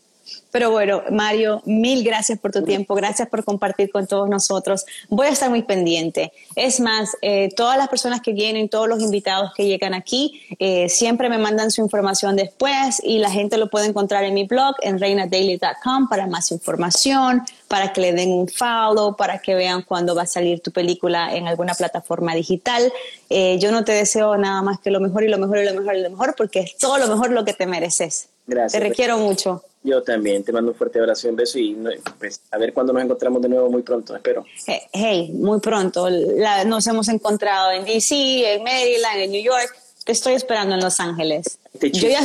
Pero 0.51 0.71
bueno, 0.71 1.03
Mario, 1.11 1.61
mil 1.67 2.03
gracias 2.03 2.39
por 2.39 2.51
tu 2.51 2.63
tiempo, 2.63 2.95
gracias 2.95 3.29
por 3.29 3.45
compartir 3.45 3.91
con 3.91 4.07
todos 4.07 4.29
nosotros. 4.29 4.87
Voy 5.09 5.27
a 5.27 5.31
estar 5.31 5.51
muy 5.51 5.63
pendiente. 5.63 6.33
Es 6.55 6.81
más, 6.81 7.17
eh, 7.21 7.51
todas 7.55 7.77
las 7.77 7.89
personas 7.89 8.21
que 8.23 8.33
vienen, 8.33 8.69
todos 8.69 8.89
los 8.89 9.03
invitados 9.03 9.53
que 9.55 9.67
llegan 9.67 9.93
aquí, 9.93 10.41
eh, 10.59 10.89
siempre 10.89 11.29
me 11.29 11.39
mandan 11.39 11.71
su 11.71 11.83
información 11.83 12.37
después 12.37 13.01
y 13.03 13.19
la 13.19 13.31
gente 13.31 13.59
lo 13.59 13.69
puede 13.69 13.87
encontrar 13.87 14.25
en 14.25 14.35
mi 14.35 14.45
blog, 14.45 14.75
en 14.81 14.99
reinadaily.com, 14.99 16.09
para 16.09 16.27
más 16.27 16.51
información, 16.51 17.43
para 17.69 17.93
que 17.93 18.01
le 18.01 18.13
den 18.13 18.31
un 18.31 18.49
follow, 18.49 19.17
para 19.17 19.39
que 19.39 19.55
vean 19.55 19.83
cuándo 19.83 20.15
va 20.15 20.23
a 20.23 20.27
salir 20.27 20.61
tu 20.61 20.71
película 20.71 21.35
en 21.35 21.49
alguna 21.49 21.75
plataforma 21.75 22.35
digital. 22.35 22.93
Eh, 23.29 23.59
yo 23.61 23.73
no 23.73 23.85
te 23.85 23.93
deseo 23.93 24.37
nada 24.37 24.63
más 24.63 24.81
que 24.81 24.91
lo 24.91 25.01
mejor 25.01 25.25
y 25.25 25.29
lo 25.29 25.39
mejor 25.39 25.59
y 25.59 25.65
lo 25.65 25.75
mejor 25.75 25.97
y 25.97 26.03
lo 26.03 26.11
mejor, 26.11 26.35
porque 26.37 26.61
es 26.61 26.77
todo 26.77 26.99
lo 26.99 27.09
mejor 27.09 27.31
lo 27.31 27.45
que 27.45 27.53
te 27.53 27.67
mereces. 27.67 28.29
Gracias. 28.47 28.81
Te 28.81 28.89
requiero 28.89 29.19
mucho. 29.19 29.63
Yo 29.87 30.03
también, 30.03 30.43
te 30.43 30.51
mando 30.51 30.73
un 30.73 30.77
fuerte 30.77 30.99
abrazo 30.99 31.29
y 31.29 31.31
un 31.31 31.37
beso 31.37 31.61
y 31.61 31.79
pues, 32.19 32.41
a 32.51 32.59
ver 32.59 32.73
cuándo 32.73 32.93
nos 32.93 33.05
encontramos 33.05 33.41
de 33.41 33.49
nuevo 33.49 33.71
muy 33.71 33.83
pronto, 33.83 34.17
espero. 34.17 34.45
Hey, 34.67 34.81
hey 34.93 35.31
muy 35.33 35.61
pronto. 35.61 36.11
La, 36.11 36.65
nos 36.65 36.85
hemos 36.89 37.07
encontrado 37.07 37.71
en 37.71 37.85
DC, 37.85 38.55
en 38.55 38.65
Maryland, 38.65 39.21
en 39.21 39.31
New 39.31 39.45
York. 39.45 39.73
Te 40.05 40.11
estoy 40.11 40.33
esperando 40.35 40.75
en 40.75 40.81
Los 40.81 40.99
Ángeles. 40.99 41.61
Yo 41.81 42.09
ya, 42.09 42.21